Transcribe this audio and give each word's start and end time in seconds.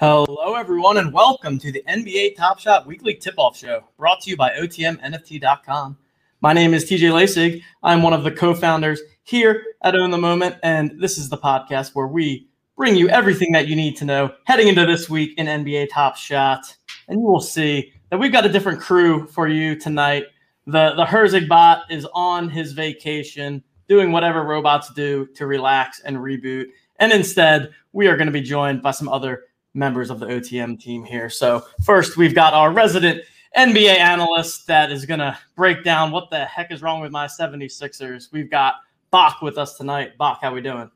Hello, 0.00 0.54
everyone, 0.54 0.96
and 0.96 1.12
welcome 1.12 1.58
to 1.58 1.70
the 1.70 1.84
NBA 1.86 2.34
Top 2.34 2.58
Shot 2.58 2.86
Weekly 2.86 3.14
Tip 3.16 3.34
Off 3.36 3.54
Show 3.54 3.84
brought 3.98 4.22
to 4.22 4.30
you 4.30 4.36
by 4.38 4.48
OTMNFT.com. 4.52 5.98
My 6.40 6.54
name 6.54 6.72
is 6.72 6.86
TJ 6.86 7.10
Lasig. 7.12 7.62
I'm 7.82 8.00
one 8.00 8.14
of 8.14 8.24
the 8.24 8.30
co 8.30 8.54
founders 8.54 9.02
here 9.24 9.62
at 9.82 9.94
Own 9.94 10.10
the 10.10 10.16
Moment, 10.16 10.56
and 10.62 10.98
this 10.98 11.18
is 11.18 11.28
the 11.28 11.36
podcast 11.36 11.90
where 11.94 12.06
we 12.06 12.48
bring 12.78 12.96
you 12.96 13.10
everything 13.10 13.52
that 13.52 13.68
you 13.68 13.76
need 13.76 13.94
to 13.98 14.06
know 14.06 14.32
heading 14.44 14.68
into 14.68 14.86
this 14.86 15.10
week 15.10 15.34
in 15.36 15.46
NBA 15.46 15.90
Top 15.90 16.16
Shot. 16.16 16.74
And 17.08 17.20
you 17.20 17.26
will 17.26 17.38
see 17.38 17.92
that 18.08 18.18
we've 18.18 18.32
got 18.32 18.46
a 18.46 18.48
different 18.48 18.80
crew 18.80 19.26
for 19.26 19.48
you 19.48 19.78
tonight. 19.78 20.24
The, 20.66 20.94
the 20.96 21.04
Herzig 21.04 21.46
bot 21.46 21.82
is 21.90 22.06
on 22.14 22.48
his 22.48 22.72
vacation, 22.72 23.62
doing 23.86 24.12
whatever 24.12 24.44
robots 24.44 24.90
do 24.94 25.26
to 25.34 25.44
relax 25.44 26.00
and 26.00 26.16
reboot. 26.16 26.68
And 27.00 27.12
instead, 27.12 27.74
we 27.92 28.06
are 28.06 28.16
going 28.16 28.28
to 28.28 28.32
be 28.32 28.40
joined 28.40 28.80
by 28.80 28.92
some 28.92 29.10
other 29.10 29.42
members 29.74 30.10
of 30.10 30.20
the 30.20 30.26
OTM 30.26 30.80
team 30.80 31.04
here. 31.04 31.30
So, 31.30 31.64
first, 31.84 32.16
we've 32.16 32.34
got 32.34 32.54
our 32.54 32.72
resident 32.72 33.22
NBA 33.56 33.96
analyst 33.98 34.66
that 34.66 34.92
is 34.92 35.06
going 35.06 35.20
to 35.20 35.36
break 35.56 35.84
down 35.84 36.10
what 36.10 36.30
the 36.30 36.44
heck 36.44 36.70
is 36.70 36.82
wrong 36.82 37.00
with 37.00 37.10
my 37.10 37.26
76ers. 37.26 38.32
We've 38.32 38.50
got 38.50 38.74
Bach 39.10 39.42
with 39.42 39.58
us 39.58 39.76
tonight. 39.76 40.16
Bach, 40.18 40.38
how 40.40 40.54
we 40.54 40.60
doing? 40.60 40.90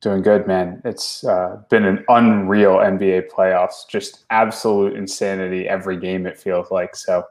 Doing 0.00 0.22
good, 0.22 0.46
man. 0.46 0.80
It's 0.84 1.24
uh, 1.24 1.62
been 1.70 1.84
an 1.84 2.04
unreal 2.08 2.76
NBA 2.76 3.30
playoffs, 3.30 3.88
just 3.88 4.24
absolute 4.30 4.94
insanity 4.94 5.68
every 5.68 5.98
game, 5.98 6.26
it 6.26 6.38
feels 6.38 6.70
like. 6.70 6.94
So, 6.94 7.24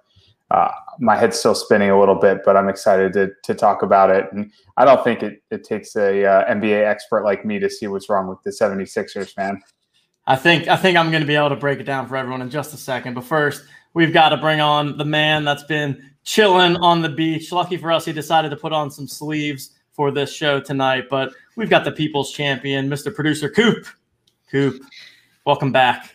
uh, 0.49 0.71
my 0.99 1.15
head's 1.15 1.37
still 1.37 1.55
spinning 1.55 1.89
a 1.89 1.99
little 1.99 2.15
bit, 2.15 2.39
but 2.45 2.55
I'm 2.55 2.69
excited 2.69 3.13
to, 3.13 3.31
to 3.43 3.53
talk 3.53 3.81
about 3.81 4.09
it. 4.09 4.31
And 4.31 4.51
I 4.77 4.85
don't 4.85 5.03
think 5.03 5.21
it, 5.21 5.41
it 5.51 5.63
takes 5.65 5.95
a 5.95 6.25
uh, 6.25 6.53
NBA 6.53 6.85
expert 6.85 7.23
like 7.25 7.45
me 7.45 7.59
to 7.59 7.69
see 7.69 7.87
what's 7.87 8.09
wrong 8.09 8.27
with 8.27 8.41
the 8.43 8.51
76ers, 8.51 9.35
man. 9.35 9.61
I 10.27 10.35
think 10.35 10.67
I 10.67 10.75
think 10.75 10.97
I'm 10.97 11.09
going 11.09 11.21
to 11.21 11.27
be 11.27 11.35
able 11.35 11.49
to 11.49 11.55
break 11.55 11.79
it 11.79 11.85
down 11.85 12.05
for 12.05 12.17
everyone 12.17 12.41
in 12.41 12.49
just 12.49 12.73
a 12.73 12.77
second. 12.77 13.13
But 13.13 13.23
first, 13.23 13.63
we've 13.93 14.11
got 14.11 14.29
to 14.29 14.37
bring 14.37 14.59
on 14.59 14.97
the 14.97 15.05
man 15.05 15.45
that's 15.45 15.63
been 15.63 16.11
chilling 16.25 16.75
on 16.77 17.01
the 17.01 17.09
beach. 17.09 17.51
Lucky 17.53 17.77
for 17.77 17.91
us, 17.93 18.03
he 18.03 18.11
decided 18.11 18.49
to 18.49 18.57
put 18.57 18.73
on 18.73 18.91
some 18.91 19.07
sleeves 19.07 19.71
for 19.93 20.11
this 20.11 20.31
show 20.31 20.59
tonight. 20.59 21.05
But 21.09 21.31
we've 21.55 21.69
got 21.69 21.85
the 21.85 21.93
people's 21.93 22.33
champion, 22.33 22.89
Mr. 22.89 23.13
Producer 23.15 23.49
Coop. 23.49 23.87
Coop, 24.51 24.83
welcome 25.45 25.71
back. 25.71 26.13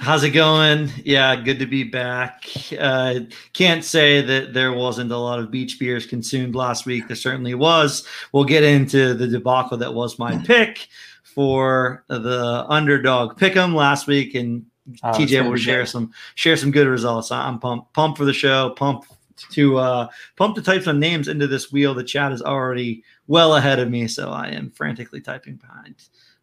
How's 0.00 0.24
it 0.24 0.30
going? 0.30 0.90
Yeah, 1.04 1.36
good 1.36 1.58
to 1.60 1.66
be 1.66 1.84
back. 1.84 2.46
Uh, 2.78 3.20
can't 3.52 3.84
say 3.84 4.22
that 4.22 4.52
there 4.52 4.72
wasn't 4.72 5.12
a 5.12 5.16
lot 5.16 5.38
of 5.38 5.50
beach 5.50 5.78
beers 5.78 6.04
consumed 6.04 6.56
last 6.56 6.84
week. 6.84 7.06
There 7.06 7.14
certainly 7.14 7.54
was. 7.54 8.04
We'll 8.32 8.44
get 8.44 8.64
into 8.64 9.14
the 9.14 9.28
debacle 9.28 9.76
that 9.78 9.94
was 9.94 10.18
my 10.18 10.36
pick 10.38 10.88
for 11.34 12.04
the 12.08 12.64
underdog 12.68 13.38
pick'em 13.38 13.74
last 13.74 14.06
week, 14.06 14.34
and 14.34 14.64
oh, 15.02 15.08
TJ 15.08 15.48
will 15.48 15.56
share 15.56 15.82
good. 15.82 15.88
some 15.88 16.12
share 16.36 16.56
some 16.56 16.70
good 16.70 16.86
results. 16.86 17.32
I'm 17.32 17.58
pumped 17.58 17.92
pumped 17.92 18.18
for 18.18 18.24
the 18.24 18.32
show. 18.32 18.70
Pumped 18.70 19.08
to 19.50 19.78
uh, 19.78 20.08
pump 20.36 20.54
to 20.54 20.62
type 20.62 20.82
some 20.82 21.00
names 21.00 21.28
into 21.28 21.46
this 21.46 21.72
wheel. 21.72 21.94
The 21.94 22.04
chat 22.04 22.32
is 22.32 22.42
already 22.42 23.02
well 23.26 23.56
ahead 23.56 23.78
of 23.80 23.90
me, 23.90 24.06
so 24.06 24.30
I 24.30 24.48
am 24.48 24.70
frantically 24.70 25.20
typing 25.20 25.56
behind 25.56 25.96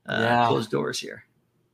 uh, 0.06 0.17
yeah. 0.20 0.48
closed 0.48 0.72
doors 0.72 1.00
here. 1.00 1.23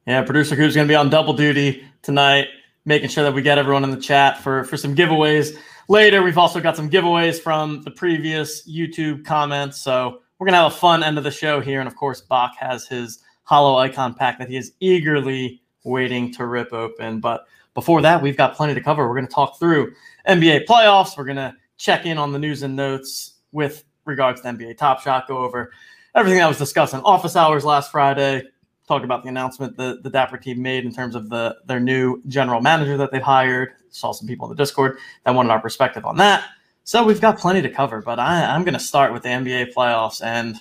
Yeah, 0.05 0.21
producer 0.23 0.55
Coop's 0.55 0.75
going 0.75 0.87
to 0.87 0.91
be 0.91 0.95
on 0.95 1.09
double 1.09 1.33
duty 1.33 1.83
tonight, 2.01 2.47
making 2.85 3.09
sure 3.09 3.23
that 3.23 3.33
we 3.33 3.41
get 3.41 3.57
everyone 3.57 3.83
in 3.83 3.91
the 3.91 3.97
chat 3.97 4.41
for 4.41 4.63
for 4.63 4.77
some 4.77 4.95
giveaways 4.95 5.57
later. 5.89 6.21
We've 6.21 6.37
also 6.37 6.61
got 6.61 6.75
some 6.75 6.89
giveaways 6.89 7.39
from 7.39 7.81
the 7.81 7.91
previous 7.91 8.69
YouTube 8.69 9.25
comments, 9.25 9.81
so 9.81 10.21
we're 10.37 10.45
going 10.45 10.53
to 10.53 10.59
have 10.59 10.71
a 10.71 10.75
fun 10.75 11.03
end 11.03 11.17
of 11.17 11.23
the 11.23 11.31
show 11.31 11.59
here. 11.59 11.79
And 11.79 11.87
of 11.87 11.95
course, 11.95 12.21
Bach 12.21 12.55
has 12.57 12.87
his 12.87 13.19
hollow 13.43 13.77
icon 13.77 14.13
pack 14.13 14.37
that 14.39 14.49
he 14.49 14.57
is 14.57 14.73
eagerly 14.79 15.61
waiting 15.83 16.33
to 16.33 16.45
rip 16.45 16.73
open. 16.73 17.19
But 17.19 17.45
before 17.73 18.01
that, 18.01 18.21
we've 18.21 18.37
got 18.37 18.55
plenty 18.55 18.73
to 18.73 18.81
cover. 18.81 19.07
We're 19.07 19.15
going 19.15 19.27
to 19.27 19.33
talk 19.33 19.59
through 19.59 19.93
NBA 20.27 20.65
playoffs. 20.65 21.17
We're 21.17 21.25
going 21.25 21.37
to 21.37 21.53
check 21.77 22.05
in 22.05 22.17
on 22.17 22.31
the 22.31 22.39
news 22.39 22.63
and 22.63 22.75
notes 22.75 23.35
with 23.51 23.83
regards 24.05 24.41
to 24.41 24.47
NBA 24.47 24.77
Top 24.77 25.01
Shot, 25.01 25.27
go 25.27 25.37
over 25.37 25.71
everything 26.17 26.39
that 26.39 26.47
was 26.47 26.57
discussed 26.57 26.93
in 26.93 26.99
office 27.01 27.35
hours 27.35 27.63
last 27.63 27.91
Friday, 27.91 28.43
talk 28.87 29.03
about 29.03 29.21
the 29.23 29.29
announcement 29.29 29.77
that 29.77 30.01
the 30.01 30.09
Dapper 30.09 30.37
team 30.37 30.61
made 30.61 30.83
in 30.83 30.93
terms 30.93 31.15
of 31.15 31.29
the 31.29 31.55
their 31.65 31.79
new 31.79 32.21
general 32.27 32.59
manager 32.59 32.97
that 32.97 33.11
they've 33.11 33.21
hired. 33.21 33.73
Saw 33.89 34.11
some 34.11 34.27
people 34.27 34.47
in 34.47 34.55
the 34.55 34.61
Discord 34.61 34.97
that 35.23 35.35
wanted 35.35 35.51
our 35.51 35.61
perspective 35.61 36.05
on 36.05 36.17
that. 36.17 36.43
So 36.87 37.03
we've 37.03 37.19
got 37.19 37.37
plenty 37.37 37.61
to 37.63 37.69
cover, 37.69 38.01
but 38.01 38.17
I, 38.17 38.45
I'm 38.45 38.63
going 38.63 38.73
to 38.73 38.79
start 38.79 39.11
with 39.11 39.23
the 39.23 39.27
NBA 39.27 39.73
playoffs. 39.73 40.23
And 40.23 40.55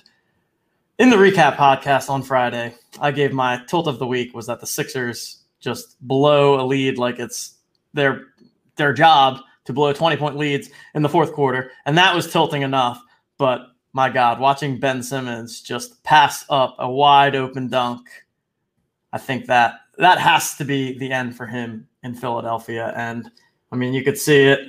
in 0.99 1.09
the 1.09 1.15
recap 1.15 1.55
podcast 1.55 2.09
on 2.09 2.21
Friday, 2.21 2.75
I 2.99 3.11
gave 3.11 3.31
my 3.31 3.61
tilt 3.69 3.87
of 3.87 3.97
the 3.97 4.05
week 4.05 4.35
was 4.35 4.45
that 4.47 4.59
the 4.59 4.67
Sixers 4.67 5.43
just 5.61 5.95
blow 6.01 6.59
a 6.59 6.67
lead 6.67 6.97
like 6.97 7.17
it's 7.17 7.55
their 7.93 8.25
their 8.75 8.91
job 8.91 9.39
to 9.63 9.71
blow 9.71 9.93
20 9.93 10.17
point 10.17 10.35
leads 10.35 10.69
in 10.95 11.01
the 11.01 11.07
fourth 11.07 11.31
quarter, 11.31 11.71
and 11.85 11.97
that 11.97 12.13
was 12.13 12.29
tilting 12.29 12.61
enough. 12.61 13.01
But 13.37 13.61
my 13.93 14.09
God, 14.09 14.41
watching 14.41 14.81
Ben 14.81 15.03
Simmons 15.03 15.61
just 15.61 16.03
pass 16.03 16.43
up 16.49 16.75
a 16.77 16.91
wide 16.91 17.37
open 17.37 17.69
dunk, 17.69 18.05
I 19.13 19.17
think 19.17 19.45
that 19.45 19.75
that 19.97 20.19
has 20.19 20.57
to 20.57 20.65
be 20.65 20.97
the 20.97 21.09
end 21.09 21.37
for 21.37 21.45
him 21.45 21.87
in 22.03 22.15
Philadelphia. 22.15 22.91
And 22.97 23.31
I 23.71 23.77
mean, 23.77 23.93
you 23.93 24.03
could 24.03 24.17
see 24.17 24.43
it 24.43 24.59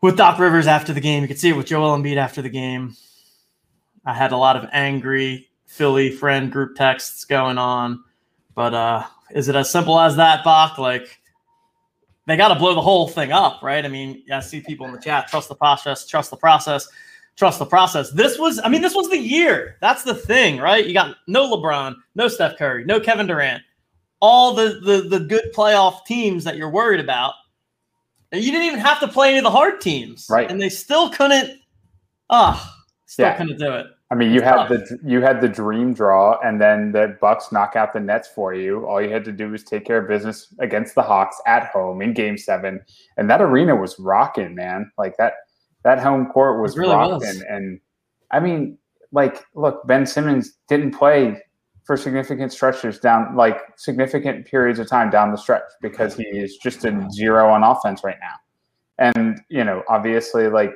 with 0.00 0.16
Doc 0.16 0.38
Rivers 0.38 0.66
after 0.66 0.92
the 0.92 1.00
game. 1.00 1.22
You 1.22 1.28
could 1.28 1.38
see 1.38 1.50
it 1.50 1.56
with 1.56 1.66
Joel 1.66 1.96
Embiid 1.96 2.16
after 2.16 2.42
the 2.42 2.48
game. 2.48 2.96
I 4.04 4.14
had 4.14 4.32
a 4.32 4.36
lot 4.36 4.56
of 4.56 4.68
angry 4.72 5.48
Philly 5.66 6.10
friend 6.10 6.50
group 6.50 6.76
texts 6.76 7.24
going 7.24 7.58
on, 7.58 8.02
but 8.54 8.74
uh, 8.74 9.04
is 9.32 9.48
it 9.48 9.56
as 9.56 9.70
simple 9.70 9.98
as 10.00 10.16
that, 10.16 10.44
Bach? 10.44 10.78
Like 10.78 11.20
they 12.26 12.36
got 12.36 12.48
to 12.48 12.54
blow 12.54 12.74
the 12.74 12.80
whole 12.80 13.08
thing 13.08 13.32
up, 13.32 13.62
right? 13.62 13.84
I 13.84 13.88
mean, 13.88 14.22
I 14.32 14.40
see 14.40 14.60
people 14.60 14.86
in 14.86 14.92
the 14.92 15.00
chat 15.00 15.28
trust 15.28 15.48
the 15.48 15.54
process, 15.54 16.06
trust 16.06 16.30
the 16.30 16.36
process, 16.36 16.88
trust 17.36 17.58
the 17.58 17.66
process. 17.66 18.10
This 18.10 18.38
was, 18.38 18.60
I 18.64 18.68
mean, 18.68 18.82
this 18.82 18.94
was 18.94 19.10
the 19.10 19.18
year. 19.18 19.76
That's 19.80 20.04
the 20.04 20.14
thing, 20.14 20.58
right? 20.58 20.86
You 20.86 20.94
got 20.94 21.16
no 21.26 21.54
LeBron, 21.54 21.94
no 22.14 22.28
Steph 22.28 22.56
Curry, 22.56 22.84
no 22.84 23.00
Kevin 23.00 23.26
Durant, 23.26 23.62
all 24.20 24.54
the 24.54 24.80
the 24.84 25.08
the 25.08 25.20
good 25.20 25.52
playoff 25.54 26.04
teams 26.04 26.44
that 26.44 26.56
you're 26.56 26.70
worried 26.70 27.00
about 27.00 27.34
you 28.32 28.52
didn't 28.52 28.66
even 28.66 28.80
have 28.80 29.00
to 29.00 29.08
play 29.08 29.30
any 29.30 29.38
of 29.38 29.44
the 29.44 29.50
hard 29.50 29.80
teams, 29.80 30.26
right? 30.30 30.50
And 30.50 30.60
they 30.60 30.68
still 30.68 31.10
couldn't. 31.10 31.58
Ah, 32.30 32.60
oh, 32.60 32.84
still 33.06 33.26
yeah. 33.26 33.36
couldn't 33.36 33.58
do 33.58 33.72
it. 33.72 33.86
I 34.10 34.14
mean, 34.14 34.32
you 34.32 34.40
had 34.40 34.68
the 34.68 34.98
you 35.04 35.20
had 35.20 35.40
the 35.40 35.48
dream 35.48 35.92
draw, 35.92 36.38
and 36.40 36.60
then 36.60 36.92
the 36.92 37.16
Bucks 37.20 37.52
knock 37.52 37.76
out 37.76 37.92
the 37.92 38.00
Nets 38.00 38.28
for 38.28 38.54
you. 38.54 38.86
All 38.86 39.02
you 39.02 39.10
had 39.10 39.24
to 39.26 39.32
do 39.32 39.50
was 39.50 39.62
take 39.62 39.84
care 39.84 39.98
of 39.98 40.08
business 40.08 40.54
against 40.60 40.94
the 40.94 41.02
Hawks 41.02 41.40
at 41.46 41.66
home 41.66 42.00
in 42.00 42.14
Game 42.14 42.38
Seven, 42.38 42.80
and 43.18 43.28
that 43.28 43.42
arena 43.42 43.76
was 43.76 43.98
rocking, 43.98 44.54
man. 44.54 44.90
Like 44.96 45.16
that 45.18 45.34
that 45.84 45.98
home 45.98 46.26
court 46.26 46.62
was 46.62 46.76
really 46.76 46.94
rocking, 46.94 47.18
was. 47.18 47.44
and 47.48 47.80
I 48.30 48.40
mean, 48.40 48.78
like, 49.12 49.44
look, 49.54 49.86
Ben 49.86 50.06
Simmons 50.06 50.54
didn't 50.68 50.92
play 50.92 51.42
for 51.88 51.96
significant 51.96 52.52
stretches 52.52 52.98
down, 52.98 53.34
like 53.34 53.62
significant 53.76 54.44
periods 54.44 54.78
of 54.78 54.86
time 54.86 55.08
down 55.08 55.30
the 55.30 55.38
stretch 55.38 55.62
because 55.80 56.14
he 56.14 56.24
is 56.24 56.58
just 56.58 56.84
in 56.84 57.10
zero 57.10 57.48
on 57.48 57.62
offense 57.62 58.04
right 58.04 58.18
now. 58.20 58.34
And, 58.98 59.40
you 59.48 59.64
know, 59.64 59.82
obviously, 59.88 60.48
like, 60.48 60.74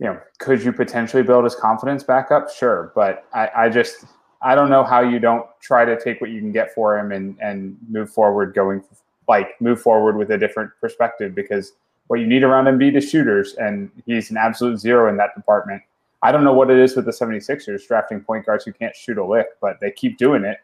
you 0.00 0.06
know, 0.08 0.18
could 0.40 0.64
you 0.64 0.72
potentially 0.72 1.22
build 1.22 1.44
his 1.44 1.54
confidence 1.54 2.02
back 2.02 2.32
up? 2.32 2.50
Sure. 2.50 2.90
But 2.96 3.24
I, 3.32 3.50
I 3.56 3.68
just, 3.68 4.04
I 4.42 4.56
don't 4.56 4.68
know 4.68 4.82
how 4.82 5.00
you 5.00 5.20
don't 5.20 5.46
try 5.62 5.84
to 5.84 5.96
take 6.02 6.20
what 6.20 6.30
you 6.30 6.40
can 6.40 6.50
get 6.50 6.74
for 6.74 6.98
him 6.98 7.12
and, 7.12 7.38
and 7.40 7.76
move 7.88 8.10
forward 8.10 8.52
going, 8.52 8.82
like, 9.28 9.60
move 9.60 9.80
forward 9.80 10.16
with 10.16 10.32
a 10.32 10.38
different 10.38 10.72
perspective 10.80 11.36
because 11.36 11.74
what 12.08 12.18
you 12.18 12.26
need 12.26 12.42
around 12.42 12.64
Embiid 12.64 12.96
is 12.96 13.08
shooters, 13.08 13.54
and 13.54 13.92
he's 14.06 14.32
an 14.32 14.36
absolute 14.36 14.80
zero 14.80 15.08
in 15.08 15.16
that 15.18 15.36
department. 15.36 15.82
I 16.22 16.32
don't 16.32 16.44
know 16.44 16.52
what 16.52 16.70
it 16.70 16.78
is 16.78 16.96
with 16.96 17.06
the 17.06 17.12
76ers 17.12 17.86
drafting 17.86 18.20
point 18.20 18.44
guards 18.44 18.64
who 18.64 18.72
can't 18.72 18.94
shoot 18.94 19.18
a 19.18 19.24
lick, 19.24 19.46
but 19.60 19.80
they 19.80 19.90
keep 19.90 20.18
doing 20.18 20.44
it. 20.44 20.58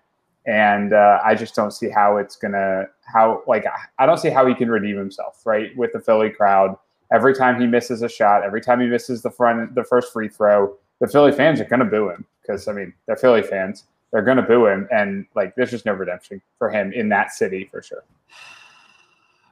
And 0.46 0.92
uh, 0.92 1.18
I 1.24 1.34
just 1.34 1.54
don't 1.54 1.72
see 1.72 1.88
how 1.88 2.18
it's 2.18 2.36
gonna 2.36 2.86
how 3.02 3.42
like 3.48 3.64
I 3.98 4.06
don't 4.06 4.18
see 4.18 4.30
how 4.30 4.46
he 4.46 4.54
can 4.54 4.70
redeem 4.70 4.96
himself 4.96 5.44
right 5.44 5.76
with 5.76 5.92
the 5.92 6.00
Philly 6.00 6.30
crowd. 6.30 6.76
Every 7.12 7.34
time 7.34 7.60
he 7.60 7.66
misses 7.66 8.02
a 8.02 8.08
shot, 8.08 8.44
every 8.44 8.60
time 8.60 8.80
he 8.80 8.86
misses 8.86 9.22
the 9.22 9.30
front 9.30 9.74
the 9.74 9.82
first 9.82 10.12
free 10.12 10.28
throw, 10.28 10.76
the 11.00 11.08
Philly 11.08 11.32
fans 11.32 11.60
are 11.60 11.64
gonna 11.64 11.84
boo 11.84 12.10
him 12.10 12.24
because 12.42 12.68
I 12.68 12.72
mean 12.72 12.92
they're 13.06 13.16
Philly 13.16 13.42
fans. 13.42 13.84
They're 14.12 14.22
gonna 14.22 14.42
boo 14.42 14.66
him, 14.66 14.86
and 14.92 15.26
like 15.34 15.56
there's 15.56 15.72
just 15.72 15.84
no 15.84 15.94
redemption 15.94 16.40
for 16.58 16.70
him 16.70 16.92
in 16.92 17.08
that 17.08 17.32
city 17.32 17.68
for 17.68 17.82
sure. 17.82 18.04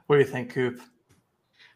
What 0.07 0.15
do 0.15 0.21
you 0.21 0.27
think, 0.27 0.49
Coop? 0.51 0.79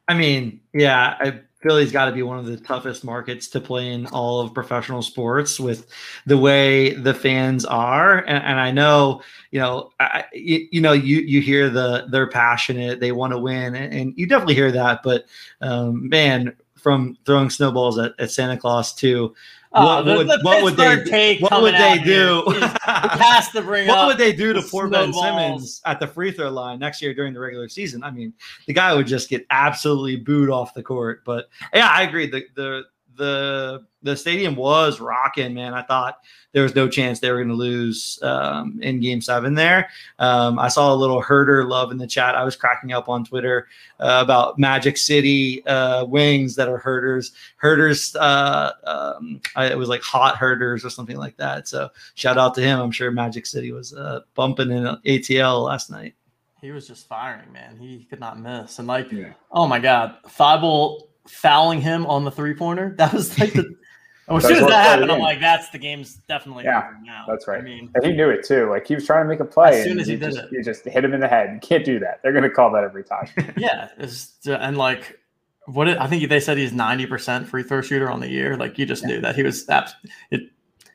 I 0.10 0.16
mean, 0.16 0.60
yeah, 0.74 1.16
I 1.20 1.40
Philly's 1.62 1.92
got 1.92 2.06
to 2.06 2.14
be 2.14 2.24
one 2.24 2.40
of 2.40 2.46
the 2.46 2.56
toughest 2.56 3.04
markets 3.04 3.48
to 3.50 3.60
play 3.60 3.92
in 3.92 4.08
all 4.08 4.40
of 4.40 4.54
professional 4.54 5.02
sports 5.02 5.60
with 5.60 5.88
the 6.26 6.38
way 6.38 6.94
the 6.94 7.14
fans 7.14 7.66
are. 7.66 8.20
And, 8.20 8.44
and 8.44 8.60
I 8.60 8.72
know, 8.72 9.22
you 9.52 9.60
know, 9.60 9.92
I, 10.00 10.24
you, 10.32 10.68
you, 10.72 10.80
know, 10.80 10.94
you 10.94 11.18
you 11.18 11.42
hear 11.42 11.70
the 11.70 12.08
they're 12.10 12.30
passionate, 12.30 13.02
they 13.02 13.12
want 13.12 13.34
to 13.34 13.40
win, 13.40 13.76
and, 13.76 13.94
and, 13.94 14.14
you 14.18 14.26
definitely 14.26 14.56
hear 14.56 14.72
that. 14.72 15.02
But 15.04 15.26
um, 15.60 16.08
man, 16.08 16.56
from 16.82 17.18
throwing 17.26 17.50
snowballs 17.50 17.98
at, 18.00 18.14
at 18.20 18.32
Santa 18.32 18.58
Claus 18.58 18.94
too. 18.94 19.36
Oh, 19.72 19.86
what 19.86 20.06
the- 20.06 20.16
would, 20.18 20.28
the 20.28 20.40
what 20.42 20.64
would 20.64 20.78
they 20.78 21.04
take 21.04 21.42
what 21.42 21.62
would 21.62 21.76
they 21.76 22.00
do? 22.04 22.44
here 22.48 22.58
is- 22.58 22.64
It 22.74 22.82
has 23.22 23.50
to 23.52 23.62
bring 23.62 23.88
what 23.88 24.08
would 24.08 24.18
they 24.18 24.34
do 24.34 24.52
to 24.54 24.62
poor 24.64 24.88
Ben. 24.90 25.14
Simmons 25.14 25.82
at 25.86 26.00
the 26.00 26.08
free 26.08 26.32
throw 26.32 26.50
line 26.50 26.80
next 26.80 27.02
year 27.02 27.14
during 27.14 27.34
the 27.34 27.40
regular 27.40 27.70
season? 27.70 28.04
I 28.04 28.10
mean, 28.10 28.34
the 28.66 28.74
guy 28.74 28.96
would 28.96 29.06
just 29.06 29.30
get 29.30 29.46
absolutely 29.52 30.16
booed 30.16 30.50
off 30.50 30.74
the 30.74 30.82
court. 30.82 31.24
But 31.24 31.50
yeah, 31.74 31.88
I 31.90 32.02
agree. 32.02 32.26
The 32.28 32.46
the 32.56 32.84
the 33.20 33.86
the 34.02 34.16
stadium 34.16 34.56
was 34.56 35.00
rocking, 35.00 35.54
man. 35.54 35.74
I 35.74 35.84
thought 35.84 36.20
there 36.54 36.64
was 36.64 36.74
no 36.74 36.88
chance 36.88 37.20
they 37.20 37.30
were 37.30 37.38
going 37.38 37.50
to 37.50 37.54
lose 37.54 38.18
um, 38.24 38.80
in 38.82 39.00
Game 39.02 39.20
Seven. 39.22 39.54
There, 39.54 39.90
um, 40.20 40.58
I 40.58 40.70
saw 40.70 40.94
a 40.94 40.96
little 40.96 41.22
Huerter 41.22 41.68
love 41.70 41.92
in 41.92 41.98
the 41.98 42.08
chat. 42.08 42.34
I 42.34 42.44
was 42.46 42.56
cracking 42.56 42.94
up 42.94 43.10
on 43.10 43.26
Twitter 43.26 43.68
uh, 44.00 44.22
about 44.24 44.58
Magic 44.58 44.98
City 44.98 45.64
uh, 45.68 46.06
wings 46.06 46.56
that 46.56 46.70
are 46.70 46.80
Huerters. 46.80 47.34
Huerters, 47.62 48.16
uh, 48.16 48.72
um, 48.86 49.42
I, 49.56 49.68
it 49.68 49.78
was 49.78 49.90
like 49.90 50.02
hot 50.02 50.38
Huerters 50.40 50.84
or 50.86 50.90
something 50.90 51.18
like 51.18 51.36
that. 51.38 51.68
So 51.68 51.90
shout 52.16 52.38
out 52.38 52.56
to 52.56 52.62
him. 52.62 52.80
I'm 52.80 52.92
sure 52.92 53.12
Magic 53.12 53.46
City 53.46 53.72
was 53.74 53.94
uh, 53.94 54.22
bumping 54.34 54.72
in 54.72 54.86
ATL 55.06 55.66
last 55.66 55.92
night. 55.92 56.16
he 56.62 56.72
was 56.72 56.88
just 56.88 57.08
firing, 57.08 57.52
man. 57.52 57.78
He 57.78 58.06
could 58.10 58.20
not 58.22 58.40
miss. 58.40 58.80
And 58.80 58.88
like, 58.88 59.12
Yeah. 59.12 59.34
oh 59.52 59.68
my 59.68 59.80
God, 59.80 60.16
Thybulle 60.26 61.09
fouling 61.30 61.82
him 61.82 62.06
on 62.06 62.26
the 62.26 62.32
three 62.32 62.54
pointer. 62.54 62.94
That 62.98 63.14
was 63.14 63.38
like 63.40 63.54
the. 63.54 63.76
As 64.32 64.44
That's 64.44 64.54
soon 64.54 64.64
as 64.66 64.70
that 64.70 64.86
happened, 64.86 65.12
I'm 65.12 65.20
like, 65.22 65.40
that's 65.40 65.72
the 65.72 65.80
game's 65.80 66.18
definitely 66.28 66.64
Yeah, 66.66 66.86
over 66.86 66.98
now. 67.04 67.26
that's 67.28 67.48
right. 67.48 67.58
I 67.58 67.64
mean, 67.64 67.90
And 67.96 68.06
he 68.06 68.12
knew 68.12 68.30
it 68.30 68.46
too. 68.46 68.70
Like 68.70 68.86
he 68.86 68.94
was 68.94 69.04
trying 69.04 69.24
to 69.26 69.28
make 69.28 69.40
a 69.40 69.46
play. 69.46 69.80
As 69.80 69.86
soon 69.86 70.00
as 70.00 70.06
he 70.06 70.18
did 70.18 70.34
just, 70.34 70.38
it. 70.38 70.52
You 70.52 70.64
just 70.64 70.86
hit 70.86 71.04
him 71.04 71.16
in 71.16 71.20
the 71.20 71.28
head. 71.28 71.50
You 71.52 71.60
can't 71.68 71.84
do 71.84 71.98
that. 72.02 72.22
They're 72.22 72.32
going 72.32 72.44
to 72.44 72.50
call 72.52 72.72
that 72.74 72.84
every 72.84 73.04
time. 73.04 73.28
yeah, 73.58 73.90
it's, 73.98 74.38
and 74.46 74.78
like, 74.78 75.20
what 75.66 75.88
it, 75.88 75.98
I 75.98 76.06
think 76.06 76.30
they 76.30 76.40
said 76.40 76.60
he's 76.60 76.72
90% 76.72 77.48
free 77.48 77.64
throw 77.64 77.82
shooter 77.82 78.12
on 78.12 78.20
the 78.20 78.30
year. 78.30 78.56
Like, 78.56 78.78
you 78.78 78.86
just 78.86 79.04
knew 79.04 79.20
that 79.22 79.36
he 79.36 79.42
was 79.42 79.68
abs- 79.68 79.96
it. 80.30 80.42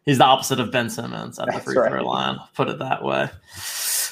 He's 0.04 0.18
the 0.18 0.24
opposite 0.24 0.60
of 0.60 0.70
Ben 0.70 0.88
Simmons 0.88 1.40
at 1.40 1.46
the 1.52 1.58
free 1.58 1.76
right. 1.76 1.90
throw 1.90 2.06
line. 2.06 2.38
Put 2.54 2.68
it 2.68 2.78
that 2.78 3.02
way. 3.02 3.28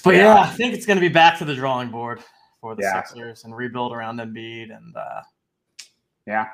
But 0.03 0.17
yeah, 0.17 0.35
I 0.35 0.49
think 0.49 0.75
it's 0.75 0.87
going 0.87 0.97
to 0.97 1.01
be 1.01 1.13
back 1.13 1.39
to 1.39 1.45
the 1.45 1.55
drawing 1.55 1.91
board 1.91 2.19
for 2.61 2.75
the 2.75 2.83
Yeah. 2.83 3.05
Sixers 3.05 3.45
and 3.45 3.55
rebuild 3.55 3.93
around 3.93 4.19
Embiid 4.19 4.77
and 4.77 4.97
uh, 4.97 5.21
Yeah. 6.27 6.47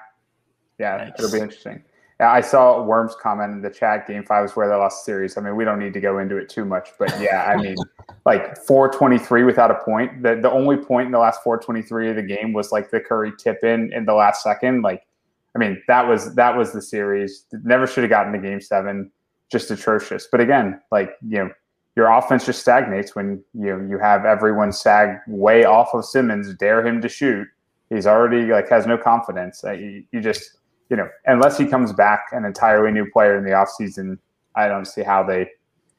Yeah, 0.79 0.99
Thanks. 0.99 1.21
it'll 1.21 1.33
be 1.33 1.41
interesting. 1.41 1.83
Yeah, 2.21 2.33
I 2.33 2.41
saw 2.41 2.83
Worms 2.83 3.15
comment 3.21 3.53
in 3.53 3.63
the 3.63 3.71
chat. 3.71 4.07
Game 4.09 4.25
five 4.25 4.45
is 4.45 4.57
where 4.57 4.69
they 4.69 4.75
lost 4.75 5.05
the 5.05 5.13
series. 5.13 5.37
I 5.37 5.41
mean, 5.41 5.55
we 5.55 5.65
don't 5.65 5.79
need 5.79 5.93
to 5.95 6.01
go 6.01 6.19
into 6.19 6.37
it 6.37 6.49
too 6.49 6.65
much, 6.65 6.91
but 6.99 7.15
yeah, 7.21 7.45
I 7.45 7.57
mean, 7.57 7.77
like 8.27 8.57
423 8.67 9.45
without 9.45 9.71
a 9.71 9.77
point. 9.77 10.23
The 10.23 10.37
the 10.37 10.51
only 10.51 10.77
point 10.77 11.07
in 11.07 11.13
the 11.13 11.19
last 11.19 11.43
423 11.45 12.11
of 12.11 12.17
the 12.17 12.23
game 12.23 12.53
was 12.53 12.73
like 12.73 12.91
the 12.91 12.99
Curry 12.99 13.33
tip 13.39 13.63
in 13.63 13.93
in 13.93 14.05
the 14.05 14.15
last 14.15 14.43
second. 14.43 14.83
Like, 14.83 15.07
I 15.55 15.61
mean, 15.61 15.81
that 15.87 16.09
was 16.09 16.35
that 16.35 16.57
was 16.57 16.73
the 16.73 16.83
series. 16.83 17.45
Never 17.53 17.87
should 17.87 18.03
have 18.03 18.11
gotten 18.11 18.33
to 18.33 18.39
game 18.41 18.61
seven. 18.61 19.13
Just 19.51 19.71
atrocious. 19.71 20.27
But 20.31 20.41
again, 20.41 20.81
like 20.91 21.13
you 21.27 21.39
know, 21.39 21.51
your 21.95 22.11
offense 22.11 22.47
just 22.47 22.61
stagnates 22.61 23.15
when 23.15 23.45
you 23.55 23.77
know 23.77 23.89
you 23.89 23.99
have 23.99 24.25
everyone 24.25 24.73
sag 24.73 25.19
way 25.29 25.65
off 25.65 25.95
of 25.95 26.05
Simmons, 26.05 26.53
dare 26.55 26.85
him 26.85 27.01
to 27.01 27.09
shoot. 27.09 27.47
He's 27.91 28.07
already 28.07 28.47
like 28.47 28.69
has 28.69 28.87
no 28.87 28.99
confidence. 28.99 29.63
You, 29.65 30.05
you 30.13 30.21
just 30.21 30.59
you 30.91 30.97
know, 30.97 31.09
unless 31.27 31.59
he 31.59 31.67
comes 31.67 31.93
back 31.93 32.27
an 32.33 32.45
entirely 32.45 32.91
new 32.91 33.11
player 33.11 33.37
in 33.37 33.45
the 33.45 33.51
offseason, 33.51 34.19
I 34.55 34.69
don't 34.69 34.87
see 34.87 35.03
how 35.03 35.23
they 35.23 35.51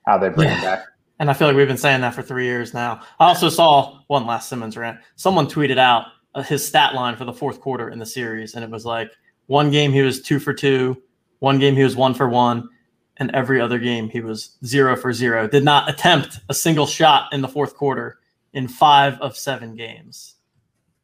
how 0.06 0.18
they 0.18 0.30
bring 0.30 0.50
him 0.50 0.62
back. 0.62 0.86
And 1.20 1.30
I 1.30 1.34
feel 1.34 1.48
like 1.48 1.58
we've 1.58 1.68
been 1.68 1.78
saying 1.78 2.02
that 2.02 2.16
for 2.16 2.22
three 2.22 2.46
years 2.46 2.74
now. 2.74 3.02
I 3.20 3.28
also 3.28 3.50
saw 3.50 4.00
one 4.08 4.26
last 4.26 4.48
Simmons 4.48 4.78
rant. 4.78 5.00
Someone 5.18 5.48
tweeted 5.48 5.78
out 5.78 6.06
uh, 6.34 6.42
his 6.42 6.66
stat 6.66 6.96
line 6.96 7.18
for 7.18 7.26
the 7.26 7.34
fourth 7.34 7.60
quarter 7.60 7.90
in 7.90 8.00
the 8.00 8.06
series, 8.06 8.56
and 8.56 8.64
it 8.64 8.70
was 8.70 8.86
like 8.86 9.12
one 9.48 9.70
game 9.70 9.92
he 9.92 10.02
was 10.02 10.22
two 10.22 10.40
for 10.40 10.54
two, 10.54 11.02
one 11.40 11.60
game 11.60 11.76
he 11.76 11.84
was 11.84 11.96
one 11.96 12.14
for 12.14 12.30
one, 12.30 12.70
and 13.18 13.32
every 13.32 13.60
other 13.60 13.80
game 13.80 14.10
he 14.10 14.22
was 14.22 14.58
zero 14.64 14.96
for 14.96 15.12
zero. 15.12 15.48
Did 15.48 15.66
not 15.66 15.90
attempt 15.90 16.40
a 16.48 16.54
single 16.54 16.88
shot 16.88 17.34
in 17.34 17.42
the 17.42 17.48
fourth 17.48 17.76
quarter 17.76 18.20
in 18.54 18.68
five 18.68 19.20
of 19.20 19.38
seven 19.38 19.76
games. 19.76 20.36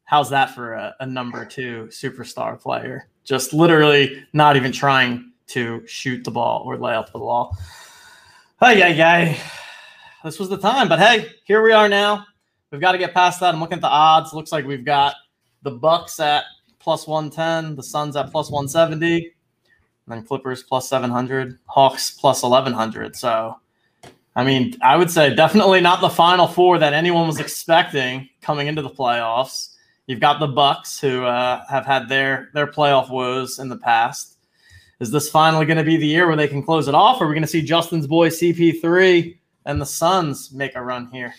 How's 0.06 0.30
that 0.30 0.54
for 0.54 0.72
a, 0.72 0.94
a 1.00 1.06
number 1.06 1.44
two 1.44 1.88
superstar 1.90 2.58
player? 2.60 3.08
Just 3.24 3.52
literally 3.52 4.24
not 4.32 4.56
even 4.56 4.70
trying 4.70 5.32
to 5.48 5.84
shoot 5.86 6.22
the 6.22 6.30
ball 6.30 6.62
or 6.64 6.78
lay 6.78 6.94
up 6.94 7.12
the 7.12 7.18
ball. 7.18 7.58
Hey, 8.60 8.78
yeah, 8.78 8.88
yeah. 8.88 9.36
This 10.24 10.38
was 10.38 10.48
the 10.48 10.58
time, 10.58 10.88
but 10.88 11.00
hey, 11.00 11.32
here 11.44 11.62
we 11.62 11.72
are 11.72 11.88
now. 11.88 12.24
We've 12.70 12.80
got 12.80 12.92
to 12.92 12.98
get 12.98 13.14
past 13.14 13.40
that. 13.40 13.52
I'm 13.52 13.60
looking 13.60 13.76
at 13.76 13.80
the 13.82 13.88
odds. 13.88 14.32
Looks 14.32 14.52
like 14.52 14.64
we've 14.64 14.84
got 14.84 15.14
the 15.62 15.72
Bucks 15.72 16.20
at 16.20 16.44
plus 16.78 17.06
110, 17.08 17.74
the 17.74 17.82
Suns 17.82 18.14
at 18.14 18.30
plus 18.30 18.48
170, 18.48 19.16
and 19.16 19.32
then 20.06 20.24
Clippers 20.24 20.62
plus 20.62 20.88
700, 20.88 21.58
Hawks 21.66 22.12
plus 22.12 22.44
1100. 22.44 23.16
So, 23.16 23.56
I 24.36 24.44
mean, 24.44 24.76
I 24.82 24.96
would 24.96 25.10
say 25.10 25.34
definitely 25.34 25.80
not 25.80 26.00
the 26.00 26.08
final 26.08 26.46
four 26.46 26.78
that 26.78 26.92
anyone 26.92 27.26
was 27.26 27.40
expecting 27.40 28.28
coming 28.40 28.68
into 28.68 28.82
the 28.82 28.90
playoffs. 28.90 29.75
You've 30.06 30.20
got 30.20 30.38
the 30.38 30.46
Bucks 30.46 31.00
who 31.00 31.24
uh, 31.24 31.64
have 31.68 31.84
had 31.84 32.08
their 32.08 32.50
their 32.54 32.66
playoff 32.66 33.10
woes 33.10 33.58
in 33.58 33.68
the 33.68 33.76
past. 33.76 34.36
Is 35.00 35.10
this 35.10 35.28
finally 35.28 35.66
going 35.66 35.78
to 35.78 35.84
be 35.84 35.96
the 35.96 36.06
year 36.06 36.26
where 36.26 36.36
they 36.36 36.48
can 36.48 36.62
close 36.62 36.88
it 36.88 36.94
off? 36.94 37.20
Or 37.20 37.24
are 37.24 37.28
we 37.28 37.34
going 37.34 37.42
to 37.42 37.48
see 37.48 37.60
Justin's 37.60 38.06
boy 38.06 38.30
CP3 38.30 39.36
and 39.66 39.80
the 39.80 39.86
Suns 39.86 40.52
make 40.52 40.74
a 40.74 40.82
run 40.82 41.08
here? 41.08 41.34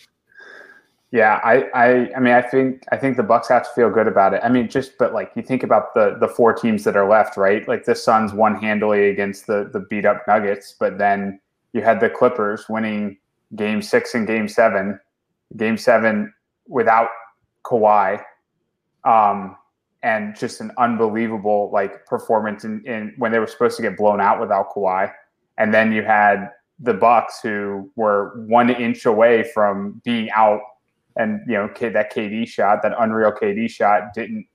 Yeah, 1.12 1.40
I, 1.44 1.64
I, 1.74 2.16
I 2.16 2.20
mean, 2.20 2.34
I 2.34 2.42
think, 2.42 2.84
I 2.92 2.98
think 2.98 3.16
the 3.16 3.24
Bucks 3.24 3.48
have 3.48 3.64
to 3.64 3.70
feel 3.74 3.90
good 3.90 4.08
about 4.08 4.34
it. 4.34 4.42
I 4.44 4.50
mean, 4.50 4.68
just, 4.68 4.98
but 4.98 5.14
like 5.14 5.32
you 5.36 5.42
think 5.42 5.64
about 5.64 5.94
the 5.94 6.18
the 6.20 6.28
four 6.28 6.54
teams 6.54 6.84
that 6.84 6.98
are 6.98 7.10
left, 7.10 7.38
right? 7.38 7.66
Like 7.68 7.86
the 7.86 7.96
Suns 7.96 8.34
won 8.34 8.56
handily 8.56 9.10
against 9.10 9.48
the 9.48 9.70
the 9.72 9.80
beat 9.80 10.06
up 10.06 10.28
Nuggets, 10.28 10.76
but 10.78 10.98
then 10.98 11.40
you 11.72 11.82
had 11.82 12.02
the 12.02 12.10
Clippers 12.10 12.66
winning 12.68 13.18
Game 13.56 13.82
Six 13.82 14.14
and 14.16 14.28
Game 14.28 14.50
Seven, 14.50 15.00
Game 15.56 15.78
Seven 15.78 16.34
without 16.68 17.10
Kawhi, 17.64 18.22
um, 19.08 19.56
and 20.04 20.36
just 20.36 20.62
an 20.62 20.72
unbelievable 20.78 21.70
like 21.74 22.06
performance 22.06 22.64
in, 22.64 22.86
in 22.86 23.14
when 23.18 23.32
they 23.32 23.40
were 23.40 23.48
supposed 23.48 23.76
to 23.78 23.82
get 23.82 23.98
blown 23.98 24.22
out 24.22 24.40
without 24.40 24.74
Kawhi, 24.74 25.12
and 25.58 25.74
then 25.74 25.92
you 25.92 26.04
had 26.04 26.52
the 26.80 26.94
Bucks 26.94 27.40
who 27.42 27.90
were 27.96 28.44
one 28.46 28.70
inch 28.70 29.06
away 29.06 29.44
from 29.54 30.00
being 30.04 30.30
out 30.32 30.62
and 31.18 31.42
you 31.48 31.54
know 31.54 31.68
that 31.68 32.14
KD 32.14 32.48
shot, 32.48 32.82
that 32.84 32.94
unreal 32.98 33.32
KD 33.32 33.70
shot, 33.70 34.14
didn't 34.14 34.46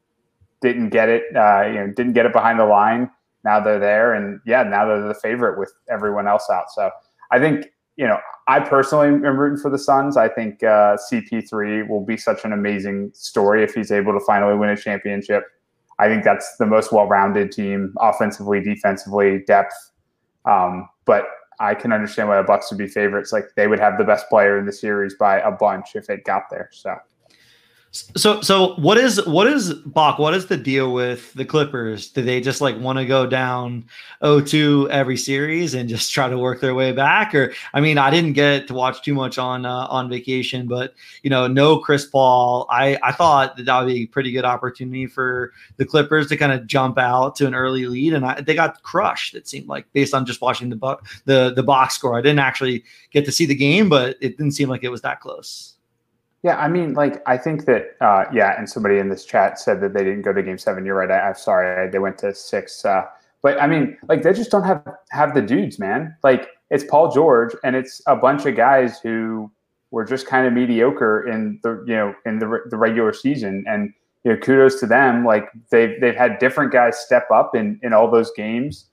didn't 0.61 0.91
get 0.91 1.09
it. 1.09 1.25
Uh, 1.37 1.65
you 1.67 1.75
know, 1.75 1.93
didn't 1.95 2.13
get 2.13 2.25
it 2.25 2.33
behind 2.33 2.59
the 2.59 2.65
line. 2.65 3.11
Now 3.45 3.59
they're 3.59 3.81
there, 3.81 4.15
and 4.15 4.41
yeah, 4.47 4.63
now 4.63 4.87
they're 4.87 5.07
the 5.07 5.15
favorite 5.15 5.59
with 5.59 5.73
everyone 5.91 6.29
else 6.29 6.49
out. 6.51 6.71
So 6.71 6.91
I 7.31 7.41
think 7.41 7.67
you 8.03 8.09
know, 8.09 8.19
I 8.49 8.59
personally 8.59 9.07
am 9.07 9.39
rooting 9.39 9.63
for 9.63 9.71
the 9.71 9.79
Suns. 9.79 10.17
I 10.17 10.29
think 10.29 10.65
uh, 10.65 10.97
CP3 11.09 11.89
will 11.89 12.05
be 12.05 12.17
such 12.17 12.45
an 12.45 12.53
amazing 12.53 13.13
story 13.15 13.63
if 13.63 13.75
he's 13.75 13.93
able 13.93 14.13
to 14.13 14.19
finally 14.27 14.57
win 14.57 14.71
a 14.71 14.77
championship. 14.77 15.45
I 16.01 16.09
think 16.09 16.25
that's 16.25 16.57
the 16.57 16.67
most 16.67 16.91
well-rounded 16.91 17.53
team, 17.53 17.95
offensively, 18.01 18.61
defensively, 18.61 19.45
depth. 19.47 19.93
Um, 20.47 20.89
but 21.05 21.27
I 21.61 21.77
can 21.77 21.93
understand 21.93 22.29
why 22.29 22.39
the 22.39 22.43
Bucks 22.43 22.73
would 22.73 22.79
be 22.79 22.89
favorites. 22.89 23.33
Like 23.33 23.45
they 23.55 23.69
would 23.69 23.79
have 23.79 23.99
the 23.99 24.05
best 24.05 24.29
player 24.29 24.59
in 24.59 24.67
the 24.67 24.73
series 24.73 25.15
by 25.15 25.39
a 25.39 25.53
bunch 25.53 25.95
if 25.95 26.11
it 26.11 26.25
got 26.25 26.51
there. 26.51 26.71
So 26.73 26.97
So 27.93 28.41
so 28.41 28.75
what 28.77 28.97
is 28.97 29.23
what 29.27 29.47
is 29.47 29.75
Bach? 29.75 30.19
What 30.19 30.33
is 30.33 30.47
the 30.47 30.57
deal 30.57 30.95
with 30.95 31.31
the 31.35 31.45
Clippers? 31.45 32.09
Do 32.09 32.23
they 32.23 32.41
just 32.41 32.63
like 32.63 32.79
want 32.79 32.99
to 32.99 33.05
go 33.05 33.27
down 33.27 33.85
0-2 34.23 34.89
every 34.89 35.19
series 35.19 35.75
and 35.75 35.91
just 35.91 36.11
try 36.11 36.27
to 36.31 36.39
work 36.39 36.63
their 36.63 36.75
way 36.75 36.93
back? 36.93 37.35
Or 37.35 37.53
I 37.75 37.83
mean, 37.83 37.99
I 37.99 38.11
didn't 38.11 38.33
get 38.33 38.67
to 38.69 38.75
watch 38.75 39.03
too 39.03 39.13
much 39.13 39.37
on 39.37 39.67
uh, 39.67 39.87
on 39.91 40.09
vacation, 40.09 40.67
but 40.69 40.95
you 41.23 41.29
know, 41.29 41.47
no 41.47 41.79
Chris 41.79 42.07
Paul. 42.07 42.67
I 42.71 42.99
I 43.03 43.13
thought 43.13 43.59
that, 43.59 43.67
that 43.67 43.83
would 43.83 43.93
be 43.93 44.05
a 44.05 44.07
pretty 44.07 44.33
good 44.33 44.47
opportunity 44.47 45.07
for 45.07 45.53
the 45.77 45.85
Clippers 45.85 46.29
to 46.29 46.37
kind 46.39 46.53
of 46.53 46.67
jump 46.67 46.97
out 46.97 47.37
to 47.37 47.47
an 47.47 47.55
early 47.55 47.85
lead, 47.85 48.15
and 48.15 48.25
I, 48.25 48.41
they 48.41 48.55
got 48.55 48.83
crushed. 48.83 49.35
It 49.35 49.47
seemed 49.47 49.69
like 49.69 49.85
based 49.93 50.15
on 50.15 50.25
just 50.25 50.41
watching 50.41 50.71
the 50.71 50.77
bu- 50.77 50.97
the 51.27 51.53
the 51.55 51.63
box 51.63 51.97
score. 51.97 52.17
I 52.17 52.23
didn't 52.23 52.39
actually 52.39 52.85
get 53.11 53.27
to 53.27 53.33
see 53.33 53.45
the 53.45 53.55
game, 53.55 53.91
but 53.91 54.17
it 54.23 54.39
didn't 54.39 54.53
seem 54.53 54.71
like 54.71 54.83
it 54.83 54.89
was 54.89 55.03
that 55.03 55.21
close. 55.21 55.75
Yeah, 56.43 56.57
I 56.57 56.69
mean, 56.69 56.95
like 56.95 57.23
I 57.27 57.37
think 57.37 57.67
that 57.67 57.97
uh, 58.01 58.25
yeah, 58.33 58.59
and 58.59 58.69
somebody 58.69 58.99
in 58.99 59.09
this 59.09 59.25
chat 59.25 59.61
said 59.61 59.81
that 59.81 59.95
they 59.95 60.03
didn't 60.03 60.23
go 60.23 60.33
to 60.33 60.43
Game 60.43 60.59
Seven. 60.59 60.85
You're 60.85 60.97
right. 60.97 61.11
I, 61.11 61.29
I'm 61.29 61.35
sorry, 61.37 61.87
I, 61.87 61.91
they 61.91 62.01
went 62.01 62.19
to 62.19 62.35
six. 62.35 62.85
Uh, 62.85 63.05
but 63.43 63.61
I 63.63 63.67
mean, 63.69 63.97
like 64.09 64.23
they 64.23 64.33
just 64.33 64.51
don't 64.51 64.65
have 64.65 64.83
have 65.11 65.35
the 65.35 65.43
dudes, 65.43 65.79
man. 65.79 66.17
Like 66.25 66.49
it's 66.71 66.85
Paul 66.85 67.13
George, 67.13 67.55
and 67.63 67.77
it's 67.77 68.03
a 68.07 68.17
bunch 68.17 68.45
of 68.47 68.57
guys 68.57 68.99
who 69.01 69.51
were 69.93 70.05
just 70.05 70.27
kind 70.27 70.47
of 70.47 70.53
mediocre 70.53 71.29
in 71.29 71.61
the 71.63 71.85
you 71.87 71.95
know 71.95 72.15
in 72.27 72.41
the 72.41 72.61
the 72.71 72.77
regular 72.77 73.13
season, 73.13 73.65
and 73.69 73.93
you 74.25 74.33
know 74.33 74.39
kudos 74.39 74.81
to 74.81 74.87
them. 74.87 75.25
Like 75.25 75.49
they've 75.71 76.01
they've 76.01 76.17
had 76.17 76.41
different 76.41 76.73
guys 76.73 76.99
step 76.99 77.31
up 77.31 77.55
in 77.55 77.79
in 77.85 77.93
all 77.93 78.11
those 78.11 78.33
games. 78.33 78.87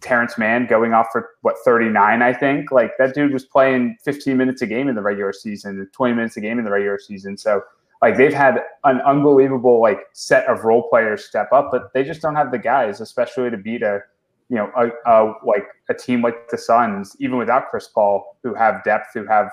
Terance 0.00 0.36
Mann 0.36 0.66
going 0.66 0.92
off 0.92 1.06
for 1.12 1.30
what 1.42 1.56
39, 1.64 2.22
I 2.22 2.32
think. 2.32 2.70
Like 2.70 2.92
that 2.98 3.14
dude 3.14 3.32
was 3.32 3.44
playing 3.44 3.96
15 4.02 4.36
minutes 4.36 4.62
a 4.62 4.66
game 4.66 4.88
in 4.88 4.94
the 4.94 5.02
regular 5.02 5.32
season, 5.32 5.88
20 5.92 6.14
minutes 6.14 6.36
a 6.36 6.40
game 6.40 6.58
in 6.58 6.64
the 6.64 6.70
regular 6.70 6.98
season. 6.98 7.36
So 7.36 7.62
like 8.02 8.16
they've 8.16 8.34
had 8.34 8.62
an 8.84 9.00
unbelievable 9.02 9.80
like 9.80 10.00
set 10.12 10.46
of 10.46 10.64
role 10.64 10.88
players 10.88 11.24
step 11.24 11.52
up, 11.52 11.70
but 11.70 11.92
they 11.94 12.02
just 12.02 12.20
don't 12.20 12.34
have 12.34 12.50
the 12.50 12.58
guys, 12.58 13.00
especially 13.00 13.48
to 13.48 13.56
beat 13.56 13.82
a 13.82 14.00
you 14.48 14.56
know 14.56 14.70
a, 14.76 14.88
a 15.10 15.34
like 15.46 15.64
a 15.88 15.94
team 15.94 16.20
like 16.20 16.48
the 16.50 16.58
Suns, 16.58 17.16
even 17.20 17.38
without 17.38 17.70
Chris 17.70 17.88
Paul, 17.88 18.36
who 18.42 18.54
have 18.54 18.82
depth, 18.84 19.08
who 19.14 19.24
have 19.26 19.50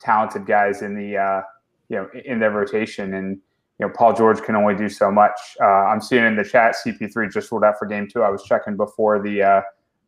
talented 0.00 0.46
guys 0.46 0.82
in 0.82 0.94
the 0.94 1.16
uh, 1.16 1.42
you 1.88 1.96
know 1.96 2.08
in 2.24 2.40
their 2.40 2.50
rotation, 2.50 3.14
and 3.14 3.38
you 3.78 3.86
know 3.86 3.92
Paul 3.96 4.14
George 4.14 4.42
can 4.42 4.56
only 4.56 4.74
do 4.74 4.88
so 4.88 5.10
much. 5.10 5.38
Uh, 5.60 5.64
I'm 5.64 6.00
seeing 6.00 6.24
in 6.24 6.36
the 6.36 6.44
chat 6.44 6.76
CP3 6.84 7.32
just 7.32 7.50
ruled 7.50 7.64
out 7.64 7.78
for 7.78 7.86
game 7.86 8.08
two. 8.08 8.22
I 8.22 8.30
was 8.30 8.42
checking 8.44 8.76
before 8.76 9.20
the 9.20 9.42
uh, 9.42 9.62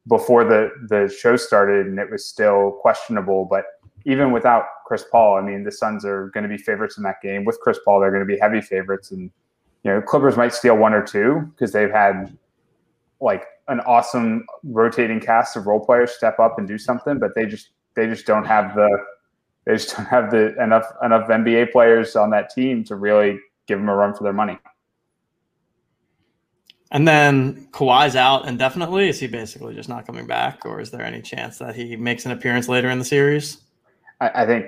before 0.09 0.45
the 0.45 0.71
the 0.89 1.13
show 1.13 1.37
started, 1.37 1.87
and 1.87 1.99
it 1.99 2.11
was 2.11 2.27
still 2.27 2.73
questionable, 2.81 3.47
but 3.47 3.65
even 4.07 4.33
without 4.33 4.65
Chris 4.87 5.05
Paul, 5.11 5.39
I 5.39 5.41
mean, 5.41 5.65
the 5.65 5.73
Suns 5.73 6.05
are 6.05 6.29
going 6.35 6.43
to 6.43 6.49
be 6.49 6.59
favorites 6.59 6.99
in 6.99 7.03
that 7.05 7.23
game. 7.23 7.45
With 7.45 7.59
Chris 7.61 7.79
Paul, 7.85 8.01
they're 8.01 8.11
going 8.11 8.27
to 8.27 8.27
be 8.27 8.39
heavy 8.39 8.61
favorites, 8.61 9.11
and 9.11 9.31
you 9.83 9.91
know, 9.91 10.01
Clippers 10.01 10.37
might 10.37 10.53
steal 10.53 10.77
one 10.77 10.95
or 10.95 11.03
two 11.03 11.51
because 11.51 11.73
they've 11.73 11.91
had 11.91 12.37
like 13.21 13.45
an 13.69 13.81
awesome 13.81 14.45
rotating 14.63 15.21
cast 15.21 15.57
of 15.57 15.67
role 15.67 15.85
players 15.85 16.13
step 16.13 16.39
up 16.39 16.59
and 16.59 16.69
do 16.69 16.79
something, 16.79 17.19
but 17.19 17.35
they 17.35 17.47
just 17.47 17.71
they 17.97 18.07
just 18.07 18.27
don't 18.27 18.45
have 18.45 18.75
the 18.75 18.89
they 19.65 19.73
just 19.73 19.97
don't 19.97 20.07
have 20.07 20.31
the 20.31 20.55
enough 20.63 20.87
enough 21.03 21.29
NBA 21.29 21.73
players 21.73 22.17
on 22.17 22.31
that 22.31 22.51
team 22.51 22.85
to 22.85 22.97
really 22.97 23.39
give 23.67 23.79
them 23.79 23.89
a 23.89 23.95
run 23.95 24.15
for 24.15 24.25
their 24.25 24.33
money. 24.33 24.59
And 26.91 27.09
then 27.09 27.67
Kawhi's 27.73 28.15
out 28.15 28.47
indefinitely. 28.47 29.09
Is 29.09 29.19
he 29.19 29.27
basically 29.27 29.75
just 29.75 29.89
not 29.89 30.07
coming 30.07 30.27
back, 30.27 30.65
or 30.65 30.81
is 30.81 30.91
there 30.91 31.03
any 31.03 31.21
chance 31.21 31.59
that 31.59 31.75
he 31.75 31.97
makes 31.97 32.25
an 32.25 32.33
appearance 32.33 32.69
later 32.69 32.89
in 32.89 32.99
the 32.99 33.05
series? 33.05 33.59
I, 34.21 34.43
I 34.43 34.47
think 34.47 34.67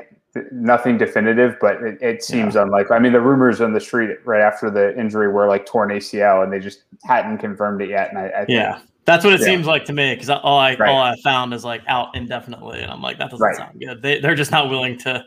nothing 0.50 0.99
definitive, 0.99 1.57
but 1.61 1.83
it, 1.83 1.99
it 2.03 2.23
seems 2.25 2.55
yeah. 2.55 2.62
unlikely. 2.62 2.97
I 2.97 2.99
mean, 2.99 3.12
the 3.12 3.21
rumors 3.21 3.61
on 3.61 3.73
the 3.73 3.81
street 3.81 4.11
right 4.25 4.43
after 4.43 4.71
the 4.71 4.99
injury 4.99 5.29
were 5.29 5.47
like 5.47 5.67
torn 5.67 5.91
ACL, 5.91 6.43
and 6.43 6.53
they 6.53 6.59
just 6.59 6.83
hadn't 7.05 7.38
confirmed 7.38 7.81
it 7.83 7.91
yet. 7.91 8.11
And 8.11 8.19
I, 8.19 8.29
I 8.29 8.37
think, 8.38 8.50
yeah, 8.50 8.81
that's 9.05 9.25
what 9.25 9.35
it 9.35 9.41
yeah. 9.41 9.47
seems 9.47 9.67
like 9.67 9.85
to 9.85 9.93
me 9.93 10.15
because 10.15 10.29
all 10.29 10.59
I 10.59 10.75
right. 10.75 10.91
all 10.91 11.00
I 11.00 11.15
found 11.23 11.55
is 11.55 11.65
like 11.65 11.83
out 11.87 12.17
indefinitely, 12.17 12.81
and 12.81 12.91
I'm 12.91 13.03
like 13.03 13.19
that 13.19 13.31
doesn't 13.31 13.45
right. 13.45 13.57
sound 13.57 13.81
good. 13.81 14.03
They 14.03 14.21
they're 14.21 14.35
just 14.35 14.50
not 14.50 14.69
willing 14.69 14.99
to 14.99 15.25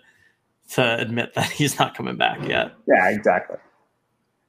to 0.71 0.99
admit 0.99 1.33
that 1.33 1.49
he's 1.51 1.77
not 1.79 1.95
coming 1.95 2.17
back 2.17 2.47
yet. 2.47 2.73
Yeah, 2.87 3.09
exactly. 3.09 3.57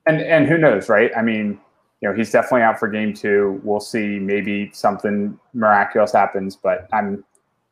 And 0.07 0.21
and 0.21 0.47
who 0.47 0.59
knows, 0.59 0.89
right? 0.89 1.11
I 1.17 1.23
mean, 1.23 1.61
you 2.01 2.09
know, 2.09 2.15
he's 2.15 2.31
definitely 2.31 2.63
out 2.63 2.79
for 2.79 2.89
game 2.89 3.13
two. 3.13 3.61
We'll 3.63 3.81
see. 3.81 4.19
Maybe 4.19 4.71
something 4.73 5.39
miraculous 5.53 6.13
happens, 6.13 6.57
but 6.57 6.89
I'm 6.93 7.25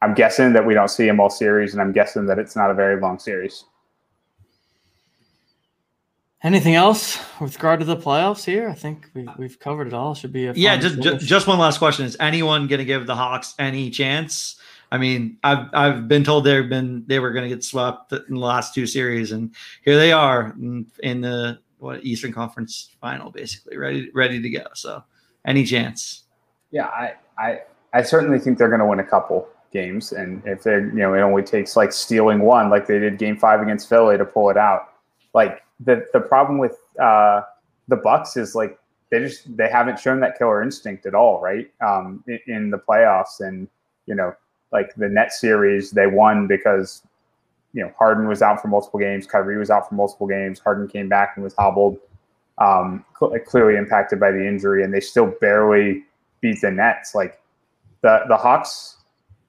I'm 0.02 0.14
guessing 0.14 0.52
that 0.52 0.66
we 0.66 0.74
don't 0.74 0.88
see 0.88 1.08
him 1.08 1.20
all 1.20 1.30
series, 1.30 1.72
and 1.72 1.80
I'm 1.80 1.92
guessing 1.92 2.26
that 2.26 2.38
it's 2.38 2.54
not 2.54 2.70
a 2.70 2.74
very 2.74 3.00
long 3.00 3.18
series. 3.18 3.64
Anything 6.40 6.76
else 6.76 7.18
with 7.40 7.56
regard 7.56 7.80
to 7.80 7.84
the 7.84 7.96
playoffs 7.96 8.44
here? 8.44 8.68
I 8.68 8.74
think 8.74 9.10
we, 9.12 9.28
we've 9.38 9.58
covered 9.58 9.88
it 9.88 9.94
all. 9.94 10.14
Should 10.14 10.32
be 10.32 10.46
a 10.46 10.52
yeah. 10.52 10.76
Just, 10.76 11.00
just 11.00 11.26
just 11.26 11.46
one 11.48 11.58
last 11.58 11.78
question: 11.78 12.04
Is 12.04 12.16
anyone 12.20 12.68
going 12.68 12.78
to 12.78 12.84
give 12.84 13.06
the 13.06 13.16
Hawks 13.16 13.54
any 13.58 13.90
chance? 13.90 14.56
I 14.90 14.98
mean, 14.98 15.38
I've 15.44 15.66
I've 15.72 16.08
been 16.08 16.24
told 16.24 16.44
they've 16.44 16.68
been 16.68 17.04
they 17.06 17.18
were 17.18 17.32
going 17.32 17.48
to 17.48 17.54
get 17.54 17.64
swept 17.64 18.12
in 18.12 18.34
the 18.34 18.40
last 18.40 18.74
two 18.74 18.86
series, 18.86 19.32
and 19.32 19.54
here 19.84 19.96
they 19.96 20.12
are 20.12 20.54
in, 20.58 20.86
in 21.02 21.20
the 21.20 21.58
what 21.78 22.04
Eastern 22.04 22.32
Conference 22.32 22.90
Final, 23.00 23.30
basically 23.30 23.76
ready 23.76 24.10
ready 24.14 24.40
to 24.40 24.48
go. 24.48 24.64
So, 24.74 25.02
any 25.44 25.64
chance? 25.64 26.24
Yeah, 26.70 26.86
I 26.86 27.14
I 27.38 27.60
I 27.92 28.02
certainly 28.02 28.38
think 28.38 28.58
they're 28.58 28.68
going 28.68 28.80
to 28.80 28.86
win 28.86 29.00
a 29.00 29.04
couple 29.04 29.48
games. 29.72 30.12
And 30.12 30.42
if 30.46 30.62
they, 30.62 30.74
you 30.74 30.92
know, 30.92 31.14
it 31.14 31.20
only 31.20 31.42
takes 31.42 31.76
like 31.76 31.92
stealing 31.92 32.40
one, 32.40 32.70
like 32.70 32.86
they 32.86 32.98
did 32.98 33.18
Game 33.18 33.36
Five 33.36 33.60
against 33.60 33.88
Philly 33.88 34.16
to 34.18 34.24
pull 34.24 34.50
it 34.50 34.56
out. 34.56 34.92
Like 35.34 35.62
the 35.80 36.06
the 36.12 36.20
problem 36.20 36.58
with 36.58 36.76
uh, 37.00 37.42
the 37.88 37.96
Bucks 37.96 38.36
is 38.36 38.54
like 38.54 38.78
they 39.10 39.20
just 39.20 39.56
they 39.56 39.68
haven't 39.68 39.98
shown 39.98 40.20
that 40.20 40.38
killer 40.38 40.62
instinct 40.62 41.06
at 41.06 41.14
all, 41.14 41.40
right? 41.40 41.70
Um, 41.80 42.24
in, 42.26 42.40
in 42.46 42.70
the 42.70 42.78
playoffs, 42.78 43.40
and 43.40 43.68
you 44.06 44.14
know, 44.14 44.34
like 44.72 44.94
the 44.96 45.08
net 45.08 45.32
series, 45.32 45.90
they 45.90 46.06
won 46.06 46.46
because 46.46 47.02
you 47.72 47.82
know 47.82 47.92
Harden 47.98 48.28
was 48.28 48.42
out 48.42 48.60
for 48.60 48.68
multiple 48.68 49.00
games, 49.00 49.26
Kyrie 49.26 49.58
was 49.58 49.70
out 49.70 49.88
for 49.88 49.94
multiple 49.94 50.26
games, 50.26 50.58
Harden 50.58 50.88
came 50.88 51.08
back 51.08 51.32
and 51.36 51.44
was 51.44 51.54
hobbled, 51.54 51.98
um, 52.58 53.04
cl- 53.18 53.38
clearly 53.46 53.76
impacted 53.76 54.20
by 54.20 54.30
the 54.30 54.46
injury, 54.46 54.84
and 54.84 54.92
they 54.92 55.00
still 55.00 55.32
barely 55.40 56.04
beat 56.40 56.60
the 56.60 56.70
Nets. 56.70 57.14
Like 57.14 57.40
the 58.02 58.24
the 58.28 58.36
Hawks 58.36 58.98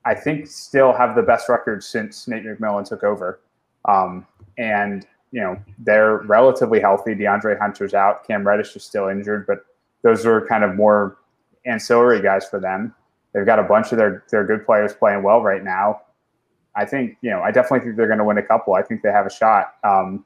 I 0.06 0.16
think 0.16 0.48
still 0.48 0.94
have 0.94 1.16
the 1.16 1.22
best 1.22 1.50
record 1.50 1.84
since 1.84 2.28
Nate 2.28 2.44
McMillan 2.44 2.88
took 2.88 3.04
over. 3.04 3.42
Um, 3.86 4.26
and 4.58 5.06
you 5.32 5.42
know 5.42 5.58
they're 5.80 6.18
relatively 6.20 6.80
healthy. 6.80 7.14
De'Andre 7.14 7.60
Hunter's 7.60 7.94
out. 7.94 8.26
Cam 8.26 8.48
Reddish 8.48 8.76
is 8.76 8.84
still 8.84 9.10
injured, 9.10 9.46
but 9.46 9.66
those 10.02 10.26
are 10.26 10.46
kind 10.48 10.64
of 10.64 10.76
more 10.76 11.18
ancillary 11.66 12.22
guys 12.22 12.48
for 12.48 12.60
them. 12.60 12.96
They've 13.34 13.46
got 13.46 13.60
a 13.60 13.64
bunch 13.64 13.92
of 13.92 13.98
their 13.98 14.24
their 14.30 14.46
good 14.46 14.66
players 14.66 14.94
playing 14.94 15.24
well 15.24 15.42
right 15.42 15.64
now. 15.64 16.02
I 16.76 16.86
think 16.86 17.18
you 17.22 17.30
know 17.30 17.42
I 17.42 17.52
definitely 17.52 17.82
think 17.82 17.98
they're 17.98 18.08
going 18.08 18.20
to 18.20 18.26
win 18.26 18.38
a 18.38 18.44
couple. 18.44 18.74
I 18.74 18.82
think 18.82 19.02
they 19.02 19.12
have 19.12 19.26
a 19.26 19.32
shot. 19.32 19.76
Um, 19.84 20.26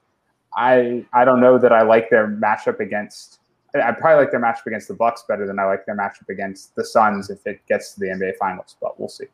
I 0.56 1.04
I 1.12 1.24
don't 1.24 1.40
know 1.40 1.58
that 1.58 1.72
I 1.72 1.82
like 1.82 2.10
their 2.10 2.28
matchup 2.28 2.80
against. 2.80 3.40
I 3.74 3.90
probably 3.90 4.22
like 4.22 4.30
their 4.30 4.40
matchup 4.40 4.66
against 4.66 4.86
the 4.86 4.94
Bucks 4.94 5.24
better 5.28 5.46
than 5.46 5.58
I 5.58 5.64
like 5.64 5.84
their 5.84 5.96
matchup 5.96 6.28
against 6.28 6.76
the 6.76 6.84
Suns 6.84 7.28
if 7.28 7.44
it 7.44 7.60
gets 7.66 7.94
to 7.94 8.00
the 8.00 8.06
NBA 8.06 8.36
Finals, 8.36 8.76
but 8.80 8.98
we'll 9.00 9.08
see. 9.08 9.24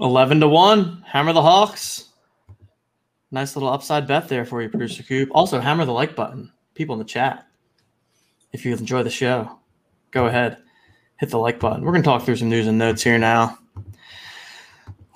11 0.00 0.40
to 0.40 0.48
1. 0.48 1.04
Hammer 1.06 1.34
the 1.34 1.42
Hawks. 1.42 2.08
Nice 3.30 3.54
little 3.56 3.68
upside 3.68 4.06
bet 4.06 4.28
there 4.28 4.44
for 4.44 4.62
you, 4.62 4.68
producer 4.68 5.02
Coop. 5.02 5.30
Also, 5.32 5.60
hammer 5.60 5.84
the 5.84 5.92
like 5.92 6.16
button. 6.16 6.52
People 6.74 6.94
in 6.94 6.98
the 6.98 7.04
chat. 7.04 7.46
If 8.52 8.64
you 8.64 8.74
enjoy 8.74 9.02
the 9.02 9.10
show, 9.10 9.58
go 10.10 10.26
ahead, 10.26 10.58
hit 11.22 11.30
the 11.30 11.38
like 11.38 11.60
button. 11.60 11.84
We're 11.84 11.92
going 11.92 12.02
to 12.02 12.08
talk 12.08 12.24
through 12.24 12.34
some 12.34 12.48
news 12.48 12.66
and 12.66 12.76
notes 12.76 13.00
here 13.00 13.16
now. 13.16 13.56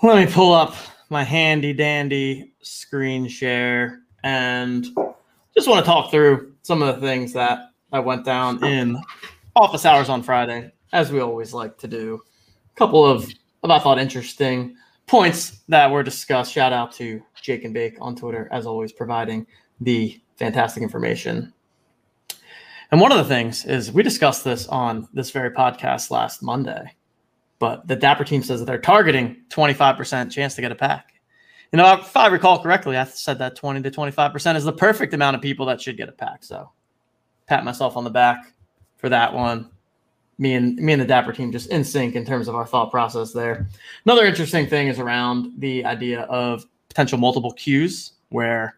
Let 0.04 0.24
me 0.24 0.32
pull 0.32 0.52
up 0.52 0.76
my 1.10 1.24
handy 1.24 1.72
dandy 1.72 2.52
screen 2.62 3.26
share 3.26 4.02
and 4.22 4.86
just 5.52 5.66
want 5.66 5.84
to 5.84 5.90
talk 5.90 6.12
through 6.12 6.54
some 6.62 6.80
of 6.80 6.94
the 6.94 7.04
things 7.04 7.32
that 7.32 7.70
I 7.90 7.98
went 7.98 8.24
down 8.24 8.62
in 8.64 9.02
office 9.56 9.84
hours 9.84 10.08
on 10.08 10.22
Friday, 10.22 10.70
as 10.92 11.10
we 11.10 11.18
always 11.18 11.52
like 11.52 11.76
to 11.78 11.88
do. 11.88 12.20
A 12.70 12.78
couple 12.78 13.04
of 13.04 13.28
I 13.64 13.80
thought 13.80 13.98
interesting 13.98 14.76
points 15.08 15.62
that 15.66 15.90
were 15.90 16.04
discussed. 16.04 16.52
Shout 16.52 16.72
out 16.72 16.92
to 16.92 17.20
Jake 17.42 17.64
and 17.64 17.74
Bake 17.74 17.96
on 18.00 18.14
Twitter, 18.14 18.48
as 18.52 18.64
always, 18.64 18.92
providing 18.92 19.44
the 19.80 20.20
fantastic 20.36 20.84
information. 20.84 21.52
And 22.92 23.00
one 23.00 23.12
of 23.12 23.18
the 23.18 23.24
things 23.24 23.64
is 23.64 23.92
we 23.92 24.02
discussed 24.02 24.44
this 24.44 24.66
on 24.68 25.08
this 25.12 25.30
very 25.30 25.50
podcast 25.50 26.10
last 26.10 26.42
Monday, 26.42 26.94
but 27.58 27.86
the 27.88 27.96
Dapper 27.96 28.24
team 28.24 28.42
says 28.42 28.60
that 28.60 28.66
they're 28.66 28.78
targeting 28.78 29.42
25% 29.50 30.30
chance 30.30 30.54
to 30.54 30.60
get 30.60 30.72
a 30.72 30.76
pack. 30.76 31.14
You 31.72 31.78
know, 31.78 31.94
if 31.94 32.16
I 32.16 32.28
recall 32.28 32.62
correctly, 32.62 32.96
I 32.96 33.04
said 33.04 33.38
that 33.40 33.56
20 33.56 33.82
to 33.82 33.90
25% 33.90 34.56
is 34.56 34.64
the 34.64 34.72
perfect 34.72 35.14
amount 35.14 35.34
of 35.36 35.42
people 35.42 35.66
that 35.66 35.80
should 35.80 35.96
get 35.96 36.08
a 36.08 36.12
pack. 36.12 36.44
So 36.44 36.70
pat 37.46 37.64
myself 37.64 37.96
on 37.96 38.04
the 38.04 38.10
back 38.10 38.52
for 38.96 39.08
that 39.08 39.32
one 39.34 39.70
me 40.38 40.54
and 40.54 40.76
me 40.76 40.92
and 40.92 41.00
the 41.00 41.06
Dapper 41.06 41.32
team 41.32 41.50
just 41.50 41.70
in 41.70 41.82
sync 41.84 42.14
in 42.14 42.24
terms 42.24 42.48
of 42.48 42.54
our 42.54 42.66
thought 42.66 42.90
process 42.90 43.32
there. 43.32 43.68
Another 44.04 44.26
interesting 44.26 44.66
thing 44.66 44.88
is 44.88 44.98
around 44.98 45.52
the 45.58 45.84
idea 45.84 46.22
of 46.22 46.66
potential 46.88 47.18
multiple 47.18 47.52
queues 47.52 48.12
where 48.28 48.76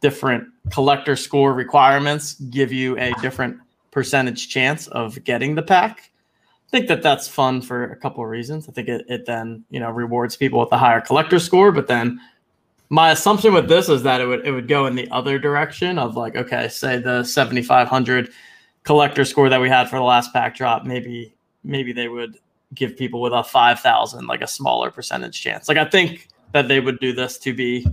different 0.00 0.48
collector 0.70 1.16
score 1.16 1.52
requirements 1.52 2.34
give 2.34 2.72
you 2.72 2.98
a 2.98 3.12
different 3.22 3.58
percentage 3.90 4.48
chance 4.48 4.88
of 4.88 5.22
getting 5.24 5.54
the 5.54 5.62
pack. 5.62 6.10
I 6.66 6.70
think 6.70 6.88
that 6.88 7.02
that's 7.02 7.28
fun 7.28 7.62
for 7.62 7.84
a 7.84 7.96
couple 7.96 8.22
of 8.22 8.28
reasons. 8.28 8.68
I 8.68 8.72
think 8.72 8.88
it, 8.88 9.04
it 9.08 9.26
then 9.26 9.64
you 9.70 9.80
know 9.80 9.90
rewards 9.90 10.36
people 10.36 10.60
with 10.60 10.72
a 10.72 10.78
higher 10.78 11.00
collector 11.00 11.38
score, 11.38 11.72
but 11.72 11.86
then 11.86 12.20
my 12.88 13.10
assumption 13.10 13.52
with 13.52 13.68
this 13.68 13.88
is 13.88 14.02
that 14.02 14.20
it 14.20 14.26
would 14.26 14.46
it 14.46 14.52
would 14.52 14.68
go 14.68 14.86
in 14.86 14.94
the 14.94 15.08
other 15.10 15.38
direction 15.38 15.98
of 15.98 16.16
like 16.16 16.36
okay, 16.36 16.68
say 16.68 16.98
the 16.98 17.24
7500 17.24 18.30
collector 18.82 19.24
score 19.24 19.48
that 19.48 19.60
we 19.60 19.68
had 19.68 19.88
for 19.88 19.96
the 19.96 20.04
last 20.04 20.32
pack 20.32 20.56
drop, 20.56 20.84
maybe 20.84 21.34
maybe 21.64 21.92
they 21.92 22.08
would 22.08 22.38
give 22.74 22.96
people 22.96 23.20
with 23.20 23.32
a 23.32 23.44
5000 23.44 24.26
like 24.26 24.42
a 24.42 24.46
smaller 24.46 24.90
percentage 24.90 25.40
chance. 25.40 25.68
Like 25.68 25.78
I 25.78 25.84
think 25.84 26.28
that 26.52 26.68
they 26.68 26.80
would 26.80 26.98
do 27.00 27.12
this 27.12 27.38
to 27.38 27.54
be 27.54 27.86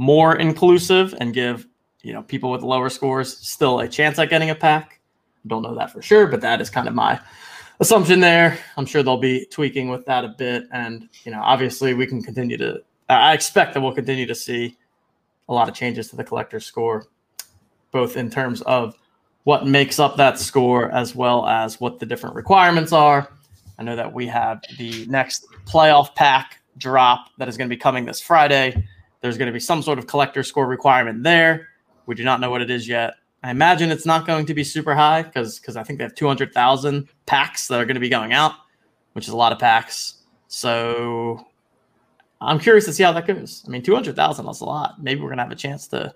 more 0.00 0.36
inclusive 0.36 1.14
and 1.20 1.34
give, 1.34 1.66
you 2.00 2.14
know, 2.14 2.22
people 2.22 2.50
with 2.50 2.62
lower 2.62 2.88
scores 2.88 3.36
still 3.46 3.80
a 3.80 3.86
chance 3.86 4.18
at 4.18 4.30
getting 4.30 4.48
a 4.48 4.54
pack. 4.54 4.98
Don't 5.46 5.60
know 5.60 5.74
that 5.74 5.92
for 5.92 6.00
sure, 6.00 6.26
but 6.26 6.40
that 6.40 6.58
is 6.62 6.70
kind 6.70 6.88
of 6.88 6.94
my 6.94 7.20
assumption 7.80 8.18
there. 8.18 8.58
I'm 8.78 8.86
sure 8.86 9.02
they'll 9.02 9.18
be 9.18 9.44
tweaking 9.50 9.90
with 9.90 10.06
that 10.06 10.24
a 10.24 10.28
bit 10.28 10.64
and, 10.72 11.06
you 11.24 11.30
know, 11.30 11.42
obviously 11.42 11.92
we 11.92 12.06
can 12.06 12.22
continue 12.22 12.56
to 12.56 12.82
I 13.10 13.34
expect 13.34 13.74
that 13.74 13.82
we'll 13.82 13.92
continue 13.92 14.24
to 14.24 14.34
see 14.34 14.78
a 15.50 15.52
lot 15.52 15.68
of 15.68 15.74
changes 15.74 16.08
to 16.08 16.16
the 16.16 16.24
collector 16.24 16.60
score 16.60 17.04
both 17.90 18.16
in 18.16 18.30
terms 18.30 18.62
of 18.62 18.94
what 19.44 19.66
makes 19.66 19.98
up 19.98 20.16
that 20.16 20.38
score 20.38 20.90
as 20.92 21.14
well 21.14 21.46
as 21.46 21.78
what 21.78 21.98
the 21.98 22.06
different 22.06 22.36
requirements 22.36 22.92
are. 22.92 23.30
I 23.78 23.82
know 23.82 23.96
that 23.96 24.10
we 24.10 24.26
have 24.28 24.62
the 24.78 25.04
next 25.08 25.46
playoff 25.66 26.14
pack 26.14 26.62
drop 26.78 27.26
that 27.36 27.48
is 27.48 27.58
going 27.58 27.68
to 27.68 27.74
be 27.74 27.78
coming 27.78 28.06
this 28.06 28.22
Friday. 28.22 28.82
There's 29.20 29.36
going 29.36 29.46
to 29.46 29.52
be 29.52 29.60
some 29.60 29.82
sort 29.82 29.98
of 29.98 30.06
collector 30.06 30.42
score 30.42 30.66
requirement 30.66 31.22
there, 31.22 31.68
We 32.06 32.14
do 32.14 32.24
not 32.24 32.40
know 32.40 32.50
what 32.50 32.62
it 32.62 32.70
is 32.70 32.88
yet. 32.88 33.14
I 33.42 33.50
imagine 33.50 33.90
it's 33.90 34.06
not 34.06 34.26
going 34.26 34.46
to 34.46 34.54
be 34.54 34.64
super 34.64 34.94
high 34.94 35.22
because 35.22 35.58
because 35.58 35.76
I 35.76 35.82
think 35.82 35.98
they 35.98 36.04
have 36.04 36.14
200,000 36.14 37.08
packs 37.26 37.68
that 37.68 37.80
are 37.80 37.84
going 37.84 37.94
to 37.94 38.00
be 38.00 38.08
going 38.08 38.32
out, 38.32 38.52
which 39.14 39.26
is 39.26 39.32
a 39.32 39.36
lot 39.36 39.52
of 39.52 39.58
packs. 39.58 40.22
So 40.48 41.46
I'm 42.40 42.58
curious 42.58 42.84
to 42.86 42.92
see 42.92 43.02
how 43.02 43.12
that 43.12 43.26
goes. 43.26 43.64
I 43.66 43.70
mean, 43.70 43.82
200,000 43.82 44.48
is 44.48 44.60
a 44.60 44.64
lot. 44.64 45.02
Maybe 45.02 45.20
we're 45.20 45.28
going 45.28 45.38
to 45.38 45.44
have 45.44 45.52
a 45.52 45.56
chance 45.56 45.86
to 45.88 46.14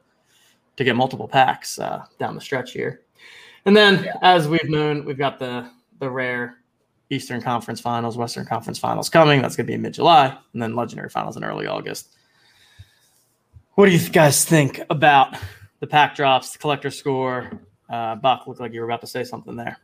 to 0.76 0.84
get 0.84 0.96
multiple 0.96 1.28
packs 1.28 1.78
uh, 1.78 2.04
down 2.18 2.34
the 2.34 2.40
stretch 2.40 2.72
here. 2.72 3.02
And 3.64 3.76
then, 3.76 4.04
yeah. 4.04 4.16
as 4.22 4.48
we've 4.48 4.68
known, 4.68 5.04
we've 5.04 5.18
got 5.18 5.38
the 5.38 5.70
the 6.00 6.10
rare 6.10 6.58
Eastern 7.10 7.40
Conference 7.40 7.80
Finals, 7.80 8.16
Western 8.16 8.44
Conference 8.44 8.78
Finals 8.78 9.08
coming. 9.08 9.40
That's 9.40 9.56
going 9.56 9.66
to 9.66 9.70
be 9.70 9.74
in 9.74 9.82
mid 9.82 9.94
July, 9.94 10.36
and 10.52 10.62
then 10.62 10.74
Legendary 10.74 11.08
Finals 11.08 11.36
in 11.36 11.44
early 11.44 11.66
August. 11.66 12.16
What 13.74 13.86
do 13.86 13.92
you 13.92 14.08
guys 14.08 14.44
think 14.44 14.80
about 14.88 15.36
the 15.80 15.88
pack 15.88 16.14
drops, 16.14 16.52
the 16.52 16.58
collector 16.58 16.90
score? 16.90 17.50
Uh, 17.90 18.14
Buck, 18.14 18.46
looked 18.46 18.60
like 18.60 18.72
you 18.72 18.78
were 18.78 18.86
about 18.86 19.00
to 19.00 19.08
say 19.08 19.24
something 19.24 19.56
there. 19.56 19.78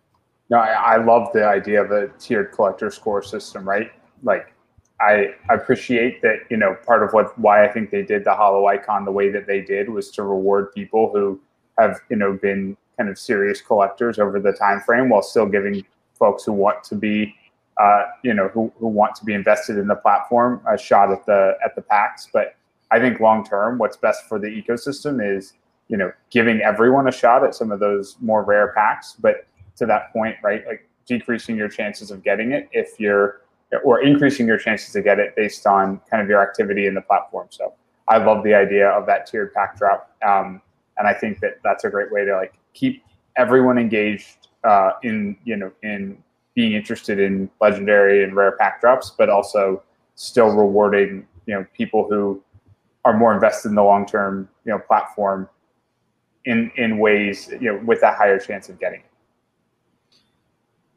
No, 0.49 0.59
I, 0.59 0.95
I 0.95 1.05
love 1.05 1.33
the 1.33 1.45
idea 1.45 1.83
of 1.83 1.91
a 1.91 2.09
tiered 2.19 2.53
collector 2.53 2.93
score 2.93 3.21
system, 3.21 3.69
right? 3.69 3.91
Like, 4.23 4.55
I 5.01 5.35
appreciate 5.49 6.23
that. 6.23 6.41
You 6.51 6.57
know, 6.57 6.77
part 6.87 7.03
of 7.03 7.13
what 7.13 7.37
why 7.37 7.65
I 7.65 7.73
think 7.73 7.91
they 7.91 8.03
did 8.03 8.25
the 8.25 8.35
hollow 8.35 8.67
icon 8.67 9.05
the 9.05 9.11
way 9.11 9.29
that 9.31 9.49
they 9.49 9.61
did 9.61 9.89
was 9.89 10.11
to 10.13 10.23
reward 10.23 10.73
people 10.73 11.11
who 11.13 11.41
have 11.77 11.99
you 12.11 12.17
know 12.17 12.35
been 12.35 12.77
kind 12.97 13.11
of 13.11 13.19
serious 13.19 13.61
collectors 13.61 14.21
over 14.21 14.39
the 14.39 14.53
time 14.53 14.81
frame 14.81 15.09
while 15.09 15.23
still 15.23 15.47
giving 15.47 15.85
folks 16.17 16.45
who 16.45 16.53
want 16.53 16.85
to 16.85 16.95
be 16.95 17.35
uh, 17.79 18.03
you 18.23 18.35
know 18.35 18.49
who, 18.49 18.71
who 18.79 18.89
want 18.89 19.15
to 19.17 19.25
be 19.25 19.33
invested 19.33 19.79
in 19.79 19.87
the 19.87 19.97
platform 19.97 20.61
a 20.71 20.77
shot 20.77 21.11
at 21.11 21.25
the 21.25 21.57
at 21.65 21.75
the 21.75 21.83
packs 21.83 22.29
but 22.31 22.57
i 22.91 22.99
think 22.99 23.21
long 23.21 23.45
term 23.45 23.79
what's 23.79 23.97
best 23.97 24.25
for 24.29 24.39
the 24.39 24.47
ecosystem 24.47 25.21
is 25.25 25.55
you 25.89 25.97
know 25.97 26.13
giving 26.31 26.61
everyone 26.61 27.09
a 27.09 27.13
shot 27.13 27.45
at 27.45 27.55
some 27.55 27.71
of 27.71 27.81
those 27.81 28.17
more 28.21 28.45
rare 28.45 28.73
packs. 28.73 29.17
But 29.19 29.47
to 29.77 29.87
that 29.87 30.13
point 30.13 30.37
right 30.43 30.65
like 30.67 30.89
decreasing 31.07 31.57
your 31.57 31.69
chances 31.69 32.11
of 32.11 32.23
getting 32.23 32.53
it 32.53 32.69
if 32.73 33.01
you're 33.01 33.43
or 33.85 34.03
increasing 34.03 34.47
your 34.47 34.59
chances 34.59 34.93
to 34.93 35.03
get 35.03 35.19
it 35.19 35.35
based 35.37 35.67
on 35.67 36.01
kind 36.11 36.23
of 36.23 36.29
your 36.29 36.43
activity 36.43 36.87
in 36.87 36.95
the 36.95 37.01
platform. 37.01 37.49
So 37.51 37.75
i 38.09 38.19
love 38.19 38.45
the 38.45 38.55
idea 38.55 38.89
of 38.89 39.07
that 39.07 39.27
tiered 39.27 39.53
pack 39.55 39.77
drop 39.79 40.11
um, 40.27 40.61
and 40.99 41.07
i 41.07 41.15
think 41.15 41.39
that 41.41 41.61
that's 41.63 41.85
a 41.85 41.91
great 41.91 42.11
way 42.11 42.25
to 42.25 42.37
like 42.37 42.55
keep 42.75 43.05
everyone 43.37 43.79
engaged 43.79 44.49
uh, 44.65 44.93
in 45.03 45.37
you 45.45 45.57
know 45.57 45.73
in 45.83 46.23
being 46.55 46.73
interested 46.73 47.19
in 47.19 47.49
legendary 47.61 48.25
and 48.25 48.35
rare 48.35 48.53
pack 48.53 48.81
drops, 48.81 49.13
but 49.17 49.29
also 49.29 49.83
still 50.15 50.49
rewarding 50.49 51.27
you 51.47 51.55
know 51.55 51.65
people 51.77 52.07
who 52.09 52.43
are 53.05 53.17
more 53.17 53.35
invested 53.35 53.71
in 53.71 53.75
the 53.75 53.83
long 53.83 54.07
term 54.07 54.49
you 54.65 54.73
know 54.73 54.79
platform 54.79 55.49
in 56.45 56.71
in 56.77 56.99
ways 56.99 57.49
you 57.61 57.73
know 57.73 57.81
with 57.85 58.01
that 58.01 58.17
higher 58.17 58.39
chance 58.39 58.69
of 58.69 58.79
getting 58.79 59.01
it. 59.01 59.07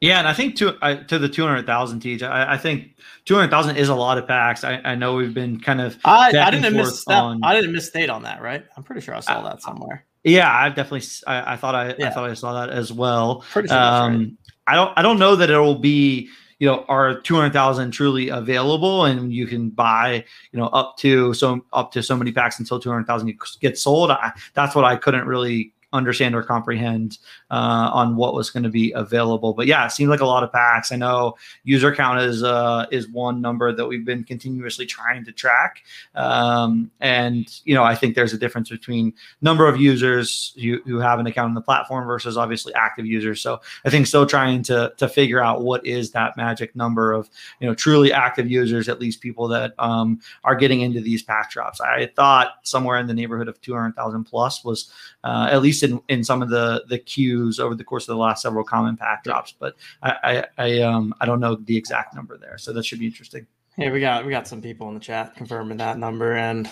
Yeah, 0.02 0.20
and 0.20 0.28
I 0.28 0.34
think 0.34 0.58
to 0.58 0.76
uh, 0.84 1.04
to 1.06 1.18
the 1.18 1.30
two 1.30 1.44
hundred 1.44 1.66
thousand 1.66 2.02
TJ, 2.02 2.24
I, 2.24 2.56
I, 2.56 2.58
think 2.58 2.98
two 3.24 3.36
hundred 3.36 3.52
thousand 3.52 3.78
is 3.78 3.88
a 3.88 3.96
lot 3.96 4.18
of 4.18 4.28
packs. 4.28 4.66
I, 4.66 4.82
I 4.84 4.96
know 4.96 5.16
we've 5.16 5.34
been 5.34 5.62
kind 5.62 5.80
of 5.80 5.98
I, 6.04 6.38
I 6.38 6.52
didn't 6.52 6.74
miss 6.74 7.08
on, 7.08 7.42
I 7.42 7.56
didn't 7.56 7.72
misstate 7.72 8.10
on 8.10 8.24
that, 8.24 8.42
right? 8.42 8.66
I'm 8.76 8.84
pretty 8.84 9.00
sure 9.00 9.16
I 9.16 9.22
saw 9.22 9.42
that 9.44 9.62
somewhere. 9.62 10.06
Yeah, 10.26 10.54
I've 10.54 10.76
definitely. 10.76 11.08
I, 11.26 11.54
I 11.54 11.56
thought 11.56 11.74
I, 11.74 11.96
yeah. 11.98 12.08
I 12.08 12.10
thought 12.10 12.30
I 12.30 12.34
saw 12.34 12.66
that 12.66 12.70
as 12.70 12.92
well. 12.92 13.46
Pretty 13.52 13.70
sure 13.70 13.78
um, 13.78 14.18
right. 14.20 14.32
I 14.68 14.76
don't. 14.76 14.94
I 14.98 15.02
don't 15.04 15.20
know 15.20 15.38
that 15.38 15.50
it 15.50 15.58
will 15.58 15.80
be. 15.80 16.30
You 16.60 16.68
know, 16.68 16.86
are 16.88 17.20
two 17.20 17.36
hundred 17.36 17.54
thousand 17.54 17.92
truly 17.92 18.30
available, 18.30 19.06
and 19.06 19.34
you 19.34 19.48
can 19.48 19.70
buy. 19.70 20.24
You 20.52 20.60
know, 20.60 20.68
up 20.68 20.98
to 20.98 21.34
so 21.34 21.66
up 21.74 21.92
to 21.94 22.04
so 22.04 22.16
many 22.16 22.32
packs 22.32 22.60
until 22.60 22.80
two 22.80 22.90
hundred 22.90 23.08
thousand 23.08 23.34
get 23.60 23.78
sold. 23.78 24.12
I, 24.12 24.32
that's 24.54 24.76
what 24.76 24.86
I 24.86 24.96
couldn't 24.96 25.26
really 25.26 25.74
understand 25.94 26.36
or 26.36 26.44
comprehend 26.44 27.20
uh, 27.52 27.90
on 27.94 28.16
what 28.16 28.34
was 28.34 28.50
going 28.50 28.64
to 28.64 28.70
be 28.70 28.92
available. 28.92 29.54
But 29.54 29.68
yeah, 29.68 29.86
it 29.86 29.92
seems 29.92 30.10
like 30.10 30.20
a 30.20 30.26
lot 30.26 30.44
of 30.44 30.52
packs. 30.52 30.92
I 30.92 30.96
know 30.98 31.36
user 31.64 31.96
count 31.96 32.20
is 32.20 32.44
uh, 32.44 32.88
is 32.92 33.08
one 33.08 33.40
number 33.40 33.72
that 33.72 33.86
we've 33.86 34.04
been 34.04 34.24
continuously 34.24 34.86
trying 34.86 35.24
to 35.26 35.32
track, 35.32 35.84
um, 36.16 36.92
and 37.00 37.48
you 37.64 37.74
know 37.74 37.84
I 37.84 37.96
think 37.96 38.16
there's 38.16 38.34
a 38.34 38.38
difference 38.38 38.70
between 38.70 39.14
number 39.42 39.68
of 39.68 39.80
users 39.80 40.54
who, 40.62 40.82
who 40.86 40.98
have 40.98 41.20
an 41.20 41.28
account 41.28 41.50
on 41.50 41.54
the 41.54 41.62
platform 41.62 42.06
versus 42.06 42.38
obviously 42.38 42.74
active 42.74 43.06
users. 43.06 43.40
So 43.40 43.62
I 43.86 43.90
think 43.90 44.08
still 44.08 44.26
trying 44.26 44.64
to 44.64 44.94
to 44.98 45.08
figure 45.08 45.40
out 45.40 45.62
what 45.62 45.86
is 45.86 46.12
that 46.12 46.36
magic 46.36 46.76
number 46.76 47.14
of 47.14 47.30
you 47.60 47.68
know 47.68 47.76
truly 47.76 48.12
active 48.12 48.50
users, 48.50 48.90
at 48.90 49.00
least 49.00 49.22
people 49.22 49.48
that 49.50 49.74
um, 49.78 50.20
are 50.44 50.56
getting 50.56 50.82
into 50.82 51.00
these 51.00 51.22
pack 51.22 51.52
drops. 51.52 51.80
I 51.80 52.08
thought 52.16 52.56
somewhere 52.64 52.98
in 52.98 53.08
the 53.08 53.14
neighborhood 53.14 53.48
of 53.48 53.62
200,000 53.62 54.24
plus 54.24 54.64
was 54.64 54.92
uh, 55.24 55.50
at 55.52 55.62
least 55.62 55.83
in, 55.84 56.02
in 56.10 56.24
some 56.24 56.42
of 56.42 56.50
the 56.50 56.84
the 56.88 56.98
queues 56.98 57.60
over 57.60 57.76
the 57.76 57.84
course 57.84 58.04
of 58.04 58.16
the 58.16 58.22
last 58.22 58.42
several 58.42 58.64
common 58.64 58.98
pack 58.98 59.24
drops. 59.24 59.54
But 59.58 59.76
I 60.02 60.44
I, 60.58 60.66
I 60.66 60.82
um 60.82 61.14
I 61.22 61.26
don't 61.26 61.40
know 61.40 61.56
the 61.56 61.78
exact 61.78 62.16
number 62.16 62.38
there, 62.38 62.58
so 62.58 62.74
that 62.74 62.86
should 62.86 63.00
be 63.00 63.06
interesting. 63.06 63.46
Yeah, 63.78 63.92
we 63.92 64.00
got 64.00 64.26
we 64.26 64.32
got 64.32 64.48
some 64.48 64.62
people 64.62 64.88
in 64.90 64.94
the 64.94 65.00
chat 65.00 65.36
confirming 65.36 65.78
that 65.78 65.98
number, 65.98 66.34
and 66.34 66.70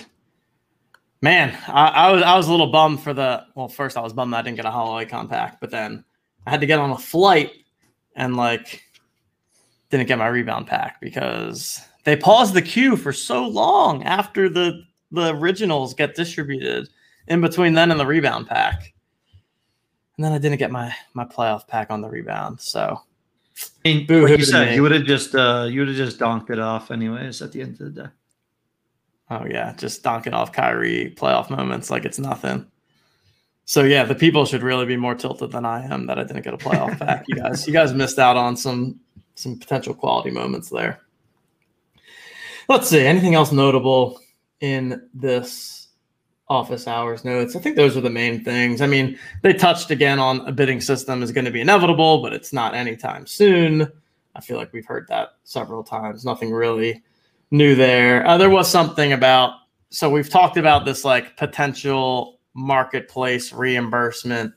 man, 1.21 1.57
I, 1.67 1.87
I 1.87 2.11
was 2.11 2.23
I 2.23 2.35
was 2.37 2.47
a 2.47 2.51
little 2.51 2.71
bummed 2.71 3.01
for 3.01 3.13
the 3.13 3.45
well. 3.55 3.67
First, 3.67 3.97
I 3.97 4.01
was 4.01 4.13
bummed 4.13 4.33
I 4.33 4.41
didn't 4.41 4.57
get 4.57 4.65
a 4.65 4.71
hollow 4.71 4.95
icon 4.95 5.27
pack, 5.27 5.59
but 5.59 5.71
then 5.71 6.03
I 6.45 6.51
had 6.51 6.61
to 6.61 6.67
get 6.67 6.79
on 6.79 6.91
a 6.91 6.97
flight 6.97 7.51
and 8.15 8.35
like 8.35 8.83
didn't 9.89 10.07
get 10.07 10.17
my 10.17 10.27
rebound 10.27 10.67
pack 10.67 11.01
because 11.01 11.81
they 12.03 12.15
paused 12.15 12.53
the 12.53 12.61
queue 12.61 12.95
for 12.95 13.11
so 13.11 13.47
long 13.47 14.03
after 14.03 14.49
the 14.49 14.83
the 15.11 15.35
originals 15.35 15.93
get 15.93 16.15
distributed 16.15 16.87
in 17.27 17.41
between 17.41 17.73
then 17.73 17.91
and 17.91 17.99
the 17.99 18.05
rebound 18.05 18.47
pack. 18.47 18.93
And 20.17 20.25
then 20.25 20.33
I 20.33 20.37
didn't 20.37 20.59
get 20.59 20.71
my 20.71 20.93
my 21.13 21.25
playoff 21.25 21.67
pack 21.67 21.89
on 21.89 22.01
the 22.01 22.09
rebound. 22.09 22.59
So 22.59 23.01
I 23.85 24.05
mean, 24.07 24.07
like 24.07 24.39
you 24.39 24.45
said, 24.45 24.75
you 24.75 24.81
would 24.81 24.91
have 24.91 25.05
just 25.05 25.35
uh, 25.35 25.67
you 25.69 25.79
would 25.79 25.87
have 25.87 25.97
just 25.97 26.19
donked 26.19 26.49
it 26.49 26.59
off 26.59 26.91
anyways 26.91 27.41
at 27.41 27.51
the 27.51 27.61
end 27.61 27.79
of 27.81 27.93
the 27.93 28.03
day. 28.03 28.09
Oh 29.29 29.45
yeah, 29.49 29.73
just 29.77 30.03
donking 30.03 30.33
off 30.33 30.51
Kyrie 30.51 31.13
playoff 31.17 31.49
moments 31.49 31.89
like 31.89 32.05
it's 32.05 32.19
nothing. 32.19 32.65
So 33.65 33.83
yeah, 33.83 34.03
the 34.03 34.15
people 34.15 34.45
should 34.45 34.63
really 34.63 34.85
be 34.85 34.97
more 34.97 35.15
tilted 35.15 35.51
than 35.51 35.65
I 35.65 35.85
am 35.85 36.05
that 36.07 36.19
I 36.19 36.23
didn't 36.23 36.43
get 36.43 36.53
a 36.53 36.57
playoff 36.57 36.99
pack. 37.05 37.25
You 37.27 37.35
guys, 37.35 37.65
you 37.65 37.73
guys 37.73 37.93
missed 37.93 38.19
out 38.19 38.37
on 38.37 38.57
some 38.57 38.99
some 39.35 39.57
potential 39.57 39.93
quality 39.93 40.31
moments 40.31 40.69
there. 40.69 41.01
Let's 42.67 42.89
see. 42.89 43.05
Anything 43.05 43.35
else 43.35 43.51
notable 43.51 44.19
in 44.59 45.07
this 45.13 45.80
office 46.51 46.85
hours 46.85 47.23
notes. 47.23 47.55
I 47.55 47.59
think 47.59 47.77
those 47.77 47.95
are 47.95 48.01
the 48.01 48.09
main 48.09 48.43
things. 48.43 48.81
I 48.81 48.85
mean, 48.85 49.17
they 49.41 49.53
touched 49.53 49.89
again 49.89 50.19
on 50.19 50.41
a 50.41 50.51
bidding 50.51 50.81
system 50.81 51.23
is 51.23 51.31
going 51.31 51.45
to 51.45 51.51
be 51.51 51.61
inevitable, 51.61 52.21
but 52.21 52.33
it's 52.33 52.51
not 52.51 52.75
anytime 52.75 53.25
soon. 53.25 53.89
I 54.35 54.41
feel 54.41 54.57
like 54.57 54.73
we've 54.73 54.85
heard 54.85 55.07
that 55.07 55.29
several 55.45 55.81
times. 55.81 56.25
Nothing 56.25 56.51
really 56.51 57.03
new 57.51 57.73
there. 57.73 58.27
Uh, 58.27 58.37
there 58.37 58.49
was 58.49 58.69
something 58.69 59.13
about, 59.13 59.53
so 59.91 60.09
we've 60.09 60.29
talked 60.29 60.57
about 60.57 60.83
this 60.83 61.05
like 61.05 61.37
potential 61.37 62.39
marketplace 62.53 63.53
reimbursement, 63.53 64.53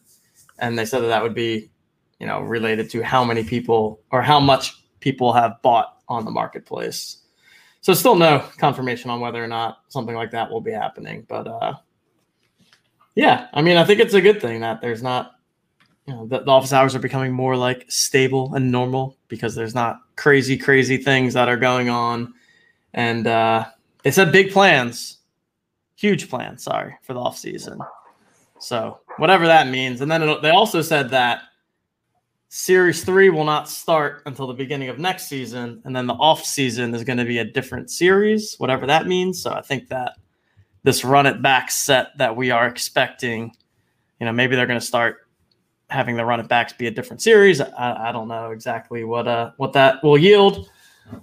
and 0.59 0.77
they 0.77 0.85
said 0.85 1.01
that 1.01 1.09
that 1.09 1.23
would 1.23 1.35
be, 1.35 1.71
you 2.19 2.27
know, 2.27 2.41
related 2.41 2.91
to 2.91 3.03
how 3.03 3.25
many 3.25 3.45
people 3.45 4.01
or 4.11 4.21
how 4.21 4.41
much 4.41 4.83
people 4.99 5.33
have 5.33 5.63
bought 5.63 5.99
on 6.09 6.25
the 6.25 6.31
marketplace. 6.33 7.19
So 7.85 7.93
still 7.93 8.15
no 8.15 8.43
confirmation 8.57 9.11
on 9.11 9.21
whether 9.21 9.45
or 9.45 9.47
not 9.47 9.81
something 9.89 10.15
like 10.15 10.31
that 10.31 10.51
will 10.51 10.63
be 10.63 10.73
happening. 10.73 11.27
But 11.29 11.47
uh, 11.47 11.75
yeah, 13.15 13.49
I 13.53 13.61
mean, 13.61 13.77
I 13.77 13.85
think 13.85 14.01
it's 14.01 14.15
a 14.15 14.23
good 14.23 14.41
thing 14.41 14.63
that 14.63 14.81
there's 14.81 15.03
not, 15.03 15.33
you 16.07 16.15
know, 16.15 16.27
the, 16.27 16.39
the 16.41 16.51
office 16.51 16.73
hours 16.73 16.95
are 16.95 16.99
becoming 16.99 17.31
more 17.31 17.59
like 17.59 17.85
stable 17.91 18.55
and 18.55 18.73
normal 18.73 19.19
because 19.29 19.55
there's 19.55 19.75
not 19.75 19.99
crazy, 20.17 20.57
crazy 20.57 20.97
things 20.97 21.35
that 21.35 21.47
are 21.47 21.59
going 21.59 21.91
on. 21.91 22.33
And 22.95 23.27
uh, 23.27 23.67
they 24.03 24.11
said 24.11 24.33
big 24.33 24.51
plans, 24.51 25.19
huge 25.95 26.31
plans, 26.31 26.63
sorry, 26.63 26.97
for 27.03 27.13
the 27.13 27.21
off 27.21 27.37
season. 27.37 27.79
So 28.61 29.01
whatever 29.19 29.47
that 29.47 29.69
means. 29.69 30.01
And 30.01 30.11
then 30.11 30.23
it, 30.23 30.41
they 30.41 30.49
also 30.49 30.81
said 30.81 31.11
that 31.11 31.43
Series 32.57 33.03
three 33.03 33.31
will 33.31 33.43
not 33.43 33.69
start 33.69 34.23
until 34.27 34.47
the 34.47 34.55
beginning 34.55 34.89
of 34.89 35.01
next 35.01 35.27
season, 35.27 35.83
and 35.85 35.95
then 35.95 36.07
the 36.07 36.15
off 36.15 36.45
season 36.45 36.95
is 36.95 37.03
going 37.03 37.19
to 37.19 37.25
be 37.25 37.39
a 37.39 37.45
different 37.45 37.91
series, 37.91 38.55
whatever 38.59 38.87
that 38.87 39.09
means. 39.09 39.43
So 39.43 39.51
I 39.51 39.61
think 39.61 39.89
that 39.89 40.13
this 40.85 41.05
run 41.05 41.27
it 41.27 41.43
back 41.43 41.73
set 41.73 42.17
that 42.19 42.37
we 42.37 42.53
are 42.53 42.69
expecting, 42.69 43.51
you 44.21 44.27
know, 44.27 44.31
maybe 44.31 44.55
they're 44.55 44.69
going 44.69 44.79
to 44.79 44.87
start 44.87 45.27
having 45.91 46.15
the 46.15 46.25
run 46.25 46.39
it 46.39 46.47
backs 46.47 46.73
be 46.73 46.87
a 46.87 46.93
different 46.93 47.21
series. 47.21 47.61
I, 47.61 48.11
I 48.11 48.13
don't 48.13 48.29
know 48.29 48.53
exactly 48.53 49.03
what 49.03 49.27
uh 49.27 49.51
what 49.57 49.73
that 49.73 50.01
will 50.05 50.17
yield, 50.17 50.71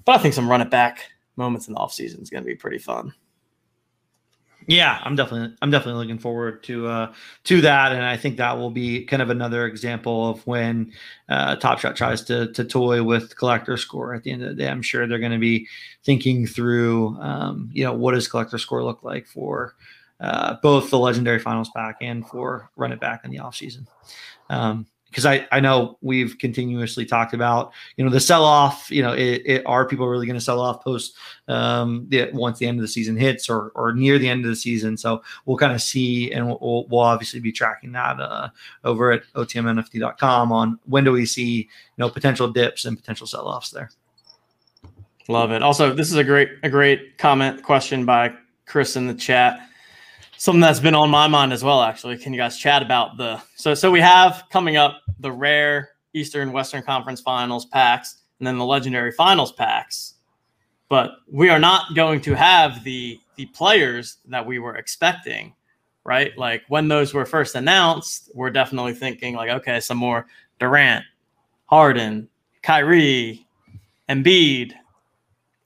but 0.04 0.20
I 0.20 0.22
think 0.22 0.34
some 0.34 0.50
run 0.50 0.60
it 0.60 0.70
back 0.70 1.12
moments 1.38 1.70
in 1.70 1.76
the 1.76 1.80
off 1.80 1.94
season 1.94 2.22
is 2.22 2.30
going 2.30 2.44
to 2.44 2.48
be 2.48 2.56
pretty 2.56 2.78
fun. 2.78 3.14
Yeah, 4.68 5.00
I'm 5.04 5.16
definitely 5.16 5.56
I'm 5.62 5.72
definitely 5.72 6.02
looking 6.02 6.20
forward 6.20 6.64
to 6.64 6.88
uh, 6.88 7.14
to 7.46 7.62
that, 7.62 7.94
and 7.94 8.04
I 8.04 8.16
think 8.16 8.38
that 8.38 8.58
will 8.58 8.70
be 8.70 9.06
kind 9.06 9.22
of 9.22 9.30
another 9.30 9.66
example 9.66 10.30
of 10.30 10.46
when 10.46 10.94
uh, 11.30 11.56
Top 11.56 11.80
Shot 11.80 11.96
tries 11.96 12.24
to 12.26 12.52
to 12.54 12.64
toy 12.64 13.02
with 13.04 13.36
collector 13.36 13.76
score. 13.78 14.14
At 14.14 14.24
the 14.24 14.32
end 14.32 14.44
of 14.44 14.50
the 14.50 14.56
day, 14.56 14.70
I'm 14.70 14.82
sure 14.84 15.08
they're 15.08 15.20
going 15.20 15.32
to 15.32 15.40
be 15.40 15.68
thinking 16.04 16.46
through, 16.46 17.20
um, 17.20 17.70
you 17.74 17.84
know, 17.84 17.94
what 17.94 18.14
does 18.14 18.28
collector 18.28 18.58
score 18.58 18.84
look 18.84 19.04
like 19.04 19.26
for 19.28 19.76
uh, 20.20 20.58
both 20.62 20.90
the 20.90 21.00
legendary 21.00 21.40
finals 21.40 21.70
pack 21.76 21.98
and 22.02 22.28
for 22.28 22.70
run 22.76 22.92
it 22.92 23.00
back 23.00 23.26
in 23.26 23.32
the 23.32 23.40
offseason. 23.40 23.88
Um, 24.50 24.86
because 25.12 25.26
I, 25.26 25.46
I 25.52 25.60
know 25.60 25.98
we've 26.02 26.38
continuously 26.38 27.06
talked 27.06 27.34
about 27.34 27.74
you 27.98 28.04
know 28.04 28.10
the 28.10 28.20
sell 28.20 28.46
off 28.46 28.90
you 28.90 29.04
know 29.04 29.12
it, 29.12 29.42
it, 29.46 29.64
are 29.66 29.86
people 29.86 30.08
really 30.08 30.26
going 30.26 30.40
to 30.40 30.44
sell 30.44 30.62
off 30.62 30.84
post 30.84 31.16
um 31.50 32.06
the, 32.08 32.32
once 32.34 32.58
the 32.60 32.66
end 32.66 32.80
of 32.80 32.82
the 32.82 32.88
season 32.88 33.18
hits 33.18 33.50
or 33.50 33.72
or 33.76 33.94
near 33.94 34.18
the 34.18 34.28
end 34.28 34.46
of 34.46 34.50
the 34.50 34.56
season? 34.56 34.98
So 34.98 35.22
we'll 35.46 35.58
kind 35.58 35.74
of 35.74 35.82
see 35.82 36.32
and 36.32 36.48
we'll, 36.48 36.88
we'll 36.90 37.02
obviously 37.02 37.42
be 37.42 37.52
tracking 37.52 37.92
that 37.92 38.20
uh, 38.20 38.50
over 38.84 39.12
at 39.12 39.24
otmnft.com 39.34 40.52
on 40.52 40.80
when 40.86 41.04
do 41.04 41.12
we 41.12 41.26
see 41.26 41.56
you 41.58 41.68
know 41.98 42.10
potential 42.10 42.48
dips 42.48 42.86
and 42.86 42.98
potential 42.98 43.28
sell 43.28 43.48
offs 43.48 43.70
there. 43.70 43.92
Love 45.28 45.52
it. 45.52 45.62
Also 45.62 45.94
this 45.94 46.10
is 46.10 46.16
a 46.16 46.24
great 46.24 46.50
a 46.64 46.70
great 46.70 47.18
comment 47.18 47.62
question 47.62 48.06
by 48.06 48.34
chris 48.66 48.96
in 48.96 49.08
the 49.08 49.14
chat 49.14 49.68
something 50.42 50.60
that's 50.60 50.80
been 50.80 50.96
on 50.96 51.12
my 51.12 51.28
mind 51.28 51.54
as 51.54 51.64
well 51.64 51.84
actually. 51.84 52.18
Can 52.18 52.34
you 52.34 52.40
guys 52.40 52.58
chat 52.58 52.82
about 52.82 53.16
the 53.16 53.40
so 53.56 53.76
so 53.76 53.92
we 53.92 54.02
have 54.02 54.46
coming 54.50 54.76
up 54.76 55.04
the 55.20 55.32
rare 55.32 55.90
eastern 56.14 56.52
western 56.52 56.82
conference 56.82 57.22
finals 57.22 57.68
packs 57.68 58.24
and 58.40 58.48
then 58.48 58.58
the 58.58 58.66
legendary 58.66 59.12
finals 59.12 59.52
packs. 59.52 60.16
But 60.90 61.12
we 61.32 61.50
are 61.50 61.60
not 61.60 61.94
going 61.94 62.22
to 62.22 62.34
have 62.34 62.84
the 62.84 63.20
the 63.36 63.46
players 63.48 64.18
that 64.26 64.44
we 64.44 64.58
were 64.58 64.78
expecting 64.78 65.54
right? 66.04 66.36
Like 66.36 66.64
when 66.70 66.88
those 66.88 67.14
were 67.14 67.28
first 67.28 67.54
announced 67.54 68.32
we're 68.34 68.50
definitely 68.50 68.96
thinking 68.96 69.36
like 69.36 69.52
okay 69.52 69.80
some 69.80 69.98
more 69.98 70.26
durant 70.60 71.06
harden 71.68 72.28
kyrie 72.64 73.46
embiid 74.10 74.74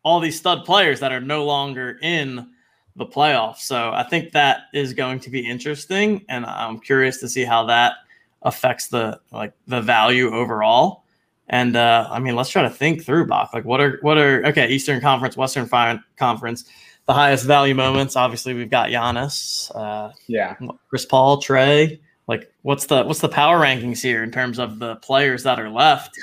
all 0.04 0.20
these 0.20 0.38
stud 0.38 0.66
players 0.66 1.00
that 1.00 1.14
are 1.14 1.22
no 1.22 1.46
longer 1.46 1.98
in 2.02 2.50
the 2.96 3.06
playoffs. 3.06 3.60
So 3.60 3.92
I 3.94 4.04
think 4.04 4.32
that 4.32 4.64
is 4.74 4.94
going 4.94 5.20
to 5.22 5.30
be 5.30 5.48
interesting, 5.48 6.26
and 6.30 6.46
I'm 6.46 6.80
curious 6.80 7.20
to 7.20 7.30
see 7.30 7.44
how 7.44 7.66
that 7.66 7.94
affects 8.42 8.88
the 8.88 9.20
like 9.32 9.54
the 9.68 9.82
value 9.82 10.34
overall. 10.34 11.04
And 11.48 11.76
uh, 11.76 12.08
I 12.10 12.20
mean, 12.20 12.36
let's 12.36 12.50
try 12.50 12.64
to 12.64 12.70
think 12.70 13.04
through 13.04 13.28
Bach. 13.28 13.54
Like, 13.54 13.66
what 13.66 13.80
are 13.80 14.00
what 14.02 14.18
are 14.18 14.46
okay? 14.48 14.70
Eastern 14.70 15.02
Conference, 15.02 15.38
Western 15.38 15.70
Conference, 16.18 16.66
the 17.06 17.14
highest 17.14 17.46
value 17.46 17.76
moments. 17.76 18.16
Obviously, 18.16 18.54
we've 18.54 18.70
got 18.70 18.90
Giannis. 18.90 19.72
Uh, 19.76 20.12
yeah, 20.28 20.56
Chris 20.90 21.06
Paul, 21.06 21.42
Trae. 21.42 22.00
Like, 22.28 22.52
what's 22.64 22.86
the 22.88 23.04
what's 23.04 23.20
the 23.20 23.30
power 23.30 23.60
rankings 23.60 24.02
here 24.02 24.24
in 24.24 24.32
terms 24.32 24.58
of 24.58 24.80
the 24.80 24.96
players 24.98 25.44
that 25.44 25.60
are 25.60 25.70
left? 25.70 26.18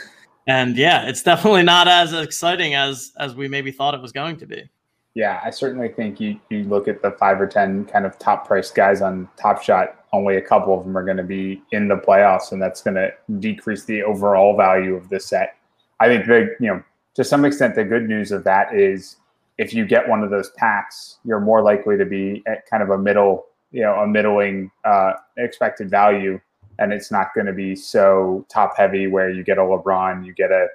And 0.48 0.76
yeah, 0.76 1.06
it's 1.06 1.22
definitely 1.22 1.62
not 1.62 1.86
as 1.86 2.12
exciting 2.12 2.74
as 2.74 3.12
as 3.18 3.34
we 3.34 3.46
maybe 3.46 3.70
thought 3.70 3.94
it 3.94 4.00
was 4.00 4.12
going 4.12 4.38
to 4.38 4.46
be. 4.46 4.68
Yeah, 5.14 5.40
I 5.44 5.50
certainly 5.50 5.88
think 5.88 6.20
you, 6.20 6.40
you 6.48 6.64
look 6.64 6.88
at 6.88 7.02
the 7.02 7.10
five 7.12 7.40
or 7.40 7.46
10 7.46 7.84
kind 7.86 8.06
of 8.06 8.18
top 8.18 8.46
price 8.46 8.70
guys 8.70 9.02
on 9.02 9.28
Top 9.38 9.62
Shot, 9.62 10.06
only 10.12 10.36
a 10.36 10.42
couple 10.42 10.78
of 10.78 10.84
them 10.84 10.96
are 10.96 11.04
going 11.04 11.18
to 11.18 11.22
be 11.22 11.62
in 11.72 11.88
the 11.88 11.96
playoffs, 11.96 12.52
and 12.52 12.62
that's 12.62 12.82
going 12.82 12.94
to 12.94 13.12
decrease 13.38 13.84
the 13.84 14.02
overall 14.02 14.56
value 14.56 14.94
of 14.94 15.08
the 15.10 15.20
set. 15.20 15.56
I 16.00 16.06
think 16.06 16.26
the, 16.26 16.56
you 16.60 16.68
know, 16.68 16.82
to 17.14 17.24
some 17.24 17.44
extent, 17.44 17.74
the 17.74 17.84
good 17.84 18.08
news 18.08 18.32
of 18.32 18.44
that 18.44 18.74
is 18.74 19.16
if 19.58 19.74
you 19.74 19.84
get 19.86 20.08
one 20.08 20.22
of 20.22 20.30
those 20.30 20.50
packs, 20.50 21.18
you're 21.24 21.40
more 21.40 21.62
likely 21.62 21.98
to 21.98 22.06
be 22.06 22.42
at 22.46 22.66
kind 22.66 22.82
of 22.82 22.90
a 22.90 22.98
middle, 22.98 23.46
you 23.70 23.82
know, 23.82 23.94
a 23.96 24.06
middling 24.06 24.70
uh, 24.84 25.12
expected 25.36 25.90
value, 25.90 26.40
and 26.78 26.90
it's 26.90 27.10
not 27.10 27.34
going 27.34 27.46
to 27.46 27.52
be 27.52 27.76
so 27.76 28.46
top 28.48 28.76
heavy 28.76 29.08
where 29.08 29.30
you 29.30 29.44
get 29.44 29.58
a 29.58 29.60
LeBron, 29.60 30.24
you 30.24 30.32
get 30.32 30.50
a 30.50 30.68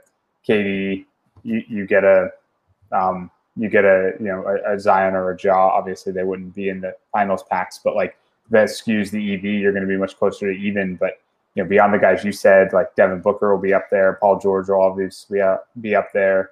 KD, 0.47 1.05
you, 1.43 1.63
you 1.67 1.87
get 1.87 2.03
a, 2.03 2.29
um, 2.91 3.31
you 3.57 3.69
get 3.69 3.85
a 3.85 4.13
you 4.19 4.27
know 4.27 4.45
a, 4.45 4.75
a, 4.75 4.79
Zion 4.79 5.15
or 5.15 5.31
a 5.31 5.37
Ja. 5.41 5.69
Obviously, 5.69 6.11
they 6.11 6.23
wouldn't 6.23 6.53
be 6.53 6.69
in 6.69 6.81
the 6.81 6.93
finals 7.11 7.43
packs, 7.49 7.79
but 7.83 7.95
like 7.95 8.17
that 8.49 8.69
skews 8.69 9.11
the 9.11 9.33
EV. 9.33 9.43
You're 9.43 9.73
going 9.73 9.83
to 9.83 9.89
be 9.89 9.97
much 9.97 10.17
closer 10.17 10.53
to 10.53 10.59
even. 10.59 10.95
But 10.95 11.19
you 11.55 11.63
know, 11.63 11.69
beyond 11.69 11.93
the 11.93 11.97
guys 11.97 12.23
you 12.23 12.31
said, 12.31 12.71
like 12.73 12.95
Devin 12.95 13.21
Booker 13.21 13.53
will 13.53 13.61
be 13.61 13.73
up 13.73 13.87
there. 13.89 14.17
Paul 14.21 14.39
George 14.39 14.69
will 14.69 14.81
obviously 14.81 15.41
be 15.81 15.95
up 15.95 16.09
there. 16.13 16.51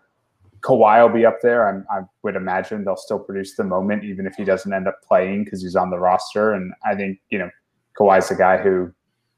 Kawhi 0.61 1.01
will 1.01 1.13
be 1.13 1.25
up 1.25 1.41
there. 1.43 1.69
I'm, 1.69 1.85
i 1.91 2.01
would 2.23 2.35
imagine 2.35 2.83
they'll 2.83 2.97
still 2.97 3.19
produce 3.19 3.55
the 3.55 3.63
moment, 3.63 4.03
even 4.03 4.25
if 4.25 4.33
he 4.35 4.43
doesn't 4.43 4.73
end 4.73 4.87
up 4.87 4.99
playing 5.03 5.43
because 5.43 5.61
he's 5.61 5.75
on 5.75 5.91
the 5.91 5.99
roster. 5.99 6.53
And 6.53 6.73
I 6.83 6.95
think 6.95 7.19
you 7.29 7.37
know 7.37 7.49
Kawhi's 7.97 8.31
a 8.31 8.35
guy 8.35 8.57
who 8.57 8.91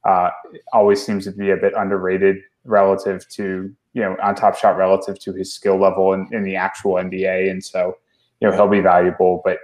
uh, 0.06 0.30
always 0.72 1.06
seems 1.06 1.26
to 1.26 1.32
be 1.32 1.52
a 1.52 1.58
bit 1.58 1.74
underrated 1.76 2.38
relative 2.68 3.28
to 3.30 3.74
you 3.94 4.02
know 4.02 4.16
on 4.22 4.36
top 4.36 4.56
shot 4.58 4.78
relative 4.78 5.20
to 5.20 5.34
his 5.34 5.54
skill 5.54 5.78
level 5.78 6.14
in, 6.14 6.28
in 6.32 6.44
the 6.44 6.56
actual 6.56 6.94
NBA, 6.94 7.50
and 7.50 7.64
so 7.64 7.98
you 8.40 8.48
know 8.48 8.56
he'll 8.56 8.68
be 8.68 8.82
valuable. 8.82 9.42
But 9.44 9.60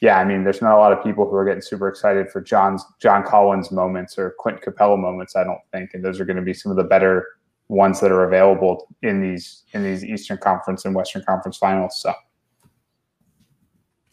yeah, 0.00 0.18
I 0.18 0.24
mean, 0.24 0.44
there's 0.44 0.62
not 0.62 0.74
a 0.74 0.78
lot 0.78 0.92
of 0.92 1.02
people 1.02 1.28
who 1.28 1.34
are 1.34 1.44
getting 1.44 1.62
super 1.62 1.88
excited 1.88 2.30
for 2.30 2.40
John's 2.40 2.84
John 3.00 3.24
Collins 3.24 3.72
moments 3.72 4.18
or 4.18 4.34
Clint 4.38 4.60
Capela 4.62 4.98
moments. 4.98 5.34
I 5.34 5.44
don't 5.44 5.60
think, 5.72 5.94
and 5.94 6.04
those 6.04 6.20
are 6.20 6.24
going 6.24 6.36
to 6.36 6.42
be 6.42 6.54
some 6.54 6.70
of 6.70 6.76
the 6.76 6.84
better 6.84 7.26
ones 7.68 8.00
that 8.00 8.10
are 8.10 8.24
available 8.24 8.88
in 9.02 9.20
these 9.20 9.64
in 9.72 9.82
these 9.82 10.04
Eastern 10.04 10.38
Conference 10.38 10.84
and 10.84 10.94
Western 10.94 11.22
Conference 11.22 11.56
finals. 11.56 12.00
So. 12.00 12.12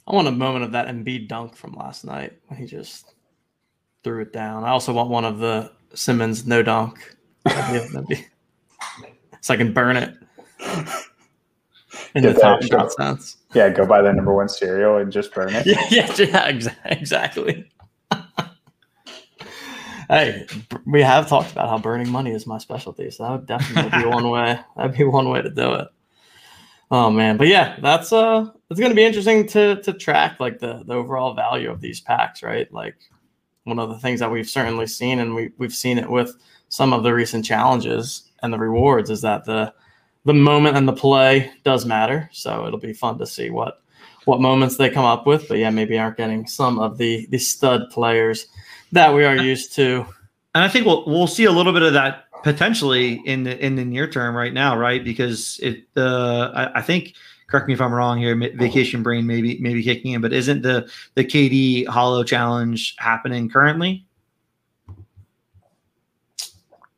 I 0.07 0.13
want 0.13 0.27
a 0.27 0.31
moment 0.31 0.63
of 0.63 0.71
that 0.73 0.87
Embiid 0.87 1.27
dunk 1.27 1.55
from 1.55 1.73
last 1.73 2.05
night 2.05 2.33
when 2.47 2.59
he 2.59 2.67
just 2.67 3.15
threw 4.03 4.21
it 4.21 4.31
down. 4.31 4.63
I 4.63 4.69
also 4.69 4.93
want 4.93 5.09
one 5.09 5.25
of 5.25 5.39
the 5.39 5.71
Simmons 5.95 6.45
no 6.45 6.61
dunk. 6.61 7.15
That'd 7.43 8.07
be, 8.07 8.25
so 9.41 9.53
I 9.53 9.57
can 9.57 9.73
burn 9.73 9.97
it 9.97 10.15
in 12.15 12.23
Get 12.23 12.35
the 12.35 12.41
top 12.41 12.63
shot 12.63 12.91
sense. 12.93 13.37
Yeah, 13.53 13.69
go 13.69 13.85
buy 13.85 14.01
the 14.01 14.11
number 14.11 14.33
one 14.33 14.49
serial 14.49 14.97
and 14.97 15.11
just 15.11 15.33
burn 15.33 15.53
it. 15.53 15.65
yeah, 15.65 15.85
yeah, 15.89 16.11
yeah 16.17 16.71
exactly. 16.85 17.69
hey, 20.09 20.47
we 20.85 21.01
have 21.01 21.27
talked 21.27 21.51
about 21.51 21.69
how 21.69 21.77
burning 21.77 22.09
money 22.09 22.31
is 22.31 22.47
my 22.47 22.57
specialty, 22.57 23.11
so 23.11 23.23
that 23.23 23.31
would 23.31 23.45
definitely 23.45 23.99
be 23.99 24.07
one 24.07 24.29
way. 24.29 24.59
That'd 24.77 24.97
be 24.97 25.03
one 25.03 25.29
way 25.29 25.41
to 25.41 25.49
do 25.49 25.73
it. 25.73 25.87
Oh 26.91 27.09
man, 27.09 27.37
but 27.37 27.47
yeah, 27.47 27.77
that's 27.81 28.13
uh, 28.13 28.45
it's 28.69 28.79
going 28.79 28.91
to 28.91 28.95
be 28.95 29.03
interesting 29.03 29.47
to 29.47 29.81
to 29.81 29.93
track 29.93 30.39
like 30.39 30.59
the 30.59 30.83
the 30.85 30.93
overall 30.93 31.33
value 31.33 31.69
of 31.69 31.81
these 31.81 31.99
packs, 31.99 32.43
right? 32.43 32.71
Like 32.71 32.95
one 33.63 33.79
of 33.79 33.89
the 33.89 33.97
things 33.99 34.19
that 34.19 34.31
we've 34.31 34.47
certainly 34.47 34.87
seen, 34.87 35.19
and 35.19 35.33
we 35.33 35.51
we've 35.57 35.73
seen 35.73 35.97
it 35.97 36.09
with 36.09 36.35
some 36.69 36.93
of 36.93 37.03
the 37.03 37.13
recent 37.13 37.43
challenges 37.43 38.24
and 38.41 38.53
the 38.53 38.59
rewards 38.59 39.09
is 39.09 39.21
that 39.21 39.45
the 39.45 39.73
the 40.25 40.33
moment 40.33 40.75
and 40.75 40.87
the 40.87 40.93
play 40.93 41.51
does 41.63 41.85
matter. 41.85 42.29
So 42.33 42.65
it'll 42.65 42.79
be 42.79 42.93
fun 42.93 43.17
to 43.19 43.27
see 43.27 43.49
what 43.49 43.81
what 44.25 44.41
moments 44.41 44.77
they 44.77 44.89
come 44.89 45.05
up 45.05 45.25
with. 45.25 45.47
But 45.47 45.59
yeah, 45.59 45.69
maybe 45.69 45.97
aren't 45.97 46.17
getting 46.17 46.47
some 46.47 46.79
of 46.79 46.97
the 46.97 47.27
the 47.29 47.37
stud 47.37 47.89
players 47.91 48.47
that 48.91 49.13
we 49.13 49.23
are 49.23 49.35
used 49.35 49.73
to. 49.75 50.05
And 50.53 50.63
I 50.63 50.67
think 50.67 50.85
we'll 50.85 51.05
we'll 51.05 51.27
see 51.27 51.45
a 51.45 51.51
little 51.51 51.73
bit 51.73 51.83
of 51.83 51.93
that 51.93 52.25
potentially 52.43 53.21
in 53.25 53.43
the 53.43 53.57
in 53.63 53.75
the 53.75 53.85
near 53.85 54.07
term 54.07 54.35
right 54.35 54.53
now, 54.53 54.77
right? 54.77 55.03
Because 55.03 55.59
it 55.61 55.85
uh 55.95 56.51
I, 56.53 56.79
I 56.79 56.81
think 56.81 57.13
correct 57.47 57.67
me 57.67 57.73
if 57.73 57.81
I'm 57.81 57.93
wrong 57.93 58.17
here. 58.17 58.35
Vacation 58.35 59.03
brain 59.03 59.27
maybe 59.27 59.59
maybe 59.59 59.83
kicking 59.83 60.13
in, 60.13 60.21
but 60.21 60.33
isn't 60.33 60.61
the 60.61 60.89
the 61.15 61.23
KD 61.23 61.87
Hollow 61.87 62.23
Challenge 62.23 62.95
happening 62.97 63.49
currently? 63.49 64.05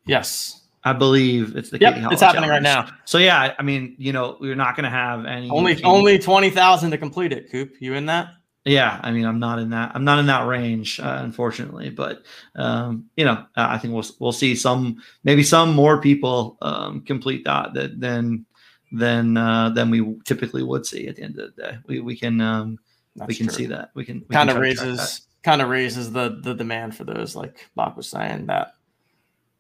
Yes. 0.06 0.67
I 0.88 0.94
believe 0.94 1.56
it's 1.56 1.70
the 1.70 1.80
yep, 1.80 1.96
it's 2.12 2.22
happening 2.22 2.50
right 2.50 2.62
now. 2.62 2.90
So 3.06 3.18
yeah, 3.18 3.54
I 3.60 3.62
mean, 3.62 3.96
you 3.98 4.14
know, 4.14 4.38
we're 4.40 4.56
not 4.56 4.76
going 4.76 4.86
to 4.86 4.90
have 4.90 5.26
any 5.26 5.50
only 5.50 5.76
team. 5.76 5.86
only 5.86 6.18
twenty 6.18 6.50
thousand 6.50 6.92
to 6.92 6.98
complete 6.98 7.34
it. 7.34 7.52
Coop, 7.52 7.76
you 7.80 7.94
in 7.94 8.06
that? 8.06 8.30
Yeah, 8.64 9.00
I 9.02 9.12
mean, 9.12 9.26
I'm 9.26 9.40
not 9.40 9.60
in 9.60 9.70
that. 9.72 9.92
I'm 9.96 10.04
not 10.04 10.20
in 10.20 10.28
that 10.28 10.48
range, 10.48 11.00
uh, 11.00 11.20
unfortunately. 11.24 11.90
But 11.90 12.24
um, 12.56 13.10
you 13.18 13.26
know, 13.26 13.46
I 13.56 13.78
think 13.78 13.94
we'll 13.94 14.06
we'll 14.20 14.32
see 14.32 14.56
some, 14.56 15.02
maybe 15.24 15.44
some 15.44 15.74
more 15.74 16.02
people 16.02 16.58
um, 16.62 17.02
complete 17.02 17.44
that, 17.46 17.74
that 17.74 18.00
than 18.00 18.46
than 18.92 19.36
uh, 19.36 19.70
than 19.70 19.90
we 19.90 20.16
typically 20.26 20.64
would 20.64 20.86
see 20.86 21.08
at 21.08 21.18
the 21.18 21.24
end 21.24 21.38
of 21.38 21.56
the 21.56 21.62
day. 21.62 21.78
We 21.86 22.00
we 22.00 22.16
can 22.16 22.40
um, 22.40 22.80
we 23.28 23.36
can 23.36 23.48
true. 23.48 23.56
see 23.56 23.66
that. 23.68 23.92
We 23.94 24.06
can 24.06 24.22
kind 24.22 24.50
of 24.50 24.58
raises 24.58 25.28
kind 25.44 25.62
of 25.62 25.70
raises 25.70 26.12
the 26.12 26.40
the 26.42 26.54
demand 26.54 26.96
for 26.96 27.04
those, 27.04 27.36
like 27.36 27.70
Bach 27.76 27.96
was 27.96 28.10
saying 28.10 28.48
that 28.48 28.74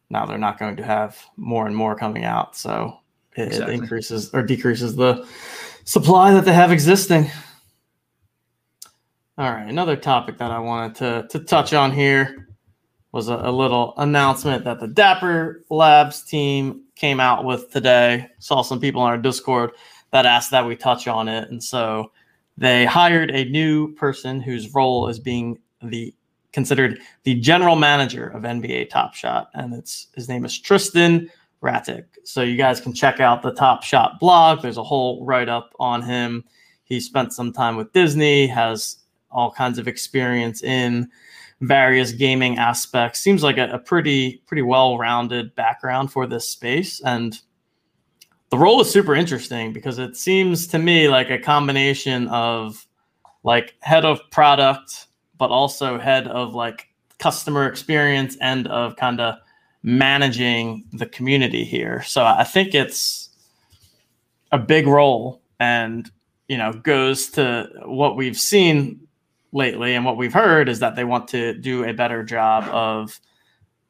now 0.10 0.26
they're 0.26 0.38
not 0.38 0.60
going 0.60 0.78
to 0.78 0.84
have 0.84 1.17
more 1.36 1.67
and 1.67 1.76
more 1.76 1.96
coming 1.96 2.24
out. 2.24 2.56
So 2.56 3.00
it, 3.36 3.48
exactly. 3.48 3.74
it 3.74 3.80
increases 3.80 4.34
or 4.34 4.43
decreases 4.43 4.96
the 4.96 5.28
supply 5.84 6.34
that 6.34 6.46
they 6.46 6.54
have 6.54 6.72
existing. 6.72 7.30
All 9.38 9.52
right, 9.52 9.67
another 9.67 9.96
topic 9.96 10.39
that 10.39 10.50
I 10.50 10.60
wanted 10.60 10.96
to, 10.96 11.28
to 11.38 11.46
touch 11.46 11.74
on 11.74 11.91
here 11.91 12.48
was 13.12 13.30
a, 13.30 13.36
a, 13.36 13.52
little 13.52 13.93
announcement 13.98 14.63
that 14.63 14.80
the 14.80 14.88
Dapper 14.88 15.63
Labs 15.70 16.24
team 16.24 16.84
came 16.96 17.20
out 17.20 17.46
with 17.46 17.72
today. 17.72 18.28
Saw 18.39 18.63
some 18.63 18.80
people 18.80 19.02
on 19.02 19.12
our 19.12 19.17
Discord 19.17 19.72
that 20.12 20.26
asked 20.26 20.52
that 20.52 20.65
we 20.65 20.76
touch 20.76 21.08
on 21.08 21.28
it. 21.28 21.50
And 21.50 21.63
so 21.63 22.12
they 22.58 22.86
hired 22.86 23.30
a 23.30 23.46
new 23.46 23.93
person 23.93 24.41
whose 24.41 24.74
role 24.74 25.08
is 25.08 25.20
being 25.20 25.60
the 25.84 26.13
considered 26.53 26.99
the 27.23 27.36
general 27.36 27.75
manager 27.75 28.27
of 28.27 28.43
NBA 28.43 28.89
Top 28.89 29.13
Shot, 29.13 29.49
and 29.53 29.73
it's 29.73 30.07
his 30.15 30.29
name 30.29 30.45
is 30.45 30.57
Tristan 30.57 31.29
Ratic. 31.62 32.05
So 32.23 32.41
you 32.41 32.57
guys 32.57 32.79
can 32.79 32.93
check 32.93 33.19
out 33.19 33.41
the 33.41 33.53
Top 33.53 33.83
Shot 33.83 34.19
blog. 34.19 34.62
There's 34.62 34.77
a 34.77 34.83
whole 34.83 35.25
write 35.25 35.49
up 35.49 35.73
on 35.79 36.01
him. 36.01 36.43
He 36.83 36.99
spent 36.99 37.33
some 37.33 37.51
time 37.51 37.75
with 37.75 37.91
Disney, 37.93 38.47
has 38.47 38.97
all 39.29 39.51
kinds 39.51 39.77
of 39.77 39.88
experience 39.88 40.63
in 40.63 41.10
various 41.62 42.12
gaming 42.12 42.57
aspects. 42.57 43.19
Seems 43.19 43.43
like 43.43 43.57
a, 43.57 43.69
a 43.69 43.79
pretty 43.79 44.41
pretty 44.47 44.62
well 44.62 44.97
rounded 44.97 45.53
background 45.55 46.12
for 46.12 46.27
this 46.27 46.47
space, 46.47 47.01
and 47.01 47.39
the 48.49 48.57
role 48.57 48.79
is 48.79 48.89
super 48.89 49.15
interesting 49.15 49.73
because 49.73 49.99
it 49.99 50.15
seems 50.15 50.67
to 50.67 50.79
me 50.79 51.10
like 51.10 51.29
a 51.29 51.38
combination 51.38 52.27
of 52.29 52.88
like 53.43 53.75
head 53.81 54.05
of 54.05 54.19
product, 54.31 55.07
but 55.38 55.50
also 55.50 55.97
head 56.00 56.28
of 56.28 56.54
like 56.54 56.88
customer 57.19 57.67
experience 57.67 58.38
and 58.41 58.67
of 58.67 58.95
kind 58.95 59.19
of 59.19 59.36
managing 59.84 60.86
the 60.93 61.06
community 61.06 61.63
here. 61.63 62.04
So 62.04 62.26
I 62.26 62.43
think 62.43 62.73
it's 62.73 63.30
a 64.52 64.58
big 64.58 64.88
role 64.88 65.41
and 65.60 66.10
you 66.47 66.58
know 66.58 66.71
goes 66.71 67.30
to 67.32 67.69
what 67.86 68.15
we've 68.15 68.38
seen 68.38 69.08
lately 69.52 69.95
and 69.95 70.06
what 70.06 70.17
we've 70.17 70.34
heard 70.34 70.69
is 70.69 70.80
that 70.80 70.95
they 70.95 71.04
want 71.04 71.28
to 71.30 71.54
do 71.54 71.84
a 71.84 71.93
better 71.93 72.23
job 72.23 72.63
of 72.65 73.19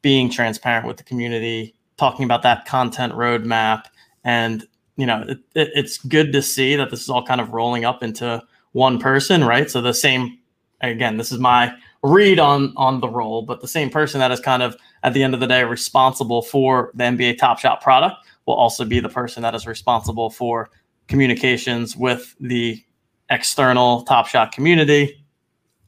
being 0.01 0.29
transparent 0.29 0.87
with 0.87 0.97
the 0.97 1.03
community, 1.03 1.75
talking 1.97 2.25
about 2.25 2.43
that 2.43 2.65
content 2.65 3.13
roadmap 3.13 3.85
and 4.23 4.65
you 4.95 5.05
know 5.05 5.23
it, 5.27 5.39
it, 5.55 5.69
it's 5.75 5.97
good 5.97 6.31
to 6.33 6.41
see 6.41 6.75
that 6.75 6.89
this 6.89 7.01
is 7.01 7.09
all 7.09 7.23
kind 7.23 7.41
of 7.41 7.53
rolling 7.53 7.85
up 7.85 8.03
into 8.03 8.41
one 8.71 8.99
person, 8.99 9.43
right? 9.43 9.69
So 9.69 9.81
the 9.81 9.93
same 9.93 10.37
again, 10.81 11.17
this 11.17 11.31
is 11.31 11.39
my 11.39 11.73
read 12.03 12.39
on 12.39 12.73
on 12.77 12.99
the 12.99 13.09
role, 13.09 13.41
but 13.41 13.61
the 13.61 13.67
same 13.67 13.89
person 13.89 14.19
that 14.19 14.31
is 14.31 14.39
kind 14.39 14.63
of 14.63 14.75
at 15.03 15.13
the 15.13 15.23
end 15.23 15.33
of 15.33 15.39
the 15.39 15.47
day 15.47 15.63
responsible 15.63 16.41
for 16.41 16.91
the 16.93 17.03
NBA 17.03 17.37
Top 17.37 17.59
Shot 17.59 17.81
product 17.81 18.15
will 18.45 18.55
also 18.55 18.85
be 18.85 18.99
the 18.99 19.09
person 19.09 19.43
that 19.43 19.55
is 19.55 19.67
responsible 19.67 20.29
for 20.29 20.69
communications 21.07 21.95
with 21.95 22.35
the 22.39 22.83
external 23.29 24.03
Top 24.03 24.27
Shot 24.27 24.51
community 24.51 25.23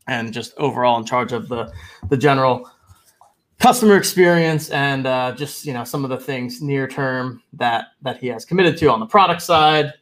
and 0.07 0.33
just 0.33 0.53
overall 0.57 0.97
in 0.99 1.05
charge 1.05 1.31
of 1.31 1.47
the 1.47 1.71
the 2.09 2.17
general 2.17 2.69
customer 3.59 3.97
experience 3.97 4.69
and 4.69 5.05
uh, 5.05 5.31
just 5.33 5.65
you 5.65 5.73
know 5.73 5.83
some 5.83 6.03
of 6.03 6.09
the 6.09 6.17
things 6.17 6.61
near 6.61 6.87
term 6.87 7.41
that 7.53 7.87
that 8.01 8.17
he 8.17 8.27
has 8.27 8.45
committed 8.45 8.77
to 8.77 8.91
on 8.91 8.99
the 8.99 9.05
product 9.05 9.41
side 9.41 9.93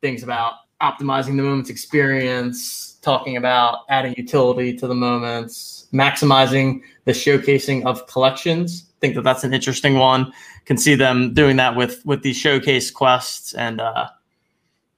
things 0.00 0.22
about 0.22 0.54
optimizing 0.82 1.36
the 1.36 1.42
moments 1.42 1.70
experience 1.70 2.98
talking 3.02 3.36
about 3.36 3.80
adding 3.88 4.14
utility 4.16 4.76
to 4.76 4.86
the 4.86 4.94
moments 4.94 5.82
maximizing 5.92 6.80
the 7.04 7.12
showcasing 7.12 7.84
of 7.84 8.06
collections. 8.06 8.86
I 8.88 9.00
think 9.00 9.14
that 9.16 9.22
that's 9.22 9.44
an 9.44 9.52
interesting 9.52 9.96
one. 9.96 10.32
Can 10.64 10.78
see 10.78 10.94
them 10.94 11.34
doing 11.34 11.56
that 11.56 11.76
with 11.76 12.04
with 12.06 12.22
these 12.22 12.36
showcase 12.36 12.90
quests. 12.90 13.54
And 13.54 13.80
uh, 13.80 14.08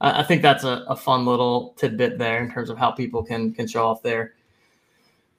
I 0.01 0.23
think 0.23 0.43
that's 0.43 0.65
a, 0.65 0.85
a 0.89 0.97
fun 0.97 1.25
little 1.25 1.75
tidbit 1.79 2.19
there 2.19 2.43
in 2.43 2.51
terms 2.51 2.71
of 2.71 2.79
how 2.79 2.91
people 2.91 3.25
can 3.25 3.53
can 3.53 3.67
show 3.67 3.87
off 3.87 4.03
their 4.03 4.35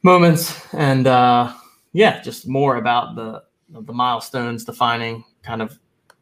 moments. 0.02 0.60
And 0.74 1.06
uh, 1.08 1.54
yeah, 1.94 2.22
just 2.22 2.48
more 2.48 2.78
about 2.78 3.16
the 3.16 3.44
the 3.70 3.94
milestones 3.94 4.66
defining 4.66 5.24
kind 5.44 5.62
of 5.62 5.78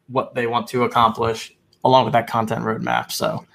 what 0.08 0.34
they 0.34 0.46
want 0.46 0.66
to 0.68 0.84
accomplish 0.84 1.56
along 1.84 2.04
with 2.04 2.12
that 2.12 2.26
content 2.26 2.62
roadmap. 2.62 3.10
So 3.10 3.46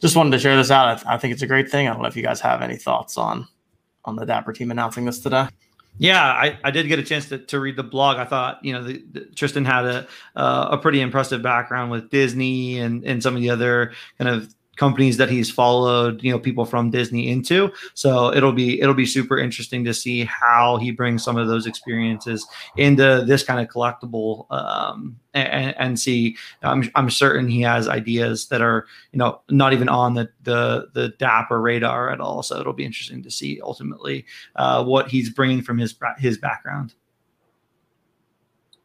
just 0.00 0.16
wanted 0.16 0.32
to 0.32 0.38
share 0.38 0.56
this 0.56 0.70
out. 0.70 1.04
I, 1.06 1.14
I 1.14 1.18
think 1.18 1.32
it's 1.32 1.42
a 1.42 1.46
great 1.46 1.70
thing. 1.70 1.88
I 1.88 1.92
don't 1.92 2.02
know 2.02 2.08
if 2.08 2.16
you 2.16 2.22
guys 2.22 2.40
have 2.40 2.62
any 2.62 2.76
thoughts 2.76 3.18
on 3.18 3.48
on 4.04 4.16
the 4.16 4.24
Dapper 4.24 4.52
team 4.52 4.70
announcing 4.70 5.04
this 5.04 5.20
today. 5.20 5.48
Yeah, 5.98 6.22
I, 6.22 6.58
I 6.62 6.70
did 6.70 6.86
get 6.86 7.00
a 7.00 7.02
chance 7.02 7.28
to, 7.30 7.38
to 7.38 7.58
read 7.58 7.74
the 7.74 7.82
blog. 7.82 8.18
I 8.18 8.24
thought, 8.24 8.64
you 8.64 8.72
know, 8.72 8.84
the, 8.84 9.04
the, 9.10 9.20
Tristan 9.34 9.64
had 9.64 9.84
a 9.84 10.06
uh, 10.36 10.68
a 10.72 10.78
pretty 10.78 11.00
impressive 11.00 11.42
background 11.42 11.90
with 11.90 12.08
Disney 12.10 12.78
and, 12.78 13.04
and 13.04 13.20
some 13.20 13.34
of 13.34 13.42
the 13.42 13.50
other 13.50 13.92
kind 14.16 14.30
of 14.30 14.54
companies 14.78 15.16
that 15.16 15.28
he's 15.28 15.50
followed 15.50 16.22
you 16.22 16.32
know 16.32 16.38
people 16.38 16.64
from 16.64 16.90
disney 16.90 17.28
into. 17.28 17.70
So 17.94 18.32
it'll 18.32 18.52
be 18.52 18.80
it'll 18.80 18.94
be 18.94 19.06
super 19.06 19.38
interesting 19.38 19.84
to 19.84 19.92
see 19.92 20.24
how 20.24 20.78
he 20.78 20.90
brings 20.90 21.22
some 21.22 21.36
of 21.36 21.48
those 21.48 21.66
experiences 21.66 22.46
into 22.76 23.24
this 23.26 23.42
kind 23.42 23.60
of 23.60 23.68
collectible 23.68 24.50
um, 24.50 25.18
and, 25.34 25.74
and 25.78 26.00
see 26.00 26.36
I'm, 26.62 26.90
I'm 26.94 27.10
certain 27.10 27.48
he 27.48 27.60
has 27.62 27.88
ideas 27.88 28.48
that 28.48 28.62
are 28.62 28.86
you 29.12 29.18
know 29.18 29.42
not 29.50 29.72
even 29.72 29.88
on 29.88 30.14
the 30.14 30.30
the 30.44 30.88
the 30.94 31.10
dapper 31.18 31.60
radar 31.60 32.10
at 32.10 32.20
all. 32.20 32.42
So 32.42 32.58
it'll 32.58 32.72
be 32.72 32.84
interesting 32.84 33.22
to 33.24 33.30
see 33.30 33.60
ultimately 33.62 34.24
uh, 34.56 34.84
what 34.84 35.08
he's 35.08 35.30
bringing 35.30 35.62
from 35.62 35.78
his 35.78 35.94
his 36.18 36.38
background. 36.38 36.94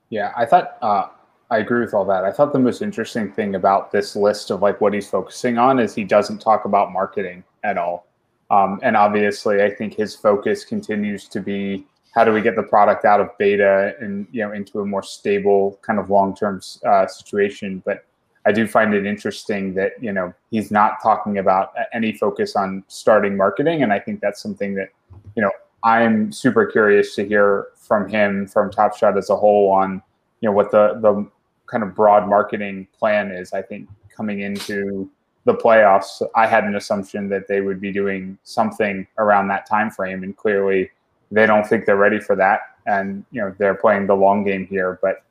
Yeah 0.10 0.32
i 0.38 0.46
thought 0.46 0.78
uh 0.84 1.08
I 1.54 1.60
agree 1.60 1.82
with 1.82 1.94
all 1.94 2.06
that. 2.06 2.26
I 2.26 2.32
thought 2.32 2.52
the 2.52 2.58
most 2.58 2.82
interesting 2.82 3.32
thing 3.32 3.54
about 3.54 3.92
this 3.92 4.16
list 4.16 4.50
of 4.50 4.64
like 4.64 4.82
what 4.82 4.92
he's 4.92 5.08
focusing 5.08 5.60
on 5.60 5.78
is 5.78 5.94
he 5.94 6.04
doesn't 6.04 6.40
talk 6.40 6.66
about 6.66 6.92
marketing 6.92 7.44
at 7.64 7.78
all. 7.78 8.08
Um, 8.50 8.80
and 8.82 8.98
obviously, 8.98 9.62
I 9.62 9.70
think 9.70 9.94
his 9.94 10.16
focus 10.16 10.66
continues 10.66 11.28
to 11.28 11.40
be 11.42 11.86
how 12.16 12.24
do 12.24 12.34
we 12.34 12.42
get 12.42 12.56
the 12.56 12.64
product 12.64 13.06
out 13.06 13.22
of 13.22 13.30
beta 13.38 13.94
and 14.00 14.26
you 14.32 14.42
know 14.44 14.52
into 14.52 14.80
a 14.80 14.86
more 14.86 15.04
stable 15.04 15.80
kind 15.84 16.00
of 16.00 16.10
long 16.10 16.36
term 16.36 16.60
uh, 16.88 17.06
situation. 17.06 17.84
But 17.86 18.04
I 18.48 18.52
do 18.52 18.66
find 18.68 18.96
it 18.96 19.06
interesting 19.06 19.76
that 19.76 19.92
you 20.02 20.12
know 20.12 20.34
he's 20.50 20.72
not 20.72 21.04
talking 21.04 21.38
about 21.38 21.74
any 21.94 22.14
focus 22.14 22.56
on 22.56 22.84
starting 22.88 23.38
marketing, 23.38 23.84
and 23.84 23.94
I 23.94 24.00
think 24.00 24.22
that's 24.22 24.42
something 24.42 24.74
that 24.74 24.90
you 25.36 25.44
know 25.44 25.52
I'm 25.84 26.32
super 26.32 26.66
curious 26.66 27.14
to 27.16 27.28
hear 27.28 27.68
from 27.76 28.10
him 28.10 28.48
from 28.48 28.72
Top 28.72 28.98
Shot 28.98 29.20
as 29.20 29.30
a 29.30 29.36
whole 29.36 29.72
on 29.72 30.02
you 30.42 30.50
know 30.50 30.54
what 30.54 30.72
the 30.72 31.00
the 31.00 31.30
kind 31.68 31.84
of 31.84 31.96
broad 31.96 32.28
marketing 32.28 32.88
plan 32.98 33.32
is. 33.32 33.54
I 33.54 33.62
think 33.62 33.90
coming 34.16 34.42
into 34.42 35.10
the 35.46 35.54
playoffs, 35.54 36.22
I 36.36 36.48
had 36.48 36.64
an 36.64 36.76
assumption 36.76 37.30
that 37.30 37.48
they 37.48 37.62
would 37.62 37.82
be 37.82 37.92
doing 37.92 38.38
something 38.44 39.08
around 39.18 39.48
that 39.50 39.66
time 39.66 39.90
frame, 39.90 40.24
and 40.24 40.36
clearly 40.36 40.92
they 41.32 41.46
don't 41.46 41.66
think 41.68 41.86
they're 41.86 41.98
ready 41.98 42.20
for 42.20 42.36
that. 42.36 42.62
And 42.86 43.26
you 43.32 43.42
know 43.42 43.56
they're 43.58 43.76
playing 43.76 44.08
the 44.08 44.16
long 44.16 44.44
game 44.44 44.68
here, 44.68 45.00
but 45.02 45.24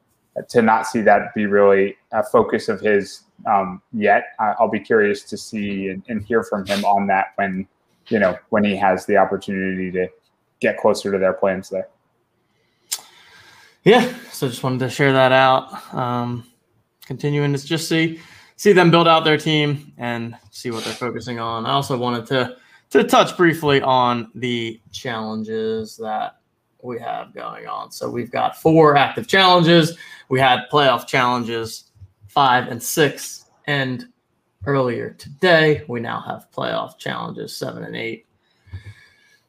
to 0.49 0.63
not 0.63 0.87
see 0.87 1.03
that 1.03 1.35
be 1.35 1.47
really 1.47 1.97
a 2.13 2.23
focus 2.23 2.69
of 2.69 2.81
his 2.81 3.25
um, 3.47 3.83
yet, 3.93 4.35
I'll 4.39 4.71
be 4.71 4.81
curious 4.81 5.23
to 5.25 5.37
see 5.37 5.89
and, 5.89 6.03
and 6.09 6.23
hear 6.23 6.43
from 6.43 6.65
him 6.65 6.85
on 6.85 7.07
that 7.09 7.33
when 7.37 7.67
you 8.09 8.19
know 8.19 8.37
when 8.51 8.65
he 8.65 8.77
has 8.77 9.07
the 9.07 9.17
opportunity 9.17 9.91
to 9.93 10.09
get 10.61 10.79
closer 10.79 11.11
to 11.11 11.19
their 11.19 11.33
plans 11.33 11.69
there 11.69 11.89
yeah, 13.85 14.13
so 14.31 14.49
just 14.49 14.63
wanted 14.63 14.81
to 14.81 14.91
share 14.91 15.13
that 15.13 15.33
out. 15.33 15.95
Um, 15.95 16.47
continuing 17.07 17.53
to 17.53 17.67
just 17.67 17.89
see 17.89 18.21
see 18.57 18.73
them 18.73 18.93
build 18.93 19.09
out 19.09 19.25
their 19.25 19.37
team 19.37 19.93
and 19.99 20.37
see 20.53 20.71
what 20.71 20.85
they're 20.85 20.93
focusing 20.93 21.41
on. 21.41 21.67
I 21.67 21.73
also 21.73 21.99
wanted 21.99 22.27
to 22.27 22.57
to 22.91 23.05
touch 23.05 23.37
briefly 23.37 23.81
on 23.83 24.31
the 24.35 24.81
challenges 24.93 25.97
that 25.97 26.37
we 26.83 26.99
have 27.01 27.35
going 27.35 27.67
on. 27.67 27.91
So 27.91 28.09
we've 28.09 28.31
got 28.31 28.61
four 28.61 28.97
active 28.97 29.27
challenges. 29.27 29.97
We 30.29 30.39
had 30.39 30.69
playoff 30.71 31.07
challenges 31.07 31.91
five 32.29 32.69
and 32.69 32.81
six, 32.83 33.47
and 33.67 34.07
earlier 34.67 35.11
today 35.11 35.85
we 35.89 35.99
now 35.99 36.21
have 36.21 36.47
playoff 36.55 36.99
challenges 36.99 37.57
seven 37.57 37.83
and 37.83 37.97
eight 37.97 38.27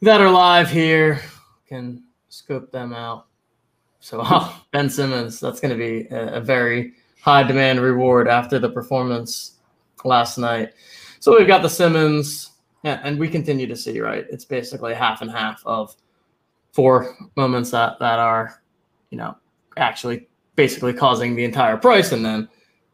that 0.01 0.21
are 0.21 0.31
live 0.31 0.71
here. 0.71 1.21
Can 1.67 2.03
scope 2.29 2.71
them 2.71 2.93
out 2.93 3.27
so 4.03 4.21
oh, 4.25 4.61
Ben 4.71 4.89
Simmons, 4.89 5.39
that's 5.39 5.61
going 5.61 5.71
to 5.71 5.77
be 5.77 6.13
a, 6.13 6.35
a, 6.35 6.41
very 6.41 6.91
high 7.21 7.41
demand 7.41 7.79
reward 7.79 8.27
after 8.27 8.59
the 8.59 8.69
performance 8.69 9.59
last 10.03 10.37
night. 10.37 10.73
So 11.21 11.37
we've 11.37 11.47
got 11.47 11.61
the 11.61 11.69
Simmons, 11.69 12.51
yeah, 12.83 12.99
and 13.05 13.17
we 13.17 13.29
continue 13.29 13.65
to 13.65 13.77
see 13.77 14.01
right. 14.01 14.25
It's 14.29 14.43
basically 14.43 14.93
half 14.93 15.21
and 15.21 15.31
half 15.31 15.63
of 15.65 15.95
four 16.73 17.15
moments 17.37 17.71
that 17.71 17.97
that 17.99 18.19
are, 18.19 18.61
you 19.09 19.17
know, 19.17 19.37
actually 19.77 20.27
basically 20.57 20.91
causing 20.91 21.33
the 21.33 21.45
entire 21.45 21.77
price, 21.77 22.11
and 22.11 22.25
then 22.25 22.49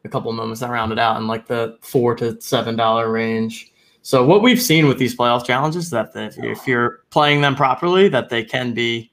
a 0.05 0.09
couple 0.09 0.31
moments 0.31 0.61
that 0.61 0.69
round 0.69 0.91
it 0.91 0.99
out 0.99 1.17
in 1.17 1.25
like 1.25 1.47
the 1.47 1.79
four 1.81 2.13
to 2.17 2.39
seven 2.39 2.75
dollar 2.75 3.11
range. 3.11 3.71
So 4.03 4.23
what 4.23 4.43
we've 4.43 4.61
seen 4.61 4.87
with 4.87 4.99
these 4.99 5.17
playoff 5.17 5.43
challenges 5.43 5.85
is 5.85 5.89
that 5.89 6.11
if 6.15 6.67
you're 6.67 6.99
playing 7.09 7.41
them 7.41 7.55
properly, 7.55 8.09
that 8.09 8.29
they 8.29 8.43
can 8.43 8.75
be 8.75 9.08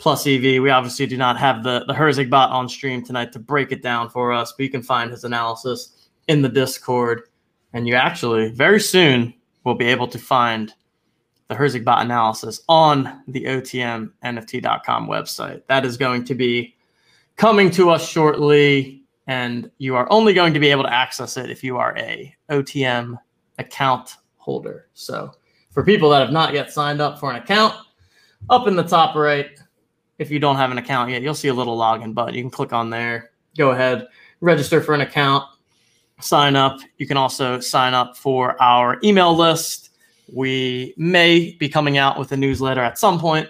plus 0.00 0.26
EV. 0.26 0.60
We 0.60 0.70
obviously 0.70 1.06
do 1.06 1.16
not 1.16 1.38
have 1.38 1.62
the, 1.62 1.84
the 1.86 1.92
Herzig 1.92 2.30
bot 2.30 2.50
on 2.50 2.68
stream 2.68 3.04
tonight 3.04 3.32
to 3.32 3.38
break 3.38 3.70
it 3.70 3.82
down 3.82 4.08
for 4.08 4.32
us, 4.32 4.52
but 4.56 4.64
you 4.64 4.70
can 4.70 4.82
find 4.82 5.10
his 5.10 5.24
analysis 5.24 6.08
in 6.26 6.42
the 6.42 6.48
Discord. 6.48 7.22
And 7.72 7.86
you 7.86 7.94
actually 7.94 8.50
very 8.50 8.80
soon 8.80 9.32
will 9.62 9.76
be 9.76 9.84
able 9.84 10.08
to 10.08 10.18
find 10.18 10.74
the 11.48 11.54
Herzig 11.54 11.84
bot 11.84 12.04
analysis 12.04 12.62
on 12.68 13.22
the 13.28 13.44
OTMNFT.com 13.44 15.06
website. 15.06 15.62
That 15.68 15.84
is 15.84 15.96
going 15.96 16.24
to 16.24 16.34
be 16.34 16.74
coming 17.36 17.70
to 17.72 17.90
us 17.90 18.08
shortly, 18.08 19.02
and 19.26 19.70
you 19.78 19.96
are 19.96 20.10
only 20.10 20.32
going 20.32 20.54
to 20.54 20.60
be 20.60 20.68
able 20.70 20.84
to 20.84 20.92
access 20.92 21.36
it 21.36 21.50
if 21.50 21.62
you 21.62 21.76
are 21.76 21.96
a 21.98 22.34
OTM 22.50 23.18
account 23.58 24.16
holder. 24.36 24.88
So 24.94 25.32
for 25.70 25.84
people 25.84 26.08
that 26.10 26.20
have 26.20 26.32
not 26.32 26.54
yet 26.54 26.72
signed 26.72 27.00
up 27.00 27.20
for 27.20 27.30
an 27.30 27.36
account, 27.36 27.74
up 28.48 28.66
in 28.66 28.74
the 28.74 28.82
top 28.82 29.14
right, 29.14 29.60
if 30.20 30.30
you 30.30 30.38
don't 30.38 30.56
have 30.56 30.70
an 30.70 30.76
account 30.76 31.10
yet, 31.10 31.22
you'll 31.22 31.34
see 31.34 31.48
a 31.48 31.54
little 31.54 31.78
login 31.78 32.12
button. 32.12 32.34
You 32.34 32.42
can 32.42 32.50
click 32.50 32.74
on 32.74 32.90
there, 32.90 33.30
go 33.56 33.70
ahead, 33.70 34.06
register 34.42 34.82
for 34.82 34.94
an 34.94 35.00
account, 35.00 35.44
sign 36.20 36.56
up. 36.56 36.78
You 36.98 37.06
can 37.06 37.16
also 37.16 37.58
sign 37.58 37.94
up 37.94 38.18
for 38.18 38.60
our 38.62 38.98
email 39.02 39.34
list 39.34 39.90
We 40.32 40.94
may 40.98 41.56
be 41.58 41.68
coming 41.68 41.96
out 41.96 42.18
with 42.18 42.30
a 42.32 42.36
newsletter 42.36 42.82
at 42.82 42.98
some 42.98 43.18
point. 43.18 43.48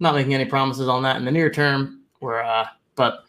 Not 0.00 0.16
making 0.16 0.34
any 0.34 0.44
promises 0.44 0.88
on 0.88 1.04
that 1.04 1.16
in 1.16 1.24
the 1.24 1.30
near 1.30 1.48
term. 1.48 2.02
We're, 2.20 2.42
uh, 2.42 2.66
but 2.96 3.20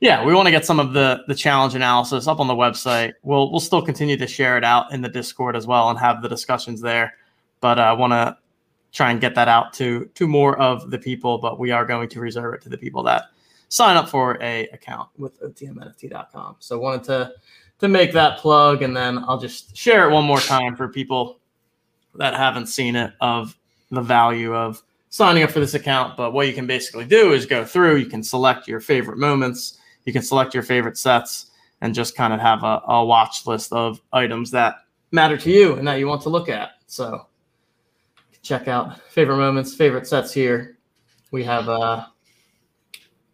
yeah, 0.00 0.24
we 0.24 0.34
want 0.34 0.46
to 0.46 0.50
get 0.50 0.64
some 0.64 0.80
of 0.80 0.94
the 0.94 1.22
the 1.28 1.34
challenge 1.34 1.74
analysis 1.74 2.26
up 2.26 2.40
on 2.40 2.48
the 2.48 2.54
website. 2.54 3.12
We'll 3.22 3.50
we'll 3.50 3.60
still 3.60 3.82
continue 3.82 4.16
to 4.16 4.26
share 4.26 4.56
it 4.56 4.64
out 4.64 4.90
in 4.92 5.02
the 5.02 5.08
Discord 5.08 5.54
as 5.54 5.66
well 5.66 5.90
and 5.90 5.98
have 5.98 6.22
the 6.22 6.28
discussions 6.28 6.80
there. 6.80 7.14
But 7.60 7.78
I 7.78 7.90
uh, 7.90 7.96
want 7.96 8.12
to 8.12 8.36
try 8.92 9.10
and 9.10 9.20
get 9.20 9.34
that 9.34 9.48
out 9.48 9.72
to 9.74 10.06
to 10.14 10.28
more 10.28 10.58
of 10.58 10.90
the 10.90 10.98
people. 10.98 11.38
But 11.38 11.58
we 11.58 11.70
are 11.70 11.84
going 11.84 12.08
to 12.10 12.20
reserve 12.20 12.54
it 12.54 12.62
to 12.62 12.68
the 12.68 12.78
people 12.78 13.02
that 13.04 13.24
sign 13.68 13.96
up 13.96 14.08
for 14.08 14.40
a 14.42 14.68
account 14.68 15.08
with 15.18 15.40
otmnft.com. 15.40 16.56
So 16.58 16.76
I 16.76 16.80
wanted 16.80 17.04
to 17.04 17.32
to 17.80 17.88
make 17.88 18.12
that 18.12 18.38
plug, 18.38 18.82
and 18.82 18.96
then 18.96 19.18
I'll 19.26 19.40
just 19.40 19.76
share 19.76 20.08
it 20.08 20.12
one 20.12 20.24
more 20.24 20.38
time 20.38 20.76
for 20.76 20.88
people 20.88 21.40
that 22.14 22.34
haven't 22.34 22.66
seen 22.66 22.94
it 22.94 23.12
of 23.20 23.56
the 23.90 24.02
value 24.02 24.54
of 24.54 24.82
signing 25.08 25.42
up 25.42 25.50
for 25.50 25.60
this 25.60 25.74
account. 25.74 26.16
But 26.16 26.32
what 26.32 26.46
you 26.46 26.52
can 26.52 26.66
basically 26.66 27.04
do 27.04 27.32
is 27.32 27.46
go 27.46 27.64
through. 27.64 27.96
You 27.96 28.06
can 28.06 28.22
select 28.22 28.68
your 28.68 28.80
favorite 28.80 29.18
moments. 29.18 29.78
You 30.04 30.12
can 30.12 30.22
select 30.22 30.54
your 30.54 30.62
favorite 30.62 30.96
sets 30.96 31.46
and 31.80 31.94
just 31.94 32.16
kind 32.16 32.32
of 32.32 32.40
have 32.40 32.62
a, 32.62 32.82
a 32.88 33.04
watch 33.04 33.46
list 33.46 33.72
of 33.72 34.00
items 34.12 34.50
that 34.52 34.76
matter 35.10 35.36
to 35.36 35.50
you 35.50 35.74
and 35.74 35.86
that 35.86 35.98
you 35.98 36.06
want 36.06 36.22
to 36.22 36.28
look 36.28 36.48
at. 36.48 36.70
So 36.86 37.26
check 38.42 38.68
out 38.68 39.00
favorite 39.10 39.38
moments, 39.38 39.74
favorite 39.74 40.06
sets 40.06 40.32
here. 40.32 40.78
We 41.30 41.44
have 41.44 41.68
uh 41.68 42.06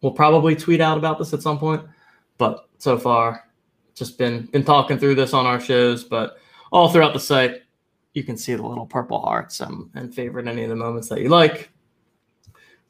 we'll 0.01 0.13
probably 0.13 0.55
tweet 0.55 0.81
out 0.81 0.97
about 0.97 1.19
this 1.19 1.33
at 1.33 1.41
some 1.41 1.59
point, 1.59 1.83
but 2.37 2.69
so 2.77 2.97
far 2.97 3.45
just 3.95 4.17
been 4.17 4.45
been 4.47 4.63
talking 4.63 4.97
through 4.97 5.15
this 5.15 5.33
on 5.33 5.45
our 5.45 5.59
shows, 5.59 6.03
but 6.03 6.37
all 6.71 6.89
throughout 6.89 7.13
the 7.13 7.19
site 7.19 7.63
you 8.13 8.23
can 8.23 8.37
see 8.37 8.55
the 8.55 8.65
little 8.65 8.85
purple 8.85 9.21
hearts 9.21 9.59
and, 9.59 9.89
and 9.93 10.13
favorite 10.13 10.47
any 10.47 10.63
of 10.63 10.69
the 10.69 10.75
moments 10.75 11.09
that 11.09 11.21
you 11.21 11.29
like. 11.29 11.71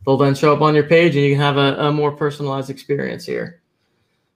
They'll 0.06 0.18
then 0.18 0.36
show 0.36 0.54
up 0.54 0.62
on 0.62 0.76
your 0.76 0.86
page 0.86 1.16
and 1.16 1.26
you 1.26 1.34
can 1.34 1.42
have 1.42 1.58
a, 1.58 1.88
a 1.88 1.92
more 1.92 2.16
personalized 2.16 2.70
experience 2.70 3.26
here. 3.26 3.62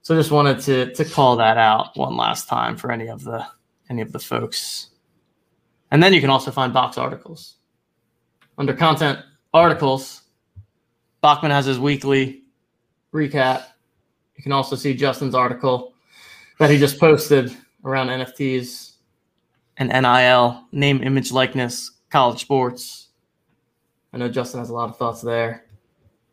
So 0.02 0.14
just 0.14 0.30
wanted 0.30 0.60
to 0.60 0.92
to 0.94 1.04
call 1.04 1.36
that 1.36 1.56
out 1.56 1.96
one 1.96 2.16
last 2.16 2.48
time 2.48 2.76
for 2.76 2.92
any 2.92 3.08
of 3.08 3.24
the 3.24 3.46
any 3.88 4.02
of 4.02 4.12
the 4.12 4.18
folks. 4.18 4.90
And 5.90 6.02
then 6.02 6.12
you 6.12 6.20
can 6.20 6.30
also 6.30 6.50
find 6.50 6.72
box 6.72 6.98
articles. 6.98 7.56
Under 8.56 8.72
content 8.72 9.18
articles, 9.52 10.22
Bachman 11.20 11.50
has 11.50 11.66
his 11.66 11.78
weekly 11.78 12.42
recap. 13.12 13.64
You 14.36 14.42
can 14.42 14.52
also 14.52 14.76
see 14.76 14.94
Justin's 14.94 15.34
article 15.34 15.94
that 16.58 16.70
he 16.70 16.78
just 16.78 17.00
posted 17.00 17.56
around 17.84 18.08
NFTs 18.08 18.92
and 19.76 19.88
NIL, 19.88 20.64
name, 20.72 21.02
image, 21.02 21.32
likeness, 21.32 21.90
college 22.10 22.40
sports. 22.40 23.08
I 24.12 24.18
know 24.18 24.28
Justin 24.28 24.60
has 24.60 24.70
a 24.70 24.74
lot 24.74 24.88
of 24.88 24.96
thoughts 24.96 25.20
there. 25.20 25.64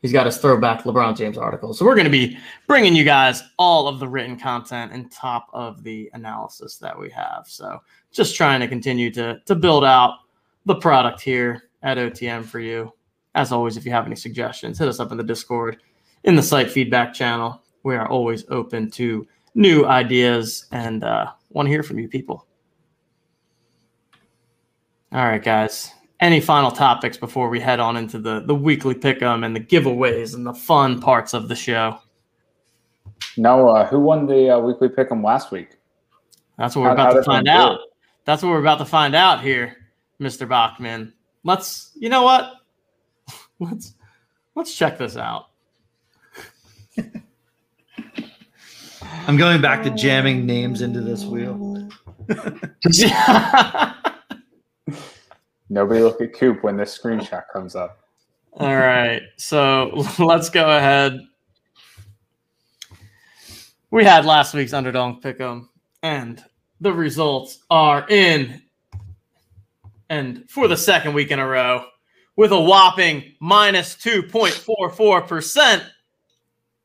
He's 0.01 0.11
got 0.11 0.25
his 0.25 0.37
throwback 0.37 0.83
LeBron 0.83 1.15
James 1.15 1.37
article. 1.37 1.73
So 1.73 1.85
we're 1.85 1.95
going 1.95 2.05
to 2.05 2.11
be 2.11 2.37
bringing 2.67 2.95
you 2.95 3.03
guys 3.03 3.43
all 3.57 3.87
of 3.87 3.99
the 3.99 4.07
written 4.07 4.37
content 4.37 4.91
and 4.91 5.11
top 5.11 5.47
of 5.53 5.83
the 5.83 6.09
analysis 6.13 6.77
that 6.77 6.97
we 6.97 7.09
have. 7.11 7.45
So 7.47 7.79
just 8.11 8.35
trying 8.35 8.59
to 8.61 8.67
continue 8.67 9.11
to 9.11 9.39
to 9.45 9.55
build 9.55 9.85
out 9.85 10.19
the 10.65 10.75
product 10.75 11.21
here 11.21 11.69
at 11.83 11.97
OTM 11.97 12.45
for 12.45 12.59
you. 12.59 12.93
As 13.35 13.51
always, 13.51 13.77
if 13.77 13.85
you 13.85 13.91
have 13.91 14.05
any 14.05 14.15
suggestions, 14.15 14.77
hit 14.77 14.87
us 14.87 14.99
up 14.99 15.11
in 15.11 15.17
the 15.17 15.23
Discord, 15.23 15.77
in 16.23 16.35
the 16.35 16.43
site 16.43 16.69
feedback 16.69 17.13
channel. 17.13 17.61
We 17.83 17.95
are 17.95 18.07
always 18.07 18.45
open 18.49 18.91
to 18.91 19.27
new 19.55 19.85
ideas 19.85 20.65
and 20.71 21.03
uh, 21.03 21.31
want 21.49 21.67
to 21.67 21.71
hear 21.71 21.83
from 21.83 21.99
you 21.99 22.07
people. 22.07 22.45
All 25.13 25.25
right, 25.25 25.43
guys. 25.43 25.91
Any 26.19 26.39
final 26.39 26.71
topics 26.71 27.17
before 27.17 27.49
we 27.49 27.59
head 27.59 27.79
on 27.79 27.97
into 27.97 28.19
the 28.19 28.41
the 28.41 28.53
weekly 28.53 28.93
pick'em 28.93 29.43
and 29.43 29.55
the 29.55 29.59
giveaways 29.59 30.35
and 30.35 30.45
the 30.45 30.53
fun 30.53 31.01
parts 31.01 31.33
of 31.33 31.47
the 31.47 31.55
show? 31.55 31.99
No, 33.37 33.69
uh, 33.69 33.87
who 33.87 33.99
won 33.99 34.27
the 34.27 34.55
uh, 34.55 34.59
weekly 34.59 34.87
pick'em 34.87 35.23
last 35.23 35.51
week? 35.51 35.77
That's 36.57 36.75
what 36.75 36.83
we're 36.83 36.87
how, 36.89 36.93
about 36.93 37.13
to 37.13 37.23
find 37.23 37.47
out. 37.47 37.79
That's 38.25 38.43
what 38.43 38.49
we're 38.49 38.59
about 38.59 38.77
to 38.77 38.85
find 38.85 39.15
out 39.15 39.41
here, 39.41 39.77
Mr. 40.19 40.47
Bachman. 40.47 41.13
Let's, 41.43 41.91
you 41.95 42.09
know 42.09 42.23
what? 42.23 42.53
Let's 43.59 43.93
let's 44.55 44.75
check 44.75 44.97
this 44.97 45.17
out. 45.17 45.47
I'm 49.27 49.37
going 49.37 49.61
back 49.61 49.83
to 49.83 49.91
jamming 49.91 50.45
names 50.45 50.81
into 50.81 51.01
this 51.01 51.23
wheel. 51.23 51.89
Nobody 55.69 56.01
look 56.01 56.19
at 56.21 56.33
Coop 56.33 56.63
when 56.63 56.75
this 56.75 56.97
screenshot 56.97 57.43
comes 57.53 57.75
up. 57.75 57.99
All 58.53 58.75
right. 58.75 59.21
So 59.37 60.05
let's 60.19 60.49
go 60.49 60.75
ahead. 60.75 61.19
We 63.89 64.03
had 64.03 64.25
last 64.25 64.53
week's 64.53 64.73
underdog 64.73 65.21
pick 65.21 65.39
'em, 65.39 65.69
and 66.03 66.43
the 66.81 66.93
results 66.93 67.59
are 67.69 68.05
in. 68.09 68.61
And 70.11 70.43
for 70.49 70.67
the 70.67 70.75
second 70.75 71.13
week 71.13 71.31
in 71.31 71.39
a 71.39 71.47
row, 71.47 71.85
with 72.35 72.51
a 72.51 72.59
whopping 72.59 73.33
minus 73.39 73.95
2.44%, 73.95 75.85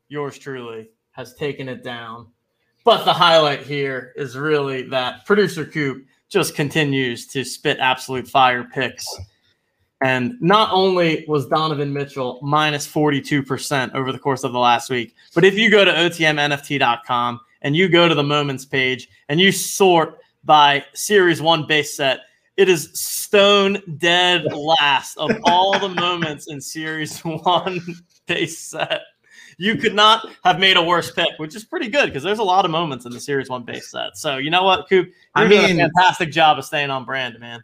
yours 0.07 0.37
truly 0.37 0.89
has 1.11 1.33
taken 1.35 1.67
it 1.67 1.83
down. 1.83 2.27
But 2.85 3.03
the 3.03 3.11
highlight 3.11 3.63
here 3.63 4.13
is 4.15 4.37
really 4.37 4.83
that 4.83 5.25
producer 5.25 5.65
Coop 5.65 6.05
just 6.29 6.55
continues 6.55 7.27
to 7.27 7.43
spit 7.43 7.79
absolute 7.79 8.29
fire 8.29 8.63
picks. 8.63 9.05
And 9.99 10.35
not 10.39 10.71
only 10.71 11.25
was 11.27 11.47
Donovan 11.47 11.91
Mitchell 11.91 12.39
minus 12.41 12.87
42% 12.87 13.93
over 13.93 14.13
the 14.13 14.19
course 14.19 14.45
of 14.45 14.53
the 14.53 14.59
last 14.59 14.89
week, 14.89 15.15
but 15.35 15.43
if 15.43 15.55
you 15.55 15.69
go 15.69 15.83
to 15.83 15.91
otmnft.com 15.91 17.41
and 17.61 17.75
you 17.75 17.89
go 17.89 18.07
to 18.07 18.15
the 18.15 18.23
moments 18.23 18.63
page 18.63 19.09
and 19.27 19.37
you 19.37 19.51
sort 19.51 20.19
by 20.45 20.85
series 20.93 21.41
one 21.41 21.67
base 21.67 21.93
set, 21.97 22.21
it 22.57 22.67
is 22.67 22.89
stone 22.93 23.81
dead 23.97 24.45
last 24.53 25.17
of 25.17 25.31
all 25.45 25.79
the 25.79 25.89
moments 25.89 26.47
in 26.47 26.59
series 26.59 27.19
one 27.23 27.79
base 28.25 28.59
set 28.59 29.01
you 29.57 29.75
could 29.75 29.95
not 29.95 30.27
have 30.43 30.59
made 30.59 30.77
a 30.77 30.83
worse 30.83 31.11
pick, 31.11 31.29
which 31.37 31.55
is 31.55 31.63
pretty 31.63 31.89
good 31.89 32.07
because 32.07 32.23
there's 32.23 32.39
a 32.39 32.43
lot 32.43 32.63
of 32.63 32.71
moments 32.71 33.05
in 33.05 33.11
the 33.11 33.19
series 33.19 33.49
one 33.49 33.63
base 33.63 33.89
set. 33.89 34.15
So 34.15 34.37
you 34.37 34.51
know 34.51 34.63
what, 34.63 34.87
Coop, 34.87 35.11
I 35.33 35.47
mean, 35.47 35.79
a 35.79 35.89
fantastic 35.89 36.31
job 36.31 36.59
of 36.59 36.65
staying 36.65 36.91
on 36.91 37.05
brand, 37.05 37.39
man. 37.39 37.63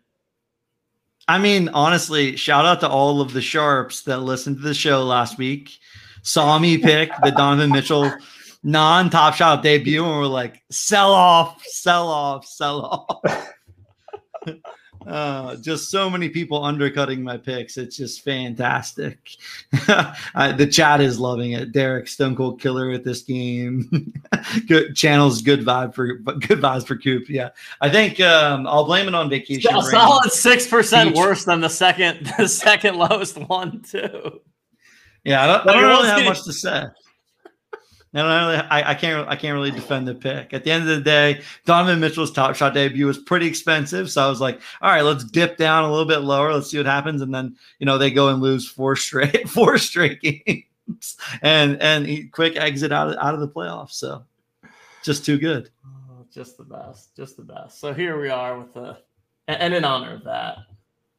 I 1.27 1.37
mean, 1.37 1.69
honestly, 1.69 2.35
shout 2.35 2.65
out 2.65 2.79
to 2.81 2.89
all 2.89 3.21
of 3.21 3.31
the 3.31 3.41
sharps 3.41 4.01
that 4.01 4.19
listened 4.19 4.57
to 4.57 4.63
the 4.63 4.73
show 4.73 5.03
last 5.03 5.37
week, 5.37 5.77
saw 6.23 6.59
me 6.59 6.77
pick 6.77 7.11
the 7.23 7.31
Donovan 7.31 7.69
Mitchell 7.69 8.11
non-top 8.63 9.35
shot 9.35 9.61
debut, 9.63 10.03
and 10.03 10.17
were 10.17 10.27
like, 10.27 10.63
sell 10.69 11.13
off, 11.13 11.63
sell 11.63 12.07
off, 12.07 12.45
sell 12.45 12.81
off. 12.81 13.53
Uh, 15.07 15.55
just 15.57 15.89
so 15.89 16.09
many 16.09 16.29
people 16.29 16.63
undercutting 16.63 17.23
my 17.23 17.37
picks. 17.37 17.77
It's 17.77 17.97
just 17.97 18.21
fantastic. 18.23 19.37
the 19.71 20.69
chat 20.71 21.01
is 21.01 21.19
loving 21.19 21.53
it. 21.53 21.71
Derek 21.71 22.07
Stone 22.07 22.35
Cold 22.35 22.61
Killer 22.61 22.91
at 22.91 23.03
this 23.03 23.21
game. 23.21 24.13
good 24.67 24.95
channels, 24.95 25.41
good 25.41 25.61
vibe 25.61 25.93
for 25.93 26.15
good 26.15 26.59
vibes 26.59 26.85
for 26.85 26.97
Coop. 26.97 27.29
Yeah, 27.29 27.49
I 27.81 27.89
think 27.89 28.19
um, 28.19 28.67
I'll 28.67 28.85
blame 28.85 29.07
it 29.07 29.15
on 29.15 29.29
vacation. 29.29 29.75
A 29.75 29.81
solid 29.81 30.31
six 30.31 30.67
percent 30.67 31.15
worse 31.15 31.45
than 31.45 31.61
the 31.61 31.69
second 31.69 32.31
the 32.37 32.47
second 32.47 32.95
lowest 32.95 33.37
one 33.37 33.81
too. 33.81 34.41
Yeah, 35.23 35.43
I 35.43 35.47
don't, 35.47 35.69
I 35.69 35.73
don't 35.73 35.83
really 35.83 36.07
have 36.07 36.25
much 36.25 36.43
to 36.43 36.53
say. 36.53 36.83
I, 38.15 38.59
I, 38.69 38.89
I 38.91 38.93
can't 38.93 39.27
I 39.27 39.35
can't 39.35 39.55
really 39.55 39.71
defend 39.71 40.07
the 40.07 40.13
pick. 40.13 40.53
At 40.53 40.63
the 40.63 40.71
end 40.71 40.87
of 40.87 40.95
the 40.95 41.01
day, 41.03 41.41
Donovan 41.65 41.99
Mitchell's 41.99 42.31
top 42.31 42.55
shot 42.55 42.73
debut 42.73 43.05
was 43.05 43.17
pretty 43.17 43.47
expensive, 43.47 44.11
so 44.11 44.23
I 44.23 44.29
was 44.29 44.39
like, 44.39 44.61
all 44.81 44.91
right, 44.91 45.01
let's 45.01 45.23
dip 45.23 45.57
down 45.57 45.83
a 45.83 45.89
little 45.89 46.05
bit 46.05 46.19
lower. 46.19 46.53
Let's 46.53 46.69
see 46.69 46.77
what 46.77 46.85
happens, 46.85 47.21
and 47.21 47.33
then 47.33 47.55
you 47.79 47.85
know 47.85 47.97
they 47.97 48.11
go 48.11 48.29
and 48.29 48.41
lose 48.41 48.67
four 48.67 48.95
straight 48.95 49.49
four 49.49 49.77
straight 49.79 50.21
games, 50.21 51.17
and 51.41 51.81
and 51.81 52.31
quick 52.31 52.55
exit 52.55 52.91
out 52.91 53.09
of, 53.09 53.17
out 53.17 53.33
of 53.33 53.39
the 53.39 53.47
playoffs. 53.47 53.93
So 53.93 54.23
just 55.03 55.25
too 55.25 55.39
good. 55.39 55.71
Oh, 55.85 56.25
just 56.31 56.57
the 56.57 56.63
best, 56.63 57.15
just 57.15 57.35
the 57.35 57.43
best. 57.43 57.79
So 57.79 57.93
here 57.93 58.19
we 58.21 58.29
are 58.29 58.59
with 58.59 58.73
the 58.73 58.97
and 59.47 59.73
in 59.73 59.83
honor 59.83 60.13
of 60.13 60.23
that, 60.25 60.57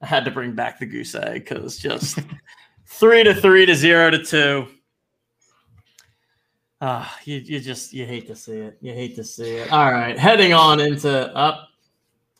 I 0.01 0.07
had 0.07 0.24
to 0.24 0.30
bring 0.30 0.55
back 0.55 0.78
the 0.78 0.86
goose 0.86 1.14
egg 1.14 1.47
because 1.47 1.76
just 1.76 2.20
three 2.86 3.24
to 3.24 3.34
three 3.34 3.66
to 3.66 3.74
zero 3.74 4.11
to 4.11 4.24
two 4.24 4.68
uh, 6.81 7.09
you, 7.25 7.39
you 7.39 7.61
just 7.61 7.93
you 7.93 8.07
hate 8.07 8.27
to 8.27 8.37
see 8.37 8.59
it. 8.59 8.79
You 8.81 8.93
hate 8.93 9.16
to 9.16 9.25
see 9.25 9.57
it. 9.57 9.72
All 9.72 9.91
right, 9.91 10.18
heading 10.18 10.53
on 10.53 10.81
into 10.81 11.35
up. 11.35 11.68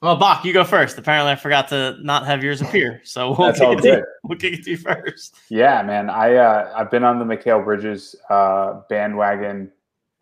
well, 0.03 0.17
Bach, 0.17 0.45
you 0.45 0.53
go 0.53 0.65
first. 0.65 0.99
Apparently, 0.99 1.33
I 1.33 1.37
forgot 1.37 1.69
to 1.69 1.97
not 2.03 2.27
have 2.27 2.43
yours 2.43 2.61
appear, 2.61 3.01
so 3.05 3.29
we'll 3.29 3.53
That's 3.53 3.61
kick 3.61 3.79
it 3.79 3.83
to, 3.83 4.05
we'll 4.25 4.39
kick 4.39 4.55
it 4.55 4.65
to 4.65 4.71
you 4.71 4.77
first. 4.77 5.37
Yeah, 5.49 5.83
man. 5.83 6.11
I 6.11 6.35
uh, 6.35 6.73
I've 6.77 6.91
been 6.91 7.05
on 7.05 7.19
the 7.19 7.25
Mikal 7.25 7.65
Bridges 7.65 8.17
uh, 8.29 8.81
bandwagon 8.89 9.71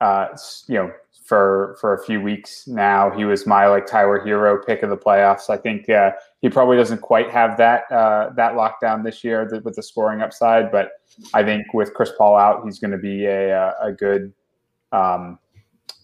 uh, 0.03 0.37
you 0.67 0.75
know, 0.75 0.93
for 1.25 1.79
for 1.81 1.95
a 1.95 2.05
few 2.05 2.21
weeks 2.21 2.67
now. 2.67 3.11
He 3.11 3.25
was 3.25 3.47
my 3.47 3.67
like 3.67 3.87
Tyler 3.87 4.21
Herro 4.21 4.59
pick 4.67 4.83
of 4.83 4.91
the 4.91 4.97
playoffs. 4.97 5.49
I 5.49 5.57
think 5.57 5.89
uh, 5.89 6.11
he 6.41 6.51
probably 6.51 6.77
doesn't 6.77 7.01
quite 7.01 7.31
have 7.31 7.57
that 7.59 7.91
uh, 7.91 8.31
that 8.37 8.55
lockdown 8.55 9.05
this 9.05 9.23
year 9.25 9.49
with 9.65 9.77
the 9.77 9.83
scoring 9.83 10.21
upside, 10.21 10.71
but 10.73 10.91
I 11.33 11.43
think 11.43 11.73
with 11.73 11.95
Chris 11.95 12.13
Paul 12.19 12.37
out, 12.37 12.65
he's 12.65 12.79
going 12.79 12.91
to 12.91 12.99
be 12.99 13.25
a 13.27 13.75
a 13.81 13.93
good. 13.93 14.33
Um, 14.91 15.39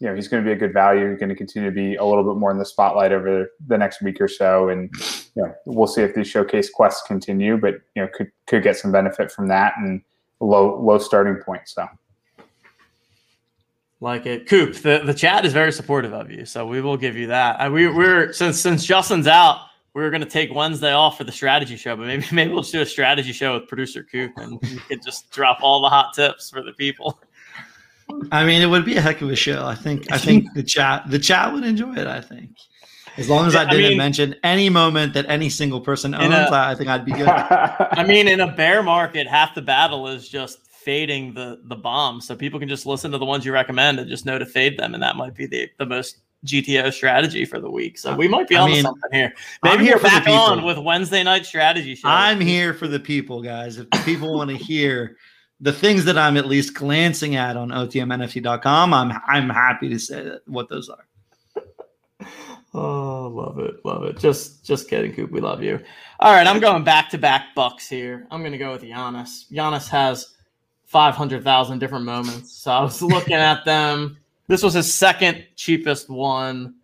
you 0.00 0.06
know 0.06 0.14
he's 0.14 0.28
going 0.28 0.44
to 0.44 0.48
be 0.48 0.52
a 0.52 0.56
good 0.56 0.72
value. 0.72 1.10
He's 1.10 1.18
going 1.18 1.28
to 1.28 1.34
continue 1.34 1.68
to 1.68 1.74
be 1.74 1.96
a 1.96 2.04
little 2.04 2.22
bit 2.22 2.38
more 2.38 2.52
in 2.52 2.58
the 2.58 2.64
spotlight 2.64 3.10
over 3.10 3.50
the 3.66 3.76
next 3.76 4.00
week 4.00 4.20
or 4.20 4.28
so, 4.28 4.68
and 4.68 4.88
you 5.34 5.42
know 5.42 5.52
we'll 5.66 5.88
see 5.88 6.02
if 6.02 6.14
these 6.14 6.28
showcase 6.28 6.70
quests 6.70 7.02
continue. 7.06 7.56
But 7.56 7.74
you 7.96 8.02
know 8.02 8.08
could 8.14 8.30
could 8.46 8.62
get 8.62 8.76
some 8.76 8.92
benefit 8.92 9.32
from 9.32 9.48
that 9.48 9.74
and 9.76 10.00
low 10.38 10.80
low 10.80 10.98
starting 10.98 11.42
point. 11.42 11.62
So 11.66 11.88
like 14.00 14.26
it, 14.26 14.48
Coop. 14.48 14.74
The 14.74 15.02
the 15.04 15.14
chat 15.14 15.44
is 15.44 15.52
very 15.52 15.72
supportive 15.72 16.12
of 16.12 16.30
you, 16.30 16.44
so 16.44 16.66
we 16.66 16.80
will 16.80 16.96
give 16.96 17.16
you 17.16 17.28
that. 17.28 17.60
I, 17.60 17.68
we 17.68 17.88
we're 17.88 18.32
since 18.32 18.60
since 18.60 18.84
Justin's 18.84 19.26
out, 19.26 19.60
we 19.94 20.02
were 20.02 20.10
going 20.10 20.22
to 20.22 20.28
take 20.28 20.54
Wednesday 20.54 20.92
off 20.92 21.18
for 21.18 21.24
the 21.24 21.32
strategy 21.32 21.76
show, 21.76 21.96
but 21.96 22.06
maybe 22.06 22.24
maybe 22.32 22.52
we'll 22.52 22.62
just 22.62 22.72
do 22.72 22.80
a 22.80 22.86
strategy 22.86 23.32
show 23.32 23.54
with 23.54 23.68
producer 23.68 24.04
Coop, 24.04 24.32
and 24.36 24.60
we 24.62 24.76
could 24.88 25.02
just 25.02 25.30
drop 25.30 25.58
all 25.62 25.82
the 25.82 25.88
hot 25.88 26.14
tips 26.14 26.50
for 26.50 26.62
the 26.62 26.72
people. 26.72 27.20
I 28.32 28.44
mean, 28.44 28.62
it 28.62 28.66
would 28.66 28.84
be 28.86 28.96
a 28.96 29.00
heck 29.00 29.20
of 29.20 29.30
a 29.30 29.36
show. 29.36 29.66
I 29.66 29.74
think. 29.74 30.10
I 30.12 30.18
think 30.18 30.52
the 30.54 30.62
chat 30.62 31.10
the 31.10 31.18
chat 31.18 31.52
would 31.52 31.64
enjoy 31.64 31.94
it. 31.94 32.06
I 32.06 32.20
think. 32.20 32.50
As 33.16 33.28
long 33.28 33.48
as 33.48 33.56
I 33.56 33.64
didn't 33.64 33.84
I 33.84 33.88
mean, 33.88 33.98
mention 33.98 34.36
any 34.44 34.70
moment 34.70 35.12
that 35.14 35.26
any 35.28 35.48
single 35.48 35.80
person 35.80 36.14
owns, 36.14 36.32
a, 36.32 36.54
I 36.54 36.76
think 36.76 36.88
I'd 36.88 37.04
be 37.04 37.10
good. 37.20 37.26
I 37.26 38.04
mean, 38.06 38.28
in 38.28 38.38
a 38.38 38.52
bear 38.52 38.80
market, 38.80 39.26
half 39.26 39.56
the 39.56 39.62
battle 39.62 40.06
is 40.06 40.28
just 40.28 40.67
fading 40.88 41.34
the 41.34 41.60
the 41.64 41.76
bombs, 41.76 42.26
so 42.26 42.34
people 42.34 42.58
can 42.58 42.66
just 42.66 42.86
listen 42.86 43.10
to 43.10 43.18
the 43.18 43.24
ones 43.26 43.44
you 43.44 43.52
recommend 43.52 44.00
and 44.00 44.08
just 44.08 44.24
know 44.24 44.38
to 44.38 44.46
fade 44.46 44.78
them, 44.78 44.94
and 44.94 45.02
that 45.02 45.16
might 45.16 45.34
be 45.34 45.44
the 45.44 45.68
the 45.76 45.84
most 45.84 46.22
GTO 46.46 46.90
strategy 46.90 47.44
for 47.44 47.60
the 47.60 47.70
week. 47.70 47.98
So 47.98 48.16
we 48.16 48.26
might 48.26 48.48
be 48.48 48.56
on 48.56 48.74
something 48.80 49.10
here. 49.12 49.34
Maybe 49.62 49.84
here 49.84 49.96
we're 49.96 50.04
back 50.04 50.26
on 50.26 50.64
with 50.64 50.78
Wednesday 50.78 51.22
night 51.22 51.44
strategy 51.44 51.94
show. 51.94 52.08
I'm 52.08 52.40
here 52.40 52.72
for 52.72 52.88
the 52.88 52.98
people, 52.98 53.42
guys. 53.42 53.76
If 53.76 53.86
people 54.06 54.34
want 54.34 54.48
to 54.48 54.56
hear 54.56 55.18
the 55.60 55.74
things 55.74 56.06
that 56.06 56.16
I'm 56.16 56.38
at 56.38 56.46
least 56.46 56.72
glancing 56.72 57.36
at 57.36 57.58
on 57.58 57.68
OTMNFT.com, 57.68 58.94
I'm 58.94 59.12
I'm 59.26 59.50
happy 59.50 59.90
to 59.90 59.98
say 59.98 60.22
that, 60.22 60.40
what 60.46 60.70
those 60.70 60.88
are. 60.88 61.04
Oh, 62.74 63.28
love 63.28 63.58
it, 63.60 63.76
love 63.82 64.04
it. 64.04 64.18
Just 64.18 64.62
just 64.64 64.90
kidding, 64.90 65.14
Coop. 65.14 65.30
We 65.30 65.40
love 65.40 65.62
you. 65.62 65.80
All 66.20 66.34
right, 66.34 66.46
I'm 66.46 66.60
going 66.60 66.84
back 66.84 67.08
to 67.10 67.18
back 67.18 67.54
Bucks 67.54 67.88
here. 67.88 68.26
I'm 68.30 68.40
going 68.40 68.52
to 68.52 68.58
go 68.58 68.72
with 68.72 68.82
Giannis. 68.82 69.50
Giannis 69.50 69.88
has 69.88 70.34
five 70.88 71.14
hundred 71.14 71.44
thousand 71.44 71.78
different 71.78 72.04
moments. 72.04 72.52
So 72.52 72.72
I 72.72 72.82
was 72.82 73.00
looking 73.00 73.34
at 73.34 73.64
them. 73.64 74.18
This 74.48 74.62
was 74.62 74.74
his 74.74 74.92
second 74.92 75.46
cheapest 75.54 76.08
one. 76.10 76.74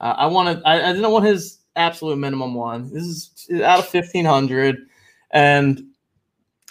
Uh, 0.00 0.14
I 0.16 0.26
wanted. 0.26 0.62
I, 0.64 0.90
I 0.90 0.92
didn't 0.92 1.10
want 1.12 1.26
his 1.26 1.58
absolute 1.76 2.16
minimum 2.16 2.54
one. 2.54 2.92
This 2.92 3.04
is 3.04 3.60
out 3.62 3.78
of 3.78 3.86
fifteen 3.86 4.24
hundred, 4.24 4.78
and 5.30 5.84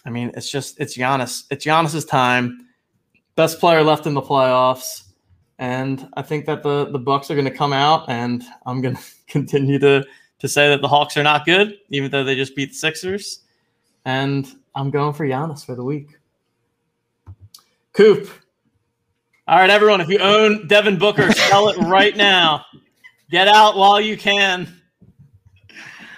I 0.05 0.09
mean, 0.09 0.31
it's 0.35 0.51
just 0.51 0.79
it's 0.79 0.97
Giannis. 0.97 1.45
It's 1.49 1.65
Giannis's 1.65 2.05
time. 2.05 2.65
Best 3.35 3.59
player 3.59 3.83
left 3.83 4.05
in 4.07 4.15
the 4.15 4.21
playoffs, 4.21 5.03
and 5.59 6.09
I 6.15 6.23
think 6.23 6.45
that 6.47 6.63
the 6.63 6.89
the 6.91 6.99
Bucks 6.99 7.29
are 7.29 7.35
going 7.35 7.45
to 7.45 7.51
come 7.51 7.71
out, 7.71 8.09
and 8.09 8.43
I'm 8.65 8.81
going 8.81 8.95
to 8.95 9.01
continue 9.27 9.77
to 9.79 10.03
to 10.39 10.47
say 10.47 10.69
that 10.69 10.81
the 10.81 10.87
Hawks 10.87 11.15
are 11.17 11.23
not 11.23 11.45
good, 11.45 11.77
even 11.89 12.09
though 12.09 12.23
they 12.23 12.35
just 12.35 12.55
beat 12.55 12.69
the 12.71 12.75
Sixers. 12.75 13.43
And 14.05 14.47
I'm 14.73 14.89
going 14.89 15.13
for 15.13 15.27
Giannis 15.27 15.63
for 15.63 15.75
the 15.75 15.83
week. 15.83 16.18
Coop. 17.93 18.29
All 19.47 19.57
right, 19.57 19.69
everyone. 19.69 19.99
If 20.01 20.09
you 20.09 20.19
own 20.19 20.67
Devin 20.67 20.99
Booker, 20.99 21.31
sell 21.31 21.69
it 21.69 21.77
right 21.77 22.15
now. 22.15 22.65
Get 23.31 23.47
out 23.47 23.75
while 23.75 23.99
you 23.99 24.17
can. 24.17 24.81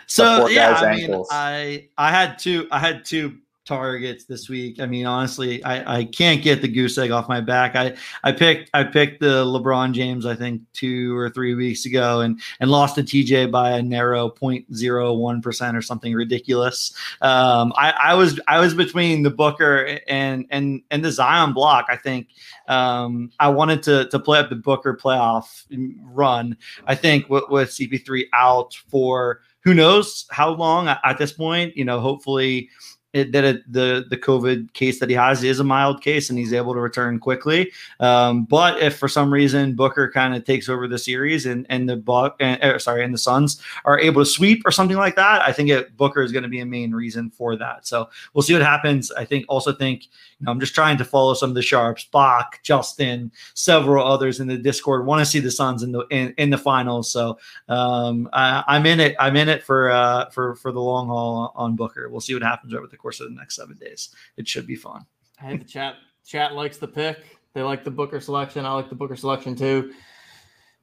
So 0.07 0.47
yeah, 0.47 0.73
I 0.73 0.95
mean, 0.95 1.23
I 1.31 1.87
I 1.97 2.11
had 2.11 2.37
two 2.37 2.67
I 2.71 2.79
had 2.79 3.05
two 3.05 3.37
targets 3.65 4.25
this 4.25 4.49
week. 4.49 4.79
I 4.79 4.85
mean, 4.85 5.05
honestly, 5.05 5.63
I, 5.63 5.99
I 5.99 6.03
can't 6.05 6.41
get 6.41 6.61
the 6.61 6.67
goose 6.67 6.97
egg 6.97 7.11
off 7.11 7.29
my 7.29 7.41
back. 7.41 7.75
I, 7.75 7.95
I 8.23 8.31
picked 8.31 8.69
I 8.73 8.83
picked 8.83 9.19
the 9.19 9.45
LeBron 9.45 9.93
James, 9.93 10.25
I 10.25 10.35
think 10.35 10.61
two 10.73 11.15
or 11.15 11.29
three 11.29 11.53
weeks 11.53 11.85
ago 11.85 12.21
and 12.21 12.39
and 12.59 12.71
lost 12.71 12.95
to 12.95 13.03
TJ 13.03 13.51
by 13.51 13.71
a 13.71 13.81
narrow 13.81 14.29
0.01% 14.29 15.75
or 15.75 15.81
something 15.81 16.13
ridiculous. 16.13 16.93
Um, 17.21 17.73
I, 17.75 17.91
I 17.91 18.13
was 18.15 18.39
I 18.47 18.59
was 18.59 18.73
between 18.73 19.23
the 19.23 19.29
Booker 19.29 19.99
and 20.07 20.45
and 20.49 20.81
and 20.89 21.05
the 21.05 21.11
Zion 21.11 21.53
block. 21.53 21.85
I 21.89 21.97
think 21.97 22.29
um, 22.67 23.31
I 23.39 23.49
wanted 23.49 23.83
to 23.83 24.07
to 24.09 24.19
play 24.19 24.39
up 24.39 24.49
the 24.49 24.55
Booker 24.55 24.97
playoff 24.97 25.65
run. 26.01 26.57
I 26.87 26.95
think 26.95 27.29
with, 27.29 27.43
with 27.49 27.69
CP3 27.69 28.25
out 28.33 28.73
for 28.89 29.41
who 29.63 29.73
knows 29.73 30.25
how 30.31 30.49
long 30.49 30.87
at 30.87 31.17
this 31.17 31.31
point, 31.31 31.77
you 31.77 31.85
know, 31.85 31.99
hopefully 31.99 32.69
it, 33.13 33.31
that 33.33 33.43
it, 33.43 33.71
the 33.71 34.05
the 34.09 34.17
COVID 34.17 34.73
case 34.73 34.99
that 34.99 35.09
he 35.09 35.15
has 35.15 35.43
is 35.43 35.59
a 35.59 35.63
mild 35.63 36.01
case 36.01 36.29
and 36.29 36.39
he's 36.39 36.53
able 36.53 36.73
to 36.73 36.79
return 36.79 37.19
quickly. 37.19 37.71
Um, 37.99 38.45
but 38.45 38.81
if 38.81 38.97
for 38.97 39.09
some 39.09 39.33
reason 39.33 39.75
Booker 39.75 40.09
kind 40.09 40.33
of 40.33 40.45
takes 40.45 40.69
over 40.69 40.87
the 40.87 40.97
series 40.97 41.45
and 41.45 41.65
and 41.69 41.89
the 41.89 41.97
Buck, 41.97 42.41
uh, 42.41 42.79
sorry, 42.79 43.03
and 43.03 43.13
the 43.13 43.17
Suns 43.17 43.61
are 43.83 43.99
able 43.99 44.21
to 44.21 44.25
sweep 44.25 44.61
or 44.65 44.71
something 44.71 44.97
like 44.97 45.15
that, 45.17 45.41
I 45.41 45.51
think 45.51 45.69
it, 45.69 45.97
Booker 45.97 46.21
is 46.21 46.31
going 46.31 46.43
to 46.43 46.49
be 46.49 46.61
a 46.61 46.65
main 46.65 46.93
reason 46.93 47.29
for 47.29 47.57
that. 47.57 47.85
So 47.85 48.09
we'll 48.33 48.43
see 48.43 48.53
what 48.53 48.61
happens. 48.61 49.11
I 49.11 49.25
think 49.25 49.45
also 49.49 49.73
think 49.73 50.05
you 50.39 50.45
know 50.45 50.51
I'm 50.51 50.59
just 50.61 50.73
trying 50.73 50.97
to 50.97 51.05
follow 51.05 51.33
some 51.33 51.49
of 51.49 51.55
the 51.55 51.61
sharps, 51.61 52.05
Bach, 52.05 52.61
Justin, 52.63 53.31
several 53.55 54.05
others 54.05 54.39
in 54.39 54.47
the 54.47 54.57
Discord 54.57 55.05
want 55.05 55.19
to 55.19 55.25
see 55.25 55.39
the 55.39 55.51
Suns 55.51 55.83
in 55.83 55.91
the 55.91 56.05
in, 56.11 56.33
in 56.37 56.49
the 56.49 56.57
finals. 56.57 57.11
So 57.11 57.37
um, 57.67 58.29
I, 58.31 58.77
am 58.77 58.85
in 58.85 59.01
it. 59.01 59.17
I'm 59.19 59.35
in 59.35 59.49
it 59.49 59.63
for 59.63 59.91
uh, 59.91 60.29
for 60.29 60.55
for 60.55 60.71
the 60.71 60.79
long 60.79 61.07
haul 61.07 61.51
on 61.55 61.75
Booker. 61.75 62.07
We'll 62.09 62.21
see 62.21 62.33
what 62.33 62.43
happens 62.43 62.73
over 62.73 62.87
the 62.87 63.00
course 63.01 63.19
of 63.19 63.29
the 63.29 63.35
next 63.35 63.55
seven 63.55 63.77
days. 63.77 64.15
It 64.37 64.47
should 64.47 64.67
be 64.67 64.75
fun. 64.75 65.05
Hey, 65.39 65.57
the 65.57 65.65
chat 65.65 65.95
chat 66.25 66.53
likes 66.53 66.77
the 66.77 66.87
pick. 66.87 67.39
They 67.53 67.61
like 67.61 67.83
the 67.83 67.91
Booker 67.91 68.19
selection. 68.19 68.65
I 68.65 68.73
like 68.73 68.89
the 68.89 68.95
Booker 68.95 69.15
selection 69.15 69.55
too. 69.55 69.93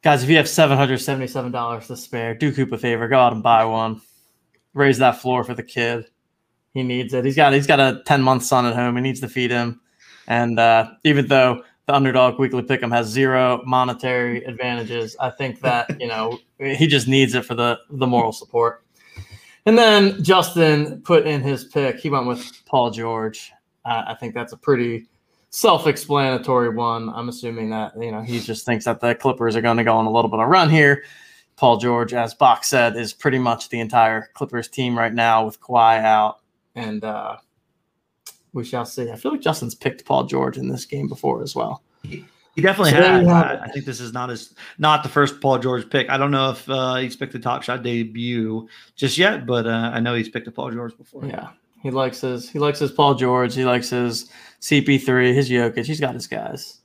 Guys, 0.03 0.23
if 0.23 0.29
you 0.29 0.37
have 0.37 0.49
seven 0.49 0.77
hundred 0.77 0.99
seventy-seven 0.99 1.51
dollars 1.51 1.87
to 1.89 1.97
spare, 1.97 2.35
do 2.35 2.53
Coop 2.53 2.73
a 2.73 2.79
favor. 2.79 3.09
Go 3.09 3.19
out 3.19 3.33
and 3.33 3.43
buy 3.43 3.65
one. 3.65 4.01
Raise 4.75 4.99
that 4.99 5.21
floor 5.21 5.45
for 5.45 5.55
the 5.55 5.63
kid. 5.63 6.07
He 6.75 6.83
needs 6.83 7.15
it. 7.15 7.25
He's 7.25 7.37
got 7.37 7.53
he's 7.53 7.67
got 7.67 7.81
a 7.81 8.03
ten 8.05 8.23
month 8.23 8.45
son 8.45 8.67
at 8.67 8.75
home. 8.75 8.97
He 8.97 9.03
needs 9.03 9.21
to 9.21 9.29
feed 9.29 9.51
him. 9.51 9.81
And 10.27 10.61
uh, 10.61 10.91
even 11.05 11.27
though 11.27 11.63
the 11.87 11.95
underdog 11.95 12.39
weekly 12.39 12.63
pick'em 12.63 12.93
has 12.93 13.07
zero 13.07 13.63
monetary 13.65 14.45
advantages, 14.45 15.17
I 15.19 15.31
think 15.31 15.61
that 15.61 16.01
you 16.01 16.07
know 16.07 16.39
he 16.59 16.87
just 16.87 17.09
needs 17.09 17.35
it 17.35 17.45
for 17.45 17.55
the 17.55 17.79
the 17.91 18.07
moral 18.07 18.33
support. 18.33 18.85
And 19.69 19.77
then 19.77 20.25
Justin 20.25 21.03
put 21.03 21.27
in 21.27 21.43
his 21.43 21.67
pick. 21.67 21.99
He 21.99 22.09
went 22.09 22.27
with 22.27 22.65
Paul 22.65 22.91
George. 22.91 23.53
Uh, 23.85 24.03
I 24.07 24.15
think 24.15 24.33
that's 24.33 24.55
a 24.55 24.57
pretty 24.57 25.07
self-explanatory 25.51 26.71
one. 26.71 27.11
I'm 27.11 27.29
assuming 27.29 27.69
that 27.69 27.93
you 28.01 28.11
know 28.11 28.23
he 28.23 28.41
just 28.41 28.65
thinks 28.65 28.87
that 28.87 29.01
the 29.01 29.15
Clippers 29.15 29.57
are 29.57 29.61
going 29.61 29.77
to 29.77 29.85
go 29.85 29.95
on 29.95 30.07
a 30.07 30.11
little 30.11 30.31
bit 30.31 30.41
of 30.41 30.49
run 30.49 30.71
here. 30.71 31.05
Paul 31.57 31.77
George, 31.77 32.15
as 32.15 32.33
Bach 32.33 32.65
said, 32.65 32.97
is 32.97 33.13
pretty 33.13 33.39
much 33.39 33.69
the 33.69 33.79
entire 33.79 34.31
Clippers 34.33 34.69
team 34.69 34.97
right 34.97 35.13
now 35.13 35.45
with 35.45 35.61
Kawhi 35.61 36.03
out, 36.03 36.39
and 36.75 37.05
uh, 37.05 37.37
we 38.55 38.65
shall 38.65 38.87
see. 38.87 39.11
I 39.11 39.17
feel 39.17 39.33
like 39.33 39.43
Justin's 39.43 39.75
picked 39.75 40.07
Paul 40.07 40.25
George 40.25 40.57
in 40.57 40.69
this 40.69 40.87
game 40.87 41.09
before 41.09 41.43
as 41.43 41.55
well. 41.55 41.83
He 42.59 42.63
definitely 42.63 42.91
so 42.91 42.97
has. 42.97 43.29
I, 43.29 43.59
I 43.63 43.69
think 43.69 43.85
this 43.85 44.01
is 44.01 44.13
not 44.13 44.31
his 44.31 44.53
not 44.79 45.05
the 45.05 45.09
first 45.09 45.41
Paul 45.41 45.61
George 45.61 45.89
pick. 45.89 46.11
I 46.11 46.17
don't 46.17 46.33
know 46.33 46.51
if 46.51 46.69
uh, 46.69 46.97
he's 46.97 47.15
picked 47.15 47.33
a 47.37 47.39
top 47.39 47.63
shot 47.63 47.85
debut 47.85 48.69
just 48.97 49.17
yet, 49.17 49.47
but 49.47 49.65
uh, 49.65 49.93
I 49.95 50.01
know 50.01 50.17
he's 50.17 50.29
picked 50.29 50.49
a 50.49 50.51
Paul 50.51 50.73
George 50.73 50.99
before. 50.99 51.25
Yeah, 51.25 51.51
he 51.85 51.93
likes 51.93 52.23
his 52.23 52.51
he 52.51 52.59
likes 52.59 52.81
his 52.81 52.91
Paul 52.91 53.15
George. 53.15 53.55
He 53.55 53.65
likes 53.65 53.91
his 53.91 54.29
CP3, 54.61 55.33
his 55.33 55.49
Jokic. 55.49 55.87
He's 55.87 56.01
got 56.01 56.15
his 56.15 56.27
guys. 56.27 56.81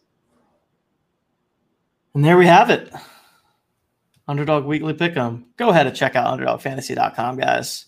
And 2.14 2.24
there 2.24 2.38
we 2.38 2.46
have 2.46 2.70
it. 2.70 2.94
Underdog 4.28 4.66
Weekly 4.66 4.94
Pick'em. 4.94 5.46
Go 5.58 5.70
ahead 5.70 5.88
and 5.88 5.96
check 5.96 6.16
out 6.16 6.40
UnderdogFantasy.com, 6.40 7.38
guys. 7.38 7.86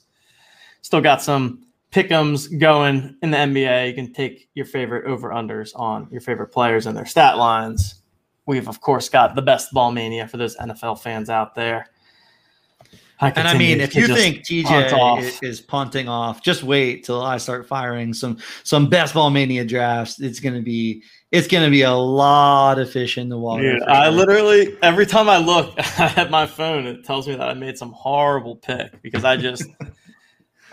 Still 0.82 1.02
got 1.02 1.22
some 1.22 1.65
pick'ems 1.96 2.60
going 2.60 3.16
in 3.22 3.32
the 3.32 3.38
NBA. 3.38 3.88
You 3.88 3.94
can 3.94 4.12
take 4.12 4.50
your 4.54 4.66
favorite 4.66 5.06
over 5.06 5.30
unders 5.30 5.72
on 5.76 6.10
your 6.12 6.20
favorite 6.20 6.48
players 6.48 6.88
and 6.88 6.98
their 6.98 7.06
stat 7.06 7.38
lines. 7.38 8.02
We've 8.46 8.68
of 8.68 8.82
course 8.82 9.08
got 9.08 9.34
the 9.36 9.42
best 9.42 9.72
ball 9.72 9.92
mania 9.92 10.28
for 10.28 10.36
those 10.36 10.58
NFL 10.58 11.00
fans 11.00 11.30
out 11.30 11.56
there. 11.56 11.88
I 13.22 13.30
and 13.30 13.48
I 13.48 13.58
mean, 13.58 13.80
if 13.80 13.96
you 13.96 14.08
think 14.08 14.40
TJ 14.40 15.22
is, 15.22 15.40
is 15.42 15.62
punting 15.62 16.10
off, 16.10 16.44
just 16.44 16.64
wait 16.64 17.06
till 17.06 17.22
I 17.22 17.38
start 17.38 17.66
firing 17.66 18.14
some 18.14 18.40
some 18.66 18.90
best 18.90 19.14
ball 19.14 19.30
mania 19.30 19.64
drafts. 19.64 20.20
It's 20.20 20.42
gonna 20.42 20.62
be 20.62 21.02
it's 21.32 21.48
gonna 21.48 21.70
be 21.70 21.84
a 21.84 21.94
lot 21.94 22.78
of 22.78 22.92
fish 22.92 23.18
in 23.18 23.30
the 23.30 23.38
water. 23.38 23.80
Dude, 23.80 23.84
I 23.84 24.10
literally 24.10 24.78
every 24.84 25.06
time 25.06 25.30
I 25.30 25.38
look 25.38 25.74
at 25.98 26.30
my 26.30 26.46
phone, 26.46 26.86
it 26.86 27.06
tells 27.06 27.26
me 27.26 27.36
that 27.36 27.48
I 27.48 27.54
made 27.54 27.78
some 27.78 27.94
horrible 27.94 28.58
pick 28.58 29.02
because 29.02 29.24
I 29.24 29.38
just 29.38 29.64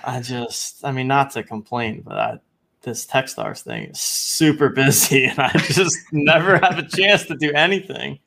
I 0.04 0.20
just, 0.20 0.84
I 0.84 0.92
mean, 0.92 1.08
not 1.08 1.30
to 1.32 1.42
complain, 1.42 2.02
but 2.02 2.18
I, 2.18 2.38
this 2.82 3.06
Techstars 3.06 3.62
thing 3.62 3.84
is 3.84 4.00
super 4.00 4.68
busy, 4.68 5.24
and 5.26 5.38
I 5.38 5.52
just 5.52 5.96
never 6.12 6.58
have 6.58 6.78
a 6.78 6.86
chance 6.86 7.26
to 7.26 7.36
do 7.36 7.52
anything. 7.52 8.18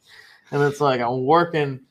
And 0.51 0.61
it's 0.61 0.81
like 0.81 1.01
I'm 1.01 1.25
working 1.25 1.81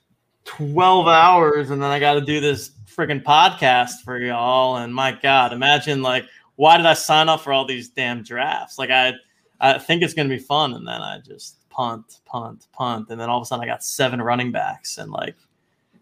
12 0.45 1.07
hours, 1.07 1.70
and 1.70 1.82
then 1.82 1.91
I 1.91 1.99
got 1.99 2.14
to 2.14 2.20
do 2.20 2.41
this 2.41 2.70
freaking 2.87 3.22
podcast 3.22 4.03
for 4.05 4.18
y'all. 4.18 4.76
And 4.76 4.95
my 4.95 5.12
God, 5.12 5.53
imagine 5.53 6.03
like 6.03 6.26
why 6.57 6.76
did 6.76 6.87
I 6.87 6.95
sign 6.95 7.28
up 7.28 7.41
for 7.41 7.53
all 7.53 7.64
these 7.64 7.89
damn 7.89 8.22
drafts? 8.22 8.78
Like 8.78 8.91
I, 8.91 9.14
I 9.61 9.78
think 9.78 10.03
it's 10.03 10.14
gonna 10.14 10.28
be 10.28 10.39
fun, 10.39 10.74
and 10.74 10.87
then 10.87 11.01
I 11.01 11.18
just 11.18 11.68
punt, 11.70 12.20
punt, 12.24 12.66
punt, 12.72 13.11
and 13.11 13.20
then 13.20 13.28
all 13.28 13.39
of 13.39 13.43
a 13.43 13.47
sudden 13.47 13.64
I 13.64 13.66
got 13.66 13.85
seven 13.85 14.22
running 14.22 14.53
backs, 14.53 14.99
and 14.99 15.11
like 15.11 15.37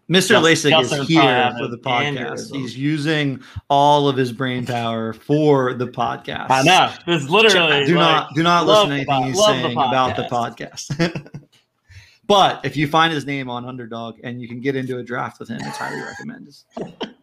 Mr. 0.09 0.41
Lasig 0.41 0.79
is 0.81 1.07
here 1.07 1.53
for 1.57 1.67
the 1.67 1.77
podcast. 1.77 2.17
Aneurysm. 2.17 2.55
He's 2.57 2.77
using 2.77 3.41
all 3.69 4.09
of 4.09 4.17
his 4.17 4.33
brain 4.33 4.65
power 4.65 5.13
for 5.13 5.73
the 5.73 5.87
podcast. 5.87 6.47
I 6.49 6.61
know. 6.63 6.93
It's 7.07 7.29
literally 7.29 7.85
do 7.85 7.95
like, 7.95 8.01
not 8.01 8.35
do 8.35 8.43
not 8.43 8.65
listen 8.65 8.89
to 8.89 8.95
anything 8.95 9.23
he's 9.23 9.43
saying 9.43 9.73
the 9.75 9.79
about 9.79 10.17
the 10.17 10.23
podcast. 10.23 11.41
but 12.27 12.65
if 12.65 12.75
you 12.75 12.87
find 12.87 13.13
his 13.13 13.25
name 13.25 13.49
on 13.49 13.65
Underdog 13.65 14.19
and 14.23 14.41
you 14.41 14.47
can 14.49 14.59
get 14.59 14.75
into 14.75 14.97
a 14.97 15.03
draft 15.03 15.39
with 15.39 15.47
him, 15.47 15.61
it's 15.61 15.77
highly 15.77 16.01
recommended. 16.01 16.53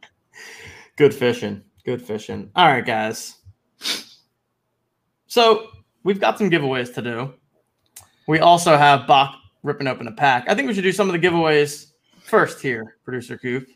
Good 0.97 1.15
fishing. 1.15 1.63
Good 1.85 2.01
fishing. 2.01 2.51
All 2.57 2.67
right, 2.67 2.85
guys. 2.85 3.37
So 5.27 5.69
we've 6.03 6.21
got 6.21 6.39
some 6.39 6.51
giveaways 6.51 6.95
to 6.95 7.03
do. 7.03 7.35
We 8.27 8.39
also 8.39 8.77
have 8.79 9.07
Bach 9.07 9.35
ripping 9.63 9.87
open 9.87 10.09
a 10.09 10.13
pack. 10.13 10.47
I 10.49 10.55
think 10.55 10.67
we 10.67 10.73
should 10.73 10.83
do 10.83 10.93
some 10.93 11.11
of 11.11 11.21
the 11.21 11.27
giveaways 11.27 11.90
first 12.31 12.63
here, 12.63 12.97
producer 13.05 13.37
Coop. 13.37 13.67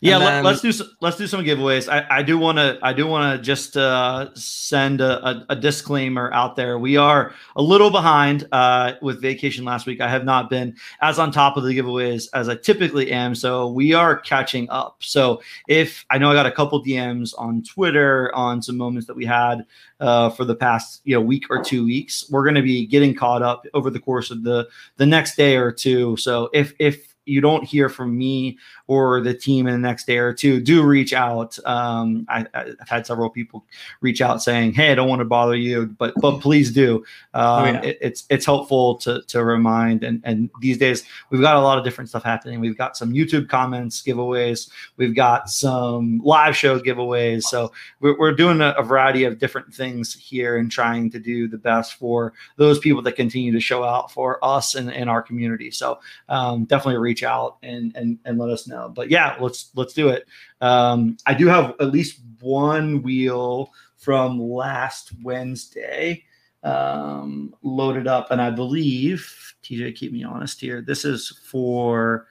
Yeah, 0.00 0.18
then, 0.18 0.44
let, 0.44 0.54
us 0.56 0.60
do 0.60 0.84
let's 1.00 1.16
do 1.16 1.26
some 1.26 1.42
giveaways. 1.42 1.90
I, 1.90 2.18
I 2.18 2.22
do 2.22 2.36
want 2.38 2.58
to 2.58 2.78
I 2.82 2.92
do 2.92 3.06
want 3.06 3.34
to 3.34 3.42
just 3.42 3.78
uh, 3.78 4.28
send 4.34 5.00
a, 5.00 5.26
a, 5.26 5.46
a, 5.50 5.56
disclaimer 5.56 6.30
out 6.34 6.54
there. 6.54 6.78
We 6.78 6.98
are 6.98 7.32
a 7.56 7.62
little 7.62 7.90
behind 7.90 8.46
uh, 8.52 8.94
with 9.00 9.22
vacation 9.22 9.64
last 9.64 9.86
week. 9.86 10.02
I 10.02 10.08
have 10.08 10.24
not 10.24 10.50
been 10.50 10.76
as 11.00 11.18
on 11.18 11.32
top 11.32 11.56
of 11.56 11.64
the 11.64 11.76
giveaways 11.76 12.28
as 12.34 12.48
I 12.48 12.56
typically 12.56 13.10
am, 13.10 13.34
so 13.34 13.68
we 13.68 13.94
are 13.94 14.18
catching 14.18 14.68
up. 14.68 14.96
So 15.00 15.40
if 15.66 16.04
I 16.10 16.18
know 16.18 16.30
I 16.30 16.34
got 16.34 16.46
a 16.46 16.52
couple 16.52 16.84
DMs 16.84 17.32
on 17.38 17.62
Twitter 17.62 18.34
on 18.34 18.60
some 18.60 18.76
moments 18.76 19.06
that 19.06 19.16
we 19.16 19.24
had 19.24 19.64
uh, 20.00 20.28
for 20.28 20.44
the 20.44 20.54
past 20.54 21.00
you 21.04 21.14
know 21.14 21.22
week 21.22 21.46
or 21.48 21.62
two 21.62 21.86
weeks, 21.86 22.28
we're 22.30 22.44
going 22.44 22.54
to 22.54 22.62
be 22.62 22.86
getting 22.86 23.14
caught 23.14 23.40
up 23.40 23.64
over 23.72 23.88
the 23.88 24.00
course 24.00 24.30
of 24.30 24.42
the 24.42 24.68
the 24.98 25.06
next 25.06 25.36
day 25.36 25.56
or 25.56 25.72
two. 25.72 26.18
So 26.18 26.50
if 26.52 26.74
if 26.78 27.15
you 27.26 27.40
don't 27.40 27.64
hear 27.64 27.88
from 27.88 28.16
me 28.16 28.56
or 28.86 29.20
the 29.20 29.34
team 29.34 29.66
in 29.66 29.72
the 29.72 29.78
next 29.78 30.06
day 30.06 30.18
or 30.18 30.32
two, 30.32 30.60
do 30.60 30.82
reach 30.82 31.12
out. 31.12 31.58
Um, 31.66 32.24
I, 32.28 32.46
have 32.54 32.88
had 32.88 33.06
several 33.06 33.28
people 33.28 33.64
reach 34.00 34.22
out 34.22 34.42
saying, 34.42 34.72
"Hey, 34.72 34.92
I 34.92 34.94
don't 34.94 35.08
want 35.08 35.20
to 35.20 35.24
bother 35.24 35.56
you, 35.56 35.86
but 35.98 36.14
but 36.16 36.40
please 36.40 36.72
do." 36.72 37.04
Um, 37.34 37.44
oh, 37.44 37.64
yeah. 37.64 37.82
it, 37.82 37.98
it's 38.00 38.24
it's 38.30 38.46
helpful 38.46 38.96
to 38.98 39.22
to 39.22 39.44
remind. 39.44 40.04
And 40.04 40.22
and 40.24 40.48
these 40.60 40.78
days 40.78 41.02
we've 41.30 41.40
got 41.40 41.56
a 41.56 41.60
lot 41.60 41.78
of 41.78 41.84
different 41.84 42.08
stuff 42.08 42.22
happening. 42.22 42.60
We've 42.60 42.78
got 42.78 42.96
some 42.96 43.12
YouTube 43.12 43.48
comments 43.48 44.02
giveaways. 44.02 44.70
We've 44.96 45.14
got 45.14 45.50
some 45.50 46.20
live 46.24 46.56
show 46.56 46.78
giveaways. 46.78 47.42
So 47.42 47.72
we're, 48.00 48.18
we're 48.18 48.32
doing 48.32 48.60
a, 48.60 48.74
a 48.78 48.82
variety 48.82 49.24
of 49.24 49.38
different 49.38 49.74
things 49.74 50.14
here 50.14 50.56
and 50.56 50.70
trying 50.70 51.10
to 51.10 51.18
do 51.18 51.48
the 51.48 51.58
best 51.58 51.94
for 51.94 52.32
those 52.56 52.78
people 52.78 53.02
that 53.02 53.16
continue 53.16 53.52
to 53.52 53.60
show 53.60 53.82
out 53.84 54.10
for 54.12 54.42
us 54.44 54.74
and, 54.74 54.92
and 54.92 55.10
our 55.10 55.22
community. 55.22 55.70
So 55.70 55.98
um, 56.28 56.64
definitely 56.64 56.98
reach 56.98 57.15
out 57.22 57.58
and 57.62 57.94
and 57.96 58.18
and 58.24 58.38
let 58.38 58.50
us 58.50 58.66
know. 58.66 58.88
But 58.88 59.10
yeah, 59.10 59.36
let's 59.40 59.70
let's 59.74 59.94
do 59.94 60.08
it. 60.08 60.26
Um, 60.60 61.16
I 61.26 61.34
do 61.34 61.46
have 61.46 61.74
at 61.80 61.92
least 61.92 62.20
one 62.40 63.02
wheel 63.02 63.72
from 63.96 64.40
last 64.40 65.12
Wednesday 65.22 66.24
um, 66.62 67.54
loaded 67.62 68.06
up, 68.06 68.30
and 68.30 68.40
I 68.40 68.50
believe 68.50 69.54
TJ, 69.62 69.94
keep 69.96 70.12
me 70.12 70.24
honest 70.24 70.60
here. 70.60 70.80
This 70.80 71.04
is 71.04 71.40
for 71.44 72.26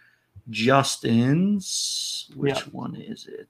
Justin's. 0.49 2.29
Which 2.36 2.67
one 2.67 2.95
is 2.95 3.27
it? 3.27 3.47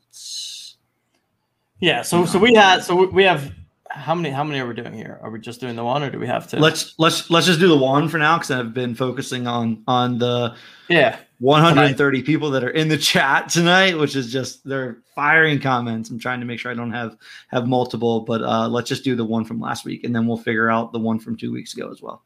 Yeah, 1.79 2.01
so 2.01 2.25
so 2.25 2.39
we 2.39 2.53
had 2.53 2.83
so 2.83 3.07
we 3.07 3.23
have 3.23 3.53
how 3.89 4.15
many 4.15 4.29
how 4.29 4.43
many 4.43 4.59
are 4.59 4.67
we 4.67 4.73
doing 4.73 4.93
here? 4.93 5.19
Are 5.21 5.29
we 5.29 5.39
just 5.39 5.61
doing 5.61 5.75
the 5.75 5.83
one, 5.83 6.03
or 6.03 6.09
do 6.09 6.19
we 6.19 6.27
have 6.27 6.47
to? 6.49 6.59
Let's 6.59 6.95
let's 6.97 7.29
let's 7.29 7.45
just 7.45 7.59
do 7.59 7.67
the 7.67 7.77
one 7.77 8.09
for 8.09 8.17
now 8.17 8.37
because 8.37 8.51
I've 8.51 8.73
been 8.73 8.95
focusing 8.95 9.47
on 9.47 9.83
on 9.87 10.17
the 10.17 10.55
yeah 10.89 11.17
130 11.39 11.95
tonight. 11.95 12.25
people 12.25 12.49
that 12.51 12.63
are 12.63 12.69
in 12.69 12.87
the 12.87 12.97
chat 12.97 13.49
tonight, 13.49 13.97
which 13.97 14.15
is 14.15 14.31
just 14.31 14.67
they're 14.67 14.97
firing 15.13 15.59
comments. 15.59 16.09
I'm 16.09 16.19
trying 16.19 16.39
to 16.39 16.45
make 16.45 16.59
sure 16.59 16.71
I 16.71 16.75
don't 16.75 16.91
have 16.91 17.17
have 17.49 17.67
multiple, 17.67 18.21
but 18.21 18.41
uh, 18.41 18.67
let's 18.67 18.89
just 18.89 19.03
do 19.03 19.15
the 19.15 19.25
one 19.25 19.45
from 19.45 19.59
last 19.59 19.85
week, 19.85 20.03
and 20.03 20.15
then 20.15 20.27
we'll 20.27 20.37
figure 20.37 20.69
out 20.69 20.91
the 20.91 20.99
one 20.99 21.19
from 21.19 21.37
two 21.37 21.51
weeks 21.51 21.73
ago 21.73 21.89
as 21.91 22.01
well. 22.01 22.23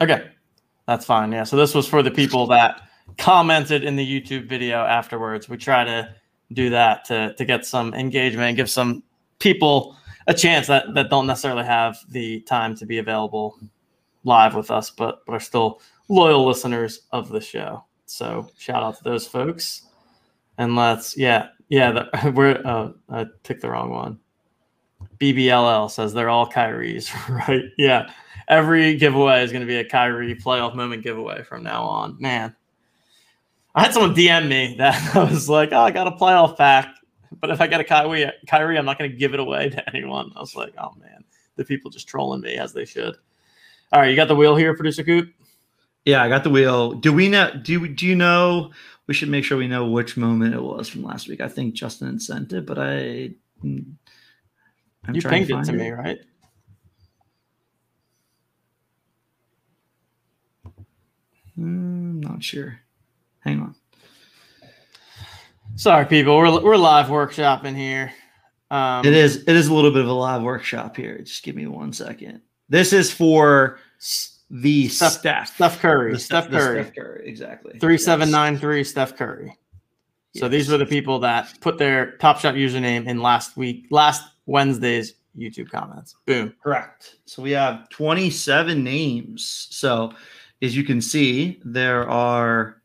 Okay, 0.00 0.30
that's 0.86 1.04
fine. 1.04 1.32
Yeah, 1.32 1.44
so 1.44 1.56
this 1.56 1.74
was 1.74 1.86
for 1.86 2.02
the 2.02 2.10
people 2.10 2.46
that 2.48 2.82
commented 3.18 3.84
in 3.84 3.96
the 3.96 4.06
YouTube 4.06 4.48
video 4.48 4.78
afterwards. 4.78 5.48
We 5.48 5.58
try 5.58 5.84
to 5.84 6.14
do 6.52 6.70
that 6.70 7.04
to 7.06 7.34
to 7.34 7.44
get 7.44 7.66
some 7.66 7.92
engagement 7.94 8.48
and 8.48 8.56
give 8.56 8.70
some 8.70 9.02
people 9.38 9.96
a 10.26 10.34
chance 10.34 10.66
that 10.66 10.94
that 10.94 11.10
don't 11.10 11.26
necessarily 11.26 11.64
have 11.64 11.98
the 12.08 12.40
time 12.42 12.74
to 12.76 12.86
be 12.86 12.98
available 12.98 13.58
live 14.24 14.54
with 14.54 14.70
us, 14.70 14.90
but 14.90 15.24
but 15.26 15.34
are 15.34 15.40
still 15.40 15.80
loyal 16.08 16.46
listeners 16.46 17.02
of 17.12 17.28
the 17.28 17.40
show. 17.40 17.84
So 18.06 18.48
shout 18.58 18.82
out 18.82 18.96
to 18.98 19.04
those 19.04 19.26
folks. 19.26 19.82
And 20.58 20.76
let's, 20.76 21.16
yeah, 21.16 21.48
yeah, 21.68 21.90
the, 21.92 22.32
we're, 22.34 22.60
uh, 22.64 22.90
I 23.08 23.26
picked 23.42 23.62
the 23.62 23.70
wrong 23.70 23.90
one. 23.90 24.18
BBLL 25.18 25.90
says 25.90 26.12
they're 26.12 26.30
all 26.30 26.46
Kyrie's, 26.46 27.10
right? 27.28 27.64
Yeah. 27.78 28.10
Every 28.46 28.96
giveaway 28.96 29.42
is 29.42 29.52
going 29.52 29.62
to 29.62 29.66
be 29.66 29.76
a 29.76 29.88
Kyrie 29.88 30.34
playoff 30.34 30.74
moment 30.74 31.02
giveaway 31.02 31.42
from 31.42 31.62
now 31.62 31.84
on. 31.84 32.16
Man, 32.20 32.54
I 33.74 33.84
had 33.84 33.94
someone 33.94 34.14
DM 34.14 34.48
me 34.48 34.74
that 34.78 35.16
I 35.16 35.24
was 35.24 35.48
like, 35.48 35.72
oh, 35.72 35.80
I 35.80 35.90
got 35.90 36.06
a 36.06 36.12
playoff 36.12 36.56
pack. 36.56 36.94
But 37.44 37.50
if 37.50 37.60
I 37.60 37.66
get 37.66 37.78
a 37.78 37.84
Kyrie, 37.84 38.32
Kyrie, 38.48 38.78
I'm 38.78 38.86
not 38.86 38.98
going 38.98 39.10
to 39.10 39.16
give 39.18 39.34
it 39.34 39.38
away 39.38 39.68
to 39.68 39.86
anyone. 39.94 40.32
I 40.34 40.40
was 40.40 40.56
like, 40.56 40.72
oh, 40.78 40.94
man, 40.98 41.24
the 41.56 41.64
people 41.66 41.90
just 41.90 42.08
trolling 42.08 42.40
me 42.40 42.54
as 42.56 42.72
they 42.72 42.86
should. 42.86 43.16
All 43.92 44.00
right, 44.00 44.08
you 44.08 44.16
got 44.16 44.28
the 44.28 44.34
wheel 44.34 44.56
here, 44.56 44.74
producer 44.74 45.04
Coop? 45.04 45.30
Yeah, 46.06 46.22
I 46.22 46.30
got 46.30 46.42
the 46.42 46.48
wheel. 46.48 46.92
Do 46.92 47.12
we 47.12 47.28
know? 47.28 47.50
Do 47.62 47.86
do 47.86 48.06
you 48.06 48.14
know? 48.14 48.72
We 49.06 49.12
should 49.12 49.28
make 49.28 49.44
sure 49.44 49.58
we 49.58 49.68
know 49.68 49.84
which 49.84 50.16
moment 50.16 50.54
it 50.54 50.62
was 50.62 50.88
from 50.88 51.02
last 51.02 51.28
week. 51.28 51.42
I 51.42 51.48
think 51.48 51.74
Justin 51.74 52.18
sent 52.18 52.54
it, 52.54 52.64
but 52.64 52.78
I. 52.78 53.32
I'm 53.62 53.98
you 55.12 55.20
pinged 55.20 55.48
to 55.48 55.58
it 55.58 55.64
to 55.66 55.74
it. 55.74 55.76
me, 55.76 55.90
right? 55.90 56.20
I'm 60.64 60.84
hmm, 61.58 62.20
not 62.20 62.42
sure. 62.42 62.80
Hang 63.40 63.60
on. 63.60 63.74
Sorry, 65.76 66.06
people. 66.06 66.36
We're 66.36 66.62
we're 66.62 66.76
live 66.76 67.06
workshopping 67.06 67.76
here. 67.76 68.12
Um, 68.70 69.04
it 69.04 69.12
is 69.12 69.42
it 69.48 69.56
is 69.56 69.66
a 69.66 69.74
little 69.74 69.90
bit 69.90 70.02
of 70.02 70.08
a 70.08 70.12
live 70.12 70.42
workshop 70.42 70.96
here. 70.96 71.18
Just 71.18 71.42
give 71.42 71.56
me 71.56 71.66
one 71.66 71.92
second. 71.92 72.42
This 72.68 72.92
is 72.92 73.12
for 73.12 73.80
the 74.50 74.88
Steph, 74.88 75.12
Steph, 75.14 75.54
Steph 75.54 75.80
Curry. 75.80 76.12
The 76.12 76.18
Steph, 76.20 76.48
Curry. 76.48 76.84
Steph 76.84 76.94
Curry, 76.94 77.28
exactly. 77.28 77.72
3793 77.80 78.84
Steph 78.84 79.16
Curry. 79.16 79.58
So 80.36 80.48
these 80.48 80.70
were 80.70 80.78
the 80.78 80.86
people 80.86 81.18
that 81.20 81.52
put 81.60 81.78
their 81.78 82.12
Top 82.18 82.38
Shot 82.38 82.54
username 82.54 83.06
in 83.06 83.20
last 83.20 83.56
week, 83.56 83.86
last 83.90 84.22
Wednesday's 84.46 85.14
YouTube 85.36 85.70
comments. 85.70 86.14
Boom. 86.26 86.54
Correct. 86.62 87.16
So 87.24 87.42
we 87.42 87.50
have 87.50 87.88
27 87.88 88.82
names. 88.82 89.68
So 89.70 90.12
as 90.62 90.76
you 90.76 90.84
can 90.84 91.00
see, 91.00 91.60
there 91.64 92.08
are 92.08 92.80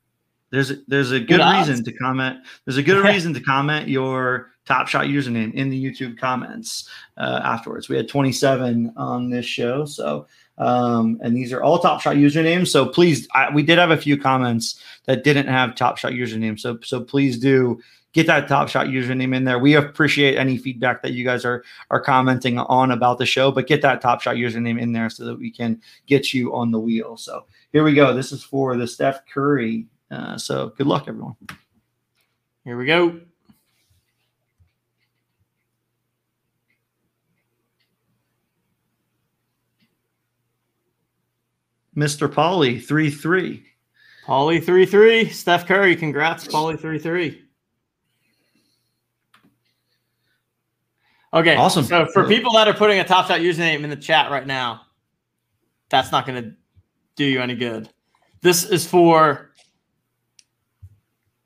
there's 0.51 0.71
a, 0.71 0.77
there's 0.87 1.11
a 1.11 1.19
good, 1.19 1.39
good 1.39 1.57
reason 1.57 1.83
to 1.83 1.91
comment. 1.93 2.39
There's 2.65 2.77
a 2.77 2.83
good 2.83 3.03
reason 3.05 3.33
to 3.33 3.39
comment 3.39 3.87
your 3.87 4.51
Top 4.65 4.87
Shot 4.87 5.05
username 5.05 5.53
in 5.55 5.69
the 5.69 5.83
YouTube 5.83 6.17
comments 6.17 6.87
uh, 7.17 7.41
afterwards. 7.43 7.89
We 7.89 7.97
had 7.97 8.07
27 8.07 8.93
on 8.95 9.29
this 9.29 9.45
show, 9.45 9.85
so 9.85 10.27
um, 10.59 11.19
and 11.23 11.35
these 11.35 11.51
are 11.53 11.63
all 11.63 11.79
Top 11.79 12.01
Shot 12.01 12.17
usernames. 12.17 12.67
So 12.67 12.85
please, 12.85 13.27
I, 13.33 13.51
we 13.51 13.63
did 13.63 13.79
have 13.79 13.91
a 13.91 13.97
few 13.97 14.17
comments 14.17 14.79
that 15.05 15.23
didn't 15.23 15.47
have 15.47 15.75
Top 15.75 15.97
Shot 15.97 16.11
username. 16.11 16.59
So 16.59 16.77
so 16.83 17.01
please 17.01 17.39
do 17.39 17.79
get 18.13 18.27
that 18.27 18.47
Top 18.47 18.69
Shot 18.69 18.87
username 18.87 19.35
in 19.35 19.43
there. 19.43 19.57
We 19.57 19.75
appreciate 19.75 20.37
any 20.37 20.57
feedback 20.57 21.01
that 21.01 21.13
you 21.13 21.23
guys 21.23 21.45
are 21.45 21.63
are 21.89 22.01
commenting 22.01 22.59
on 22.59 22.91
about 22.91 23.17
the 23.17 23.25
show, 23.25 23.51
but 23.51 23.67
get 23.67 23.81
that 23.81 24.01
Top 24.01 24.21
Shot 24.21 24.35
username 24.35 24.79
in 24.79 24.91
there 24.91 25.09
so 25.09 25.25
that 25.25 25.39
we 25.39 25.49
can 25.49 25.81
get 26.05 26.33
you 26.33 26.53
on 26.53 26.69
the 26.69 26.79
wheel. 26.79 27.17
So 27.17 27.45
here 27.71 27.83
we 27.83 27.95
go. 27.95 28.13
This 28.13 28.31
is 28.31 28.43
for 28.43 28.77
the 28.77 28.87
Steph 28.87 29.25
Curry. 29.33 29.87
Uh, 30.11 30.37
so 30.37 30.69
good 30.77 30.87
luck, 30.87 31.05
everyone. 31.07 31.35
Here 32.63 32.77
we 32.77 32.85
go. 32.85 33.19
Mr. 41.95 42.33
Polly, 42.33 42.79
3 42.79 43.09
3. 43.09 43.63
Polly, 44.25 44.59
3 44.59 44.85
3. 44.85 45.29
Steph 45.29 45.67
Curry, 45.67 45.95
congrats, 45.95 46.47
Polly, 46.47 46.77
3 46.77 46.97
3. 46.97 47.41
Okay. 51.33 51.55
Awesome. 51.55 51.83
So 51.83 52.07
for 52.07 52.27
people 52.27 52.53
that 52.53 52.67
are 52.67 52.73
putting 52.73 52.99
a 52.99 53.03
Top 53.03 53.27
Shot 53.27 53.39
username 53.41 53.83
in 53.83 53.89
the 53.89 53.95
chat 53.95 54.31
right 54.31 54.47
now, 54.47 54.81
that's 55.89 56.11
not 56.11 56.25
going 56.25 56.43
to 56.43 56.53
do 57.15 57.25
you 57.25 57.41
any 57.41 57.55
good. 57.55 57.89
This 58.41 58.63
is 58.63 58.87
for. 58.87 59.48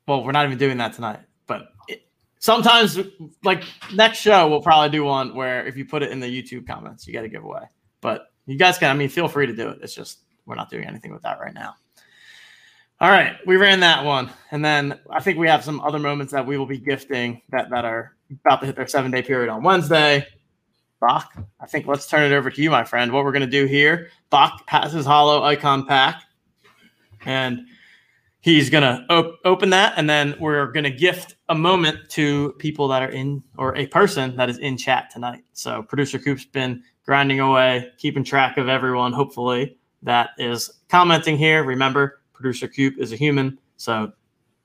Well, 0.06 0.24
we're 0.24 0.32
not 0.32 0.46
even 0.46 0.58
doing 0.58 0.76
that 0.78 0.92
tonight, 0.92 1.20
but 1.46 1.68
it, 1.88 2.02
sometimes, 2.38 2.98
like 3.42 3.64
next 3.92 4.18
show, 4.18 4.48
we'll 4.48 4.60
probably 4.60 4.90
do 4.90 5.04
one 5.04 5.34
where 5.34 5.66
if 5.66 5.76
you 5.76 5.84
put 5.84 6.02
it 6.02 6.10
in 6.10 6.20
the 6.20 6.26
YouTube 6.26 6.66
comments, 6.66 7.06
you 7.06 7.12
get 7.12 7.24
a 7.24 7.28
giveaway. 7.28 7.64
But 8.00 8.26
you 8.46 8.58
guys 8.58 8.76
can, 8.78 8.90
I 8.90 8.94
mean, 8.94 9.08
feel 9.08 9.28
free 9.28 9.46
to 9.46 9.56
do 9.56 9.68
it. 9.70 9.78
It's 9.82 9.94
just 9.94 10.20
we're 10.46 10.56
not 10.56 10.70
doing 10.70 10.84
anything 10.84 11.12
with 11.12 11.22
that 11.22 11.40
right 11.40 11.54
now. 11.54 11.74
All 13.00 13.10
right, 13.10 13.36
we 13.46 13.56
ran 13.56 13.80
that 13.80 14.04
one, 14.04 14.30
and 14.50 14.64
then 14.64 15.00
I 15.10 15.20
think 15.20 15.36
we 15.36 15.48
have 15.48 15.64
some 15.64 15.80
other 15.80 15.98
moments 15.98 16.32
that 16.32 16.46
we 16.46 16.56
will 16.56 16.66
be 16.66 16.78
gifting 16.78 17.42
that 17.50 17.68
that 17.70 17.84
are 17.84 18.14
about 18.30 18.60
to 18.60 18.66
hit 18.66 18.76
their 18.76 18.86
seven 18.86 19.10
day 19.10 19.22
period 19.22 19.50
on 19.50 19.62
Wednesday. 19.62 20.26
Bach, 21.00 21.34
I 21.60 21.66
think 21.66 21.86
let's 21.86 22.06
turn 22.06 22.30
it 22.30 22.34
over 22.34 22.50
to 22.50 22.62
you, 22.62 22.70
my 22.70 22.84
friend. 22.84 23.12
What 23.12 23.24
we're 23.24 23.32
going 23.32 23.40
to 23.42 23.46
do 23.46 23.66
here, 23.66 24.10
Bach 24.30 24.66
passes 24.66 25.04
hollow 25.04 25.42
icon 25.42 25.86
pack, 25.86 26.22
and 27.24 27.66
he's 28.44 28.68
to 28.82 29.06
op- 29.08 29.40
open 29.46 29.70
that, 29.70 29.94
and 29.96 30.08
then 30.08 30.34
we're 30.38 30.70
to 30.84 30.90
gift 30.90 31.36
a 31.48 31.54
moment 31.54 31.98
to 32.10 32.52
people 32.58 32.86
that 32.88 33.02
are 33.02 33.08
in, 33.08 33.42
or 33.56 33.74
a 33.74 33.86
person 33.86 34.36
that 34.36 34.50
is 34.50 34.58
in 34.58 34.76
chat 34.76 35.10
tonight. 35.10 35.42
So 35.54 35.82
producer 35.82 36.18
Coop's 36.18 36.44
been 36.44 36.82
grinding 37.06 37.40
away, 37.40 37.90
keeping 37.96 38.22
track 38.22 38.58
of 38.58 38.68
everyone, 38.68 39.14
hopefully, 39.14 39.78
that 40.02 40.30
is 40.36 40.70
commenting 40.90 41.38
here. 41.38 41.64
Remember, 41.64 42.20
producer 42.34 42.68
Coop 42.68 42.98
is 42.98 43.12
a 43.12 43.16
human, 43.16 43.58
so 43.78 44.12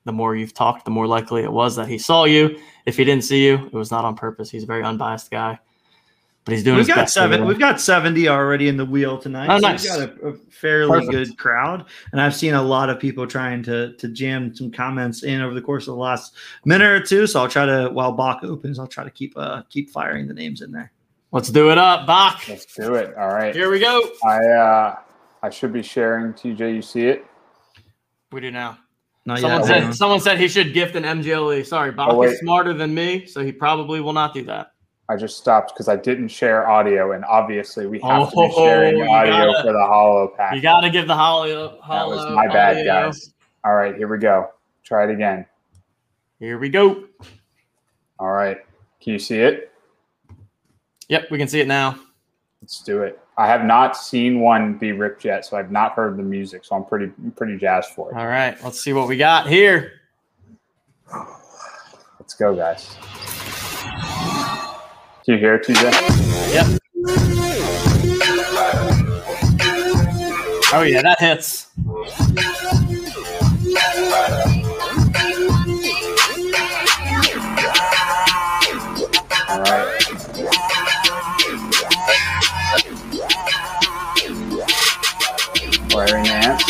the 0.04 0.12
more 0.12 0.36
you've 0.36 0.54
talked, 0.54 0.84
the 0.84 0.92
more 0.92 1.08
likely 1.08 1.44
it 1.44 1.52
was 1.52 1.78
that 1.78 1.88
he 1.88 1.98
saw 1.98 2.26
you. 2.26 2.60
If 2.86 2.98
he 2.98 3.06
didn't 3.06 3.24
see 3.24 3.46
you, 3.46 3.66
it 3.66 3.74
was 3.74 3.92
not 3.92 4.04
on 4.04 4.16
purpose. 4.16 4.50
He's 4.50 4.64
a 4.64 4.68
very 4.68 4.84
unbiased 4.84 5.32
guy, 5.32 5.58
but 6.50 6.56
he's 6.56 6.64
doing. 6.64 6.78
We've 6.78 6.88
his 6.88 6.96
got 6.96 7.02
best 7.04 7.14
seven. 7.14 7.46
We've 7.46 7.60
got 7.60 7.80
seventy 7.80 8.28
already 8.28 8.68
in 8.68 8.78
the 8.78 8.86
wheel 8.86 9.18
tonight. 9.18 9.48
Oh, 9.50 9.60
so 9.60 9.68
nice. 9.68 9.84
We've 9.84 10.08
got 10.10 10.24
a, 10.24 10.28
a 10.30 10.34
fairly 10.50 10.92
Perfect. 11.06 11.12
good 11.12 11.38
crowd, 11.38 11.86
and 12.12 12.20
I've 12.20 12.36
seen 12.36 12.56
a 12.56 12.62
lot 12.62 12.90
of 12.90 13.00
people 13.00 13.28
trying 13.28 13.62
to 13.64 13.94
to 13.98 14.08
jam 14.08 14.54
some 14.56 14.72
comments 14.72 15.24
in 15.24 15.42
over 15.42 15.54
the 15.54 15.62
course 15.62 15.88
of 15.88 15.94
the 15.94 16.00
last 16.02 16.36
minute 16.66 16.90
or 16.90 17.00
two. 17.02 17.28
So 17.28 17.42
I'll 17.42 17.48
try 17.48 17.66
to 17.66 17.90
while 17.94 18.12
Bach 18.12 18.44
opens, 18.44 18.80
I'll 18.80 18.88
try 18.88 19.04
to 19.04 19.12
keep 19.12 19.34
uh 19.38 19.62
keep 19.70 19.92
firing 19.92 20.28
the 20.28 20.34
names 20.34 20.62
in 20.62 20.72
there. 20.72 20.92
Let's 21.32 21.50
do 21.50 21.70
it 21.72 21.78
up, 21.78 22.08
Bach. 22.08 22.42
Let's 22.50 22.66
do 22.74 22.96
it. 22.96 23.16
All 23.16 23.28
right. 23.30 23.54
Here 23.56 23.70
we 23.70 23.80
go. 23.80 24.10
I 24.26 24.46
uh 24.48 24.96
I 25.44 25.50
should 25.52 25.72
be 25.72 25.84
sharing 25.84 26.34
TJ. 26.34 26.74
You 26.76 26.82
see 26.82 27.06
it? 27.08 27.26
We 28.32 28.42
do 28.42 28.50
now. 28.52 28.80
Not 29.26 29.40
Someone 29.40 29.60
yet. 29.62 29.68
said 29.68 29.96
someone 29.96 30.20
said 30.20 30.40
he 30.40 30.48
should 30.48 30.74
gift 30.74 30.96
an 30.96 31.04
MGLE. 31.04 31.64
Sorry, 31.66 31.92
Bach 31.92 32.10
Oh, 32.12 32.24
is 32.24 32.40
smarter 32.40 32.74
than 32.74 32.94
me, 32.94 33.28
so 33.28 33.44
he 33.44 33.52
probably 33.52 34.02
will 34.02 34.14
not 34.14 34.34
do 34.34 34.44
that. 34.46 34.72
I 35.10 35.16
just 35.16 35.38
stopped 35.38 35.74
because 35.74 35.88
I 35.88 35.96
didn't 35.96 36.28
share 36.28 36.70
audio, 36.70 37.14
and 37.14 37.26
obviously 37.26 37.88
we 37.88 38.00
have 38.02 38.30
to 38.30 38.36
be 38.36 38.42
Oh, 38.56 38.64
sharing 38.66 39.02
audio 39.10 39.52
gotta- 39.52 39.64
for 39.64 39.74
the 39.74 39.86
hollow 39.86 40.28
pack. 40.38 40.54
You 40.56 40.62
got 40.62 40.82
to 40.82 40.90
give 40.92 41.08
the 41.08 41.16
hollow. 41.16 41.80
that 41.90 42.08
was 42.08 42.32
my 42.36 42.48
bad, 42.48 42.78
audio. 42.78 42.86
guys. 42.86 43.34
All 43.66 43.74
right, 43.76 43.96
here 43.96 44.08
we 44.08 44.20
go. 44.20 44.52
Try 44.84 45.06
it 45.06 45.10
again. 45.10 45.46
Here 46.40 46.58
we 46.60 46.70
go. 46.70 47.06
All 48.20 48.32
right. 48.32 48.58
Can 49.02 49.14
you 49.14 49.20
see 49.20 49.40
it? 49.40 49.72
Yep, 51.08 51.32
we 51.32 51.38
can 51.40 51.48
see 51.48 51.60
it 51.60 51.68
now. 51.68 51.98
Let's 52.62 52.82
do 52.84 53.02
it. 53.02 53.20
I 53.38 53.48
have 53.48 53.66
not 53.66 53.98
seen 53.98 54.42
one 54.42 54.74
be 54.78 54.92
ripped 54.92 55.26
yet, 55.26 55.44
so 55.46 55.58
I've 55.58 55.72
not 55.72 55.94
heard 55.94 56.18
the 56.18 56.24
music, 56.24 56.64
so 56.66 56.76
I'm 56.76 56.86
pretty 56.86 57.08
pretty 57.36 57.58
jazzed 57.58 57.90
for 57.92 58.12
it. 58.12 58.18
All 58.18 58.28
right, 58.28 58.62
let's 58.64 58.80
see 58.80 58.94
what 58.94 59.08
we 59.08 59.18
got 59.18 59.48
here. 59.48 59.94
Let's 62.20 62.36
go, 62.36 62.54
guys. 62.56 62.96
Do 65.30 65.36
you 65.36 65.42
hear 65.42 65.54
it, 65.54 65.64
TJ? 65.64 65.84
Yep. 66.56 66.80
Oh 70.74 70.82
yeah, 70.82 71.04
that 71.04 71.20
hits. 71.20 71.68
All 79.48 79.62
right. 79.62 80.00
Larry 85.94 86.24
Nance. 86.24 86.64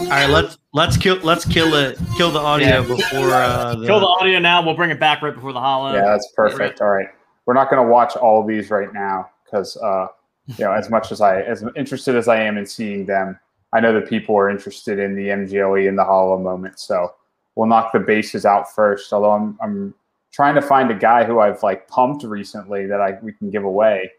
All 0.00 0.08
right, 0.10 0.28
let's 0.28 0.57
let's 0.78 0.96
kill 0.96 1.16
let's 1.18 1.44
kill 1.44 1.74
it 1.74 1.98
kill 2.16 2.30
the 2.30 2.38
audio 2.38 2.68
Yeah. 2.68 2.80
before 2.82 3.30
uh, 3.30 3.74
the, 3.74 3.86
Kill 3.86 4.00
the 4.00 4.06
audio 4.06 4.38
now. 4.38 4.64
We'll 4.64 4.76
bring 4.76 4.90
it 4.90 5.00
back 5.00 5.22
right 5.22 5.34
before 5.34 5.52
the 5.52 5.60
hollow. 5.60 5.92
Yeah, 5.92 6.02
that's 6.04 6.30
perfect. 6.36 6.80
All 6.80 6.90
right. 6.90 7.08
We're 7.46 7.54
not 7.54 7.68
going 7.68 7.84
to 7.84 7.90
watch 7.90 8.14
all 8.16 8.40
of 8.40 8.46
these 8.46 8.70
right 8.70 8.92
now 8.92 9.30
because, 9.44 9.76
uh, 9.78 10.06
you 10.46 10.64
know, 10.64 10.72
as 10.72 10.88
much 10.90 11.10
as 11.10 11.20
I, 11.20 11.40
as 11.40 11.64
interested 11.76 12.14
as 12.14 12.28
I 12.28 12.40
am 12.40 12.58
in 12.58 12.66
seeing 12.66 13.06
them, 13.06 13.38
I 13.72 13.80
know 13.80 13.92
that 13.94 14.08
people 14.08 14.36
are 14.36 14.50
interested 14.50 14.98
in 14.98 15.16
the 15.16 15.28
MGLE 15.28 15.88
and 15.88 15.98
the 15.98 16.04
hollow 16.04 16.38
moment. 16.38 16.78
So 16.78 17.14
we'll 17.54 17.66
knock 17.66 17.92
the 17.92 18.00
bases 18.00 18.44
out 18.44 18.72
first. 18.74 19.12
Although 19.12 19.32
I'm, 19.32 19.58
I'm 19.62 19.94
trying 20.30 20.54
to 20.56 20.62
find 20.62 20.90
a 20.90 20.94
guy 20.94 21.24
who 21.24 21.40
I've 21.40 21.62
like 21.62 21.88
pumped 21.88 22.22
recently 22.22 22.86
that 22.86 23.00
I 23.00 23.18
we 23.22 23.32
can 23.32 23.50
give 23.50 23.64
away. 23.64 24.12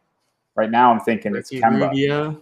Right 0.56 0.72
now, 0.72 0.92
I'm 0.92 1.00
thinking 1.00 1.36
it's 1.36 1.52
Ricky 1.52 1.64
Kemba. 1.64 1.90
Rubio. 1.90 2.42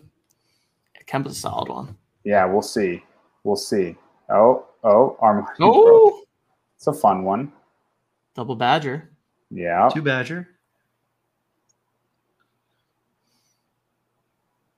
Kemba's 1.05 1.33
a 1.37 1.41
solid 1.41 1.69
one. 1.69 1.97
Yeah, 2.23 2.45
we'll 2.45 2.61
see. 2.61 3.03
We'll 3.43 3.55
see. 3.55 3.95
Oh, 4.29 4.65
oh, 4.83 5.17
Armani. 5.21 5.47
Oh, 5.61 6.23
It's 6.75 6.87
a 6.87 6.93
fun 6.93 7.23
one. 7.23 7.51
double 8.35 8.55
badger. 8.55 9.09
Yeah. 9.49 9.89
two 9.93 10.01
Badger. 10.01 10.47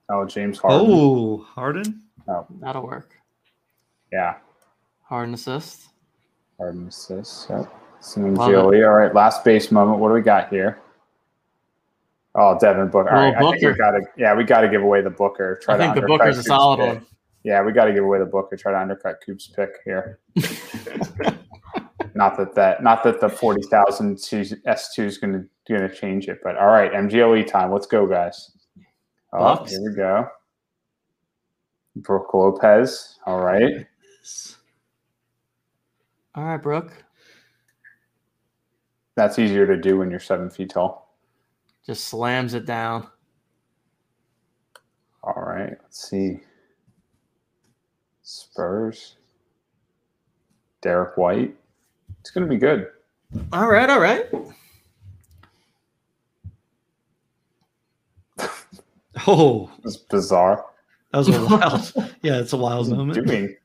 Oh, 0.08 0.24
James 0.26 0.58
Harden. 0.58 0.86
Oh, 0.90 1.38
Harden. 1.38 2.02
Oh, 2.28 2.46
That'll 2.60 2.82
work. 2.84 3.14
Yeah. 4.12 4.36
Hard 5.02 5.28
assist. 5.30 5.88
Harden 6.58 6.88
assists. 6.88 7.46
Yep. 7.48 7.72
Some 8.00 8.34
Love 8.34 8.50
All 8.54 8.70
right. 8.70 9.14
Last 9.14 9.44
base 9.44 9.70
moment. 9.70 9.98
What 9.98 10.08
do 10.08 10.14
we 10.14 10.22
got 10.22 10.48
here? 10.48 10.78
Oh, 12.34 12.56
Devin 12.58 12.88
Booker. 12.88 13.10
All 13.10 13.16
Little 13.16 13.32
right. 13.32 13.36
I 13.36 13.50
think 13.50 13.62
we 13.62 13.68
Booker. 13.68 13.76
gotta 13.76 14.00
yeah, 14.16 14.34
we 14.34 14.44
gotta 14.44 14.68
give 14.68 14.82
away 14.82 15.00
the 15.02 15.10
Booker. 15.10 15.58
Try 15.62 15.74
I 15.74 15.78
think 15.78 15.94
the 15.96 16.02
Booker's 16.02 16.38
a 16.38 16.42
solid 16.44 16.78
one. 16.80 17.06
Yeah, 17.42 17.62
we 17.62 17.72
gotta 17.72 17.92
give 17.92 18.04
away 18.04 18.18
the 18.18 18.26
Booker. 18.26 18.56
Try 18.56 18.72
to 18.72 18.80
undercut 18.80 19.20
Coop's 19.24 19.48
pick 19.48 19.70
here. 19.84 20.20
not 22.14 22.36
that 22.36 22.54
that 22.54 22.82
not 22.82 23.02
that 23.04 23.20
the 23.20 23.28
forty 23.28 23.62
thousand 23.68 24.18
S 24.66 24.94
two 24.94 25.04
is 25.04 25.18
gonna 25.18 25.44
gonna 25.68 25.92
change 25.92 26.28
it, 26.28 26.40
but 26.42 26.56
all 26.56 26.66
right, 26.66 26.92
MGLE 26.92 27.46
time. 27.46 27.72
Let's 27.72 27.86
go, 27.86 28.06
guys. 28.06 28.52
Oh, 29.32 29.38
Bucks. 29.38 29.70
here 29.70 29.80
we 29.82 29.94
go. 29.94 30.28
Brook 31.96 32.32
Lopez. 32.34 33.18
All 33.26 33.40
right. 33.40 33.86
All 36.34 36.44
right, 36.44 36.62
Brooke. 36.62 36.92
That's 39.16 39.38
easier 39.38 39.66
to 39.66 39.76
do 39.76 39.98
when 39.98 40.10
you're 40.10 40.20
seven 40.20 40.50
feet 40.50 40.70
tall. 40.70 41.16
Just 41.84 42.06
slams 42.06 42.54
it 42.54 42.66
down. 42.66 43.08
All 45.22 45.42
right, 45.42 45.76
let's 45.82 46.08
see. 46.08 46.40
Spurs. 48.32 49.16
Derrick 50.82 51.16
White. 51.16 51.56
It's 52.20 52.30
going 52.30 52.46
to 52.46 52.48
be 52.48 52.58
good. 52.58 52.86
All 53.52 53.68
right, 53.68 53.90
all 53.90 54.00
right. 54.00 54.26
Oh, 59.26 59.70
It's 59.84 59.96
bizarre. 59.96 60.64
that 61.12 61.18
was 61.18 61.28
a 61.28 61.32
wild. 61.46 61.92
yeah, 62.22 62.38
it's 62.40 62.52
a 62.52 62.56
wild 62.56 62.88
What's 62.88 63.16
he 63.16 63.22
moment. 63.22 63.26
doing? 63.26 63.56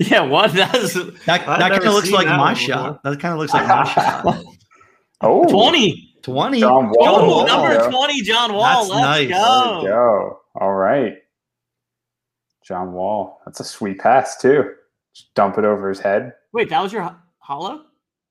Yeah, 0.00 0.20
what? 0.22 0.52
That's 0.52 0.94
That, 0.94 1.44
that 1.46 1.70
kind 1.72 1.84
of 1.84 1.94
looks 1.94 2.10
like 2.10 2.26
that 2.26 2.36
my 2.36 2.48
one 2.52 2.54
shot. 2.54 3.02
That 3.02 3.18
kind 3.18 3.32
of 3.32 3.40
looks 3.40 3.52
like 3.54 3.66
my 3.66 3.84
shot. 3.84 4.44
Oh, 5.22 5.48
20. 5.50 6.14
20. 6.22 6.60
John 6.60 6.90
Wall. 6.90 6.96
Oh, 7.00 7.28
Wall. 7.28 7.46
number 7.46 7.90
20, 7.90 8.22
John 8.22 8.52
Wall. 8.52 8.62
That's 8.86 8.90
Let's 8.90 9.00
nice. 9.02 9.26
we 9.28 9.32
go. 9.32 9.82
go. 9.86 10.40
All 10.54 10.74
right. 10.74 11.14
John 12.68 12.92
Wall. 12.92 13.40
That's 13.46 13.60
a 13.60 13.64
sweet 13.64 13.98
pass, 13.98 14.36
too. 14.36 14.74
Just 15.14 15.32
dump 15.34 15.56
it 15.56 15.64
over 15.64 15.88
his 15.88 15.98
head. 16.00 16.34
Wait, 16.52 16.68
that 16.68 16.82
was 16.82 16.92
your 16.92 17.00
ho- 17.02 17.16
hollow? 17.38 17.86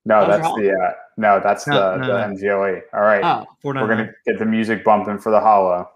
No, 0.06 0.22
That 0.22 0.42
that's 0.42 0.48
your 0.58 0.62
the 0.78 0.80
uh, 0.86 0.92
no, 1.18 1.40
that's 1.44 1.66
No, 1.68 1.74
the, 1.74 1.98
no, 1.98 2.08
the 2.08 2.28
no. 2.28 2.36
MGLE. 2.36 2.82
All 2.94 3.02
right. 3.02 3.24
Oh, 3.24 3.46
Four 3.62 3.74
We're 3.74 3.88
gonna 3.88 4.12
get 4.28 4.38
the 4.40 4.46
music 4.46 4.86
bumping 4.86 5.18
for 5.18 5.32
the 5.32 5.40
hollow. 5.40 5.90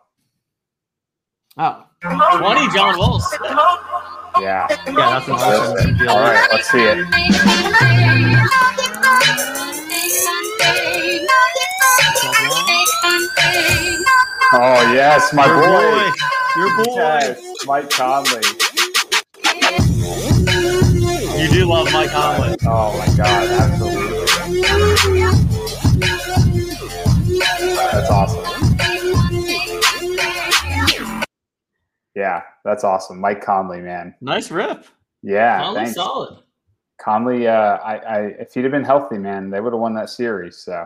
oh. 1.58 1.86
20, 2.02 2.76
John 2.76 2.98
Wall. 2.98 3.22
Yeah. 4.42 4.66
Yeah, 4.68 4.68
that's 4.86 5.28
an 5.28 5.34
awesome 5.36 5.76
Perfect. 5.96 6.10
All 6.10 6.20
right, 6.20 6.48
let's 6.52 6.72
see 6.72 6.80
it. 6.82 8.12
Oh 14.54 14.92
yes, 14.94 15.32
my 15.34 15.46
Your 15.46 15.56
boy. 15.62 16.12
Boy. 16.56 16.62
Your 16.62 16.86
boy. 16.86 16.96
Yes, 16.96 17.66
Mike 17.66 17.90
Conley. 17.90 18.42
You 21.42 21.50
do 21.50 21.66
love 21.66 21.92
Mike 21.92 22.10
Conley. 22.12 22.56
Oh 22.66 22.98
my 22.98 23.08
god, 23.18 23.50
absolutely. 23.50 24.26
That's 27.92 28.10
awesome. 28.10 28.46
Yeah, 32.16 32.42
that's 32.66 32.84
awesome. 32.84 33.20
Mike 33.20 33.42
Conley, 33.42 33.80
man. 33.82 34.14
Nice 34.22 34.52
rip. 34.52 34.86
Yeah, 35.24 35.62
Conley 35.62 35.76
thanks. 35.80 35.96
solid. 35.96 36.40
Conley, 37.00 37.48
uh, 37.48 37.78
I, 37.78 37.96
I, 37.98 38.20
if 38.40 38.54
he'd 38.54 38.64
have 38.64 38.72
been 38.72 38.84
healthy, 38.84 39.18
man, 39.18 39.50
they 39.50 39.60
would 39.62 39.74
have 39.74 39.80
won 39.80 39.94
that 39.96 40.10
series. 40.10 40.58
So, 40.58 40.86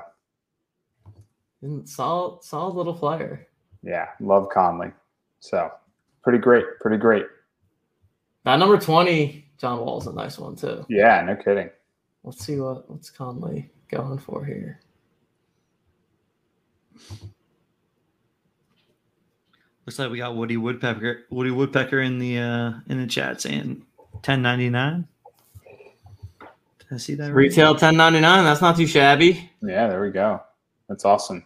Solid, 1.86 2.44
solid 2.44 2.76
little 2.76 2.94
player. 2.94 3.48
yeah, 3.82 4.10
love 4.20 4.50
Conley. 4.54 4.92
So, 5.46 5.72
pretty 6.24 6.40
great, 6.40 6.66
pretty 6.82 6.98
great. 6.98 7.26
That 8.46 8.58
number 8.58 8.78
20, 8.78 9.46
John 9.60 9.80
Wall's 9.80 10.08
a 10.08 10.14
nice 10.14 10.40
one 10.40 10.56
too. 10.56 10.86
Yeah, 10.90 11.22
no 11.22 11.36
kidding. 11.36 11.70
Let's 12.24 12.44
see 12.44 12.60
what 12.60 12.90
what's 12.90 13.12
Conley 13.12 13.70
going 13.92 14.18
for 14.18 14.44
here. 14.44 14.80
Looks 19.86 20.00
like 20.00 20.10
we 20.10 20.18
got 20.18 20.36
Woody 20.36 20.58
Woodpecker. 20.58 21.26
Woody 21.30 21.52
Woodpecker 21.52 22.00
in 22.00 22.18
the 22.18 22.40
uh 22.40 22.74
in 22.90 23.00
the 23.00 23.06
chat 23.06 23.42
saying 23.42 23.86
ten 24.24 24.42
ninety 24.42 24.72
nine. 24.72 25.08
Did 26.80 26.96
I 26.96 26.98
see 26.98 27.14
that 27.16 27.26
right? 27.26 27.36
Retail 27.36 27.72
1099. 27.74 28.44
That's 28.44 28.62
not 28.62 28.78
too 28.78 28.88
shabby. 28.88 29.52
Yeah, 29.62 29.88
there 29.88 30.02
we 30.02 30.12
go. 30.12 30.42
That's 30.88 31.06
awesome. 31.06 31.46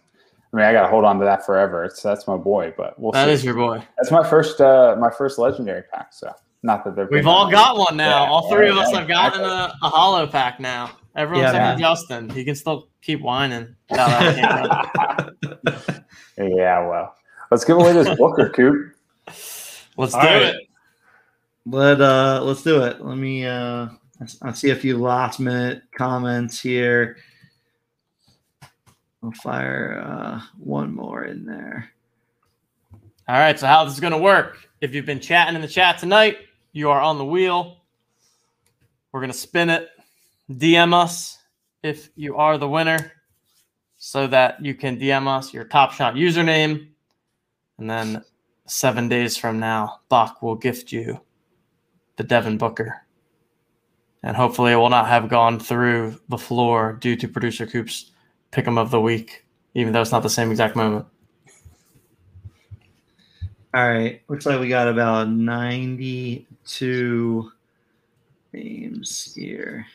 I 0.52 0.56
mean, 0.56 0.66
I 0.66 0.72
got 0.72 0.82
to 0.82 0.88
hold 0.88 1.04
on 1.04 1.18
to 1.20 1.24
that 1.24 1.46
forever. 1.46 1.84
It's 1.84 2.02
that's 2.02 2.26
my 2.26 2.36
boy, 2.36 2.74
but 2.76 2.98
we'll 2.98 3.12
That 3.12 3.26
see. 3.26 3.32
is 3.32 3.44
your 3.44 3.54
boy. 3.54 3.82
That's 3.96 4.10
my 4.10 4.28
first, 4.28 4.60
uh, 4.60 4.96
my 4.98 5.10
first 5.10 5.38
legendary 5.38 5.82
pack. 5.92 6.12
So, 6.12 6.32
not 6.64 6.84
that 6.84 6.96
they're. 6.96 7.08
We've 7.10 7.26
all 7.28 7.48
got 7.50 7.76
one 7.76 7.96
now. 7.96 8.24
Yeah, 8.24 8.30
all 8.30 8.50
three 8.50 8.68
of 8.68 8.74
yeah, 8.76 8.82
us 8.82 8.92
have 8.92 9.06
gotten 9.06 9.42
a, 9.42 9.72
a 9.82 9.88
hollow 9.88 10.26
pack 10.26 10.58
now. 10.58 10.90
Everyone's 11.14 11.44
Yeah, 11.44 11.50
except 11.50 11.64
for 11.64 11.70
man. 11.70 11.78
Justin. 11.78 12.30
He 12.30 12.44
can 12.44 12.54
still 12.56 12.88
keep 13.02 13.20
whining. 13.20 13.74
about 13.90 14.08
that 14.08 15.34
game. 16.38 16.48
yeah, 16.56 16.86
well, 16.86 17.14
let's 17.50 17.64
give 17.64 17.76
away 17.76 17.92
this 17.92 18.08
Booker, 18.16 18.48
Coop. 18.50 18.94
Let's 19.96 20.14
All 20.14 20.20
do 20.22 20.26
right. 20.26 20.42
it. 20.42 20.56
Let 21.66 22.00
uh 22.00 22.40
let's 22.42 22.62
do 22.62 22.82
it. 22.82 23.00
Let 23.04 23.16
me 23.18 23.44
uh 23.46 23.86
I- 24.20 24.48
I 24.48 24.52
see 24.52 24.70
a 24.70 24.76
few 24.76 24.98
last 24.98 25.38
minute 25.40 25.82
comments 25.96 26.60
here. 26.60 27.16
I'll 29.22 29.32
fire 29.32 30.02
uh 30.04 30.40
one 30.58 30.94
more 30.94 31.24
in 31.24 31.44
there. 31.44 31.90
All 33.28 33.38
right, 33.38 33.58
so 33.58 33.66
how 33.66 33.84
this 33.84 33.94
is 33.94 34.00
going 34.00 34.12
to 34.12 34.18
work? 34.18 34.68
If 34.80 34.94
you've 34.94 35.06
been 35.06 35.20
chatting 35.20 35.54
in 35.54 35.60
the 35.60 35.68
chat 35.68 35.98
tonight, 35.98 36.38
you 36.72 36.90
are 36.90 37.00
on 37.00 37.16
the 37.16 37.24
wheel. 37.24 37.76
We're 39.12 39.20
going 39.20 39.30
to 39.32 39.38
spin 39.38 39.70
it. 39.70 39.88
DM 40.50 40.92
us 40.92 41.38
if 41.82 42.10
you 42.16 42.36
are 42.36 42.58
the 42.58 42.68
winner 42.68 43.12
so 43.98 44.26
that 44.26 44.64
you 44.64 44.74
can 44.74 44.98
DM 44.98 45.28
us 45.28 45.52
your 45.52 45.64
Top 45.64 45.92
Shot 45.92 46.14
username. 46.14 46.88
And 47.78 47.88
then 47.88 48.24
seven 48.66 49.08
days 49.08 49.36
from 49.36 49.60
now, 49.60 50.00
Bach 50.08 50.42
will 50.42 50.56
gift 50.56 50.90
you 50.90 51.20
the 52.16 52.24
Devin 52.24 52.58
Booker. 52.58 53.06
And 54.22 54.36
hopefully, 54.36 54.72
it 54.72 54.76
will 54.76 54.90
not 54.90 55.06
have 55.06 55.28
gone 55.28 55.60
through 55.60 56.20
the 56.28 56.36
floor 56.36 56.98
due 57.00 57.16
to 57.16 57.28
producer 57.28 57.66
Coop's 57.66 58.09
pick 58.50 58.66
'em 58.66 58.78
of 58.78 58.90
the 58.90 59.00
week, 59.00 59.44
even 59.74 59.92
though 59.92 60.02
it's 60.02 60.12
not 60.12 60.22
the 60.22 60.30
same 60.30 60.50
exact 60.50 60.76
moment. 60.76 61.06
All 63.72 63.88
right. 63.88 64.20
Looks 64.28 64.46
like 64.46 64.58
we 64.58 64.68
got 64.68 64.88
about 64.88 65.28
92 65.28 67.52
names 68.52 69.34
here. 69.34 69.86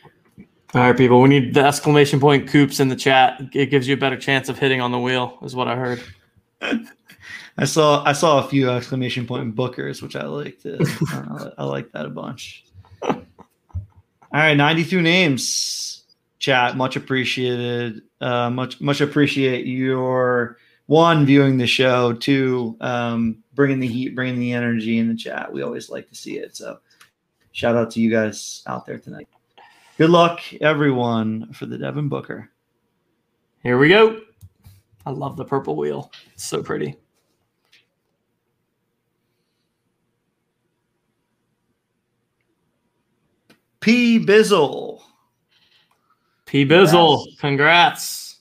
All 0.74 0.82
right, 0.82 0.98
people. 0.98 1.22
We 1.22 1.30
need 1.30 1.54
the 1.54 1.66
exclamation 1.66 2.20
point 2.20 2.50
coops 2.50 2.80
in 2.80 2.88
the 2.88 2.96
chat. 2.96 3.42
It 3.54 3.68
gives 3.68 3.88
you 3.88 3.94
a 3.94 3.98
better 3.98 4.18
chance 4.18 4.50
of 4.50 4.60
hitting 4.60 4.82
on 4.82 4.92
the 4.92 5.00
wheel, 5.00 5.38
is 5.42 5.56
what 5.56 5.68
I 5.68 5.76
heard. 5.76 6.02
I 7.58 7.64
saw 7.64 8.04
I 8.04 8.12
saw 8.12 8.44
a 8.44 8.50
few 8.50 8.70
exclamation 8.70 9.26
point 9.26 9.56
bookers, 9.56 10.02
which 10.02 10.18
I 10.18 10.26
liked. 10.26 10.66
Uh, 10.66 11.52
I 11.58 11.64
like 11.64 11.90
that 11.94 12.06
a 12.06 12.10
bunch. 12.10 12.66
All 13.02 13.22
right, 14.34 14.56
92 14.56 15.02
names. 15.02 15.95
Chat, 16.40 16.78
much 16.78 16.96
appreciated. 16.96 18.02
Uh, 18.22 18.50
much 18.50 18.82
much 18.82 19.02
appreciate 19.02 19.66
your 19.66 20.58
one 20.88 21.26
viewing 21.26 21.58
the 21.58 21.68
show, 21.68 22.14
two 22.14 22.78
um, 22.82 23.44
bringing 23.54 23.80
the 23.80 23.88
heat, 23.88 24.16
bringing 24.16 24.40
the 24.40 24.54
energy 24.54 25.00
in 25.00 25.08
the 25.08 25.16
chat. 25.16 25.52
We 25.52 25.64
always 25.64 25.90
like 25.90 26.10
to 26.10 26.16
see 26.16 26.38
it. 26.38 26.56
So, 26.56 26.80
shout 27.52 27.76
out 27.76 27.92
to 27.92 28.02
you 28.02 28.12
guys 28.12 28.64
out 28.68 28.86
there 28.86 29.00
tonight. 29.00 29.28
Good 29.98 30.10
luck, 30.10 30.42
everyone, 30.62 31.54
for 31.54 31.66
the 31.66 31.78
Devin 31.78 32.10
Booker. 32.10 32.50
Here 33.64 33.78
we 33.78 33.90
go. 33.90 34.20
I 35.06 35.12
love 35.12 35.38
the 35.38 35.46
purple 35.46 35.76
wheel. 35.76 36.12
It's 36.34 36.46
so 36.46 36.62
pretty. 36.62 36.98
P. 43.80 44.20
Bizzle. 44.20 45.02
P 46.56 46.66
Bizzle, 46.66 47.38
congrats. 47.38 48.38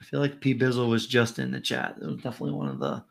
I 0.00 0.04
feel 0.04 0.20
like 0.20 0.40
P 0.40 0.54
Bizzle 0.54 0.88
was 0.88 1.04
just 1.04 1.40
in 1.40 1.50
the 1.50 1.60
chat. 1.60 1.96
It 2.00 2.06
was 2.06 2.18
definitely 2.18 2.52
one 2.52 2.68
of 2.68 2.78
the 2.78 3.02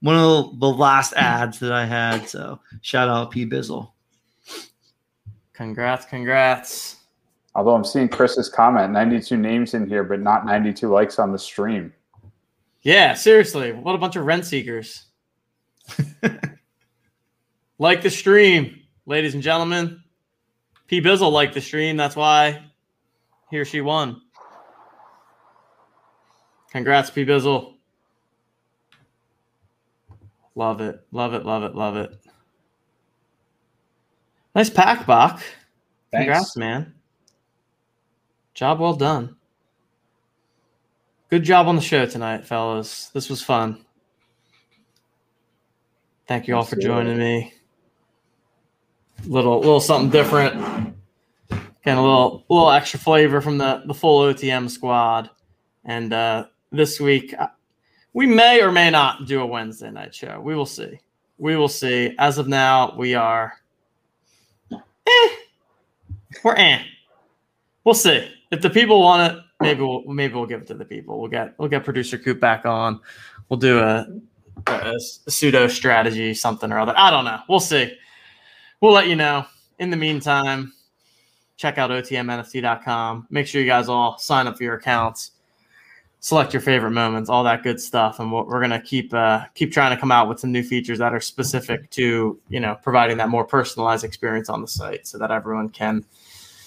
one 0.00 0.16
of 0.16 0.60
the 0.60 0.68
last 0.68 1.14
ads 1.14 1.58
that 1.60 1.72
I 1.72 1.86
had. 1.86 2.28
So 2.28 2.60
shout 2.82 3.08
out 3.08 3.30
P 3.30 3.46
Bizzle. 3.46 3.92
Congrats, 5.54 6.04
congrats. 6.04 6.96
Although 7.54 7.74
I'm 7.74 7.86
seeing 7.86 8.06
Chris's 8.06 8.50
comment, 8.50 8.92
92 8.92 9.38
names 9.38 9.72
in 9.72 9.88
here, 9.88 10.04
but 10.04 10.20
not 10.20 10.44
92 10.44 10.86
likes 10.86 11.18
on 11.18 11.32
the 11.32 11.38
stream. 11.38 11.90
Yeah, 12.82 13.14
seriously. 13.14 13.72
What 13.72 13.94
a 13.94 13.98
bunch 13.98 14.16
of 14.16 14.26
rent 14.26 14.44
seekers. 14.44 15.06
like 17.78 18.02
the 18.02 18.10
stream, 18.10 18.78
ladies 19.06 19.32
and 19.32 19.42
gentlemen. 19.42 20.02
P 20.86 21.00
Bizzle 21.00 21.32
liked 21.32 21.54
the 21.54 21.62
stream. 21.62 21.96
That's 21.96 22.14
why 22.14 22.62
he 23.50 23.58
or 23.58 23.64
she 23.64 23.80
won. 23.80 24.20
Congrats, 26.70 27.10
P 27.10 27.24
Bizzle. 27.24 27.74
Love 30.54 30.80
it. 30.80 31.00
Love 31.12 31.34
it. 31.34 31.44
Love 31.44 31.62
it. 31.62 31.74
Love 31.74 31.96
it. 31.96 32.20
Nice 34.54 34.70
pack, 34.70 35.06
Bach. 35.06 35.42
Congrats, 36.12 36.54
Thanks. 36.54 36.56
man. 36.56 36.94
Job 38.54 38.78
well 38.78 38.94
done. 38.94 39.36
Good 41.28 41.42
job 41.42 41.66
on 41.66 41.74
the 41.74 41.82
show 41.82 42.06
tonight, 42.06 42.44
fellas. 42.44 43.08
This 43.08 43.28
was 43.28 43.42
fun. 43.42 43.84
Thank 46.28 46.46
you 46.46 46.56
all 46.56 46.64
for 46.64 46.76
joining 46.76 47.18
me. 47.18 47.52
Little 49.26 49.58
little 49.58 49.80
something 49.80 50.10
different. 50.10 50.94
Getting 51.84 51.98
a 51.98 52.02
little 52.02 52.44
little 52.48 52.70
extra 52.70 52.98
flavor 52.98 53.40
from 53.40 53.58
the 53.58 53.82
the 53.86 53.94
full 53.94 54.20
OTM 54.32 54.70
squad. 54.70 55.30
And 55.84 56.12
uh, 56.12 56.46
this 56.72 56.98
week 56.98 57.34
uh, 57.38 57.48
we 58.14 58.26
may 58.26 58.62
or 58.62 58.72
may 58.72 58.90
not 58.90 59.26
do 59.26 59.42
a 59.42 59.46
Wednesday 59.46 59.90
night 59.90 60.14
show. 60.14 60.40
We 60.40 60.54
will 60.54 60.66
see. 60.66 61.00
We 61.36 61.56
will 61.56 61.68
see. 61.68 62.14
As 62.18 62.38
of 62.38 62.48
now, 62.48 62.96
we 62.96 63.14
are 63.14 63.52
eh. 64.72 65.28
We're 66.42 66.54
eh. 66.54 66.82
We'll 67.84 67.94
see. 67.94 68.30
If 68.50 68.62
the 68.62 68.70
people 68.70 69.02
want 69.02 69.32
it, 69.32 69.42
maybe 69.60 69.80
we'll 69.80 70.04
maybe 70.04 70.34
we'll 70.34 70.46
give 70.46 70.62
it 70.62 70.66
to 70.68 70.74
the 70.74 70.84
people. 70.84 71.20
We'll 71.20 71.30
get 71.30 71.58
we'll 71.58 71.68
get 71.68 71.84
producer 71.84 72.16
Coop 72.16 72.40
back 72.40 72.64
on. 72.64 73.00
We'll 73.48 73.58
do 73.58 73.80
a, 73.80 74.06
a 74.68 74.94
pseudo 74.98 75.66
strategy, 75.66 76.34
something 76.34 76.72
or 76.72 76.78
other. 76.78 76.94
I 76.96 77.10
don't 77.10 77.24
know. 77.24 77.40
We'll 77.48 77.60
see. 77.60 77.96
We'll 78.80 78.92
let 78.92 79.08
you 79.08 79.16
know. 79.16 79.44
In 79.80 79.90
the 79.90 79.96
meantime, 79.96 80.72
check 81.56 81.78
out 81.78 81.90
otmnft.com. 81.90 83.26
Make 83.30 83.46
sure 83.46 83.60
you 83.60 83.66
guys 83.66 83.88
all 83.88 84.18
sign 84.18 84.46
up 84.46 84.56
for 84.56 84.64
your 84.64 84.74
accounts. 84.74 85.32
Select 86.20 86.54
your 86.54 86.62
favorite 86.62 86.92
moments, 86.92 87.28
all 87.28 87.44
that 87.44 87.62
good 87.62 87.78
stuff, 87.78 88.18
and 88.18 88.32
we're, 88.32 88.60
gonna 88.60 88.80
keep 88.80 89.12
uh, 89.12 89.44
keep 89.54 89.70
trying 89.70 89.94
to 89.94 90.00
come 90.00 90.10
out 90.10 90.26
with 90.26 90.40
some 90.40 90.50
new 90.50 90.62
features 90.62 90.98
that 90.98 91.12
are 91.12 91.20
specific 91.20 91.90
to 91.90 92.40
you 92.48 92.60
know 92.60 92.78
providing 92.82 93.18
that 93.18 93.28
more 93.28 93.44
personalized 93.44 94.04
experience 94.04 94.48
on 94.48 94.62
the 94.62 94.66
site, 94.66 95.06
so 95.06 95.18
that 95.18 95.30
everyone 95.30 95.68
can 95.68 96.02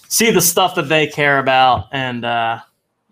see 0.10 0.30
the 0.30 0.42
stuff 0.42 0.76
that 0.76 0.90
they 0.90 1.08
care 1.08 1.40
about. 1.40 1.88
And 1.92 2.24
uh, 2.24 2.60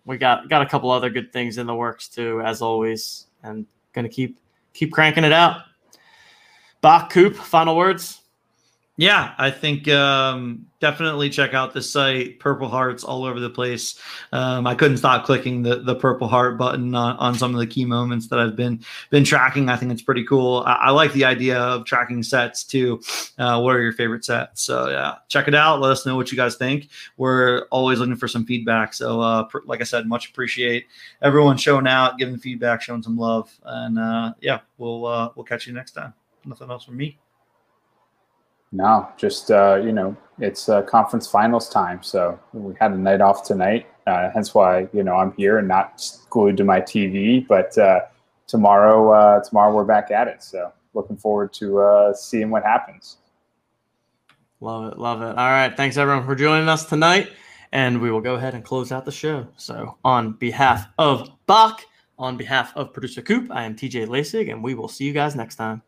we 0.05 0.19
got 0.19 0.47
got 0.47 0.61
a 0.61 0.67
couple 0.67 0.91
other 0.91 1.09
good 1.09 1.33
things 1.33 1.57
in 1.57 1.65
the 1.65 1.73
works 1.73 2.07
too, 2.07 2.39
as 2.41 2.61
always, 2.61 3.25
and 3.41 3.65
gonna 3.93 4.07
keep 4.07 4.37
keep 4.75 4.93
cranking 4.93 5.23
it 5.23 5.33
out. 5.33 5.63
Bach 6.81 7.09
Coop, 7.09 7.35
final 7.35 7.75
words. 7.75 8.21
Yeah, 8.97 9.33
I 9.37 9.51
think 9.51 9.89
um, 9.89 10.67
definitely 10.79 11.29
check 11.29 11.53
out 11.53 11.73
the 11.73 11.81
site. 11.81 12.39
Purple 12.39 12.69
hearts 12.69 13.03
all 13.03 13.25
over 13.25 13.41
the 13.41 13.49
place. 13.49 13.99
Um, 14.31 14.65
I 14.65 14.73
couldn't 14.73 14.97
stop 14.97 15.25
clicking 15.25 15.63
the, 15.63 15.81
the 15.81 15.95
purple 15.95 16.29
heart 16.29 16.57
button 16.57 16.95
on, 16.95 17.17
on 17.17 17.35
some 17.35 17.53
of 17.53 17.59
the 17.59 17.67
key 17.67 17.83
moments 17.83 18.27
that 18.29 18.39
I've 18.39 18.55
been 18.55 18.81
been 19.09 19.25
tracking. 19.25 19.67
I 19.67 19.75
think 19.75 19.91
it's 19.91 20.01
pretty 20.01 20.23
cool. 20.23 20.63
I, 20.65 20.75
I 20.75 20.89
like 20.91 21.11
the 21.11 21.25
idea 21.25 21.59
of 21.59 21.83
tracking 21.83 22.23
sets 22.23 22.63
too. 22.63 23.01
Uh, 23.37 23.59
what 23.59 23.75
are 23.75 23.81
your 23.81 23.91
favorite 23.91 24.23
sets? 24.23 24.61
So 24.61 24.87
yeah, 24.87 25.15
check 25.27 25.49
it 25.49 25.55
out. 25.55 25.81
Let 25.81 25.91
us 25.91 26.05
know 26.05 26.15
what 26.15 26.31
you 26.31 26.37
guys 26.37 26.55
think. 26.55 26.87
We're 27.17 27.65
always 27.71 27.99
looking 27.99 28.15
for 28.15 28.29
some 28.29 28.45
feedback. 28.45 28.93
So 28.93 29.19
uh, 29.19 29.43
pr- 29.43 29.59
like 29.65 29.81
I 29.81 29.83
said, 29.83 30.07
much 30.07 30.29
appreciate 30.29 30.85
everyone 31.21 31.57
showing 31.57 31.85
out, 31.87 32.17
giving 32.17 32.37
feedback, 32.37 32.81
showing 32.81 33.03
some 33.03 33.17
love, 33.17 33.53
and 33.65 33.99
uh, 33.99 34.33
yeah, 34.39 34.61
we'll 34.77 35.05
uh, 35.05 35.31
we'll 35.35 35.43
catch 35.43 35.67
you 35.67 35.73
next 35.73 35.91
time. 35.91 36.13
Nothing 36.45 36.71
else 36.71 36.85
from 36.85 36.95
me. 36.95 37.17
No, 38.71 39.07
just 39.17 39.51
uh, 39.51 39.81
you 39.83 39.91
know, 39.91 40.15
it's 40.39 40.67
uh, 40.67 40.81
conference 40.81 41.27
finals 41.27 41.69
time, 41.69 42.03
so 42.03 42.39
we 42.53 42.73
had 42.79 42.91
a 42.91 42.97
night 42.97 43.21
off 43.21 43.43
tonight. 43.45 43.87
Uh, 44.05 44.29
hence 44.33 44.53
why 44.53 44.87
you 44.93 45.03
know 45.03 45.15
I'm 45.15 45.33
here 45.33 45.57
and 45.57 45.67
not 45.67 46.03
glued 46.29 46.57
to 46.57 46.63
my 46.63 46.81
TV. 46.81 47.45
But 47.47 47.77
uh, 47.77 48.01
tomorrow, 48.47 49.11
uh, 49.11 49.43
tomorrow 49.43 49.73
we're 49.73 49.85
back 49.85 50.11
at 50.11 50.27
it. 50.27 50.43
So 50.43 50.71
looking 50.93 51.17
forward 51.17 51.53
to 51.53 51.79
uh, 51.79 52.13
seeing 52.13 52.49
what 52.49 52.63
happens. 52.63 53.17
Love 54.59 54.91
it, 54.91 54.97
love 54.97 55.21
it. 55.21 55.37
All 55.37 55.51
right, 55.51 55.75
thanks 55.75 55.97
everyone 55.97 56.25
for 56.25 56.35
joining 56.35 56.69
us 56.69 56.85
tonight, 56.85 57.31
and 57.71 58.01
we 58.01 58.09
will 58.09 58.21
go 58.21 58.35
ahead 58.35 58.55
and 58.55 58.63
close 58.63 58.91
out 58.91 59.05
the 59.05 59.11
show. 59.11 59.47
So 59.57 59.97
on 60.03 60.33
behalf 60.33 60.87
of 60.97 61.29
Bach, 61.45 61.81
on 62.17 62.37
behalf 62.37 62.75
of 62.75 62.93
producer 62.93 63.21
Coop, 63.21 63.49
I 63.51 63.63
am 63.63 63.75
TJ 63.75 64.07
Lasig, 64.07 64.51
and 64.51 64.63
we 64.63 64.73
will 64.73 64.87
see 64.87 65.05
you 65.05 65.13
guys 65.13 65.35
next 65.35 65.55
time. 65.55 65.81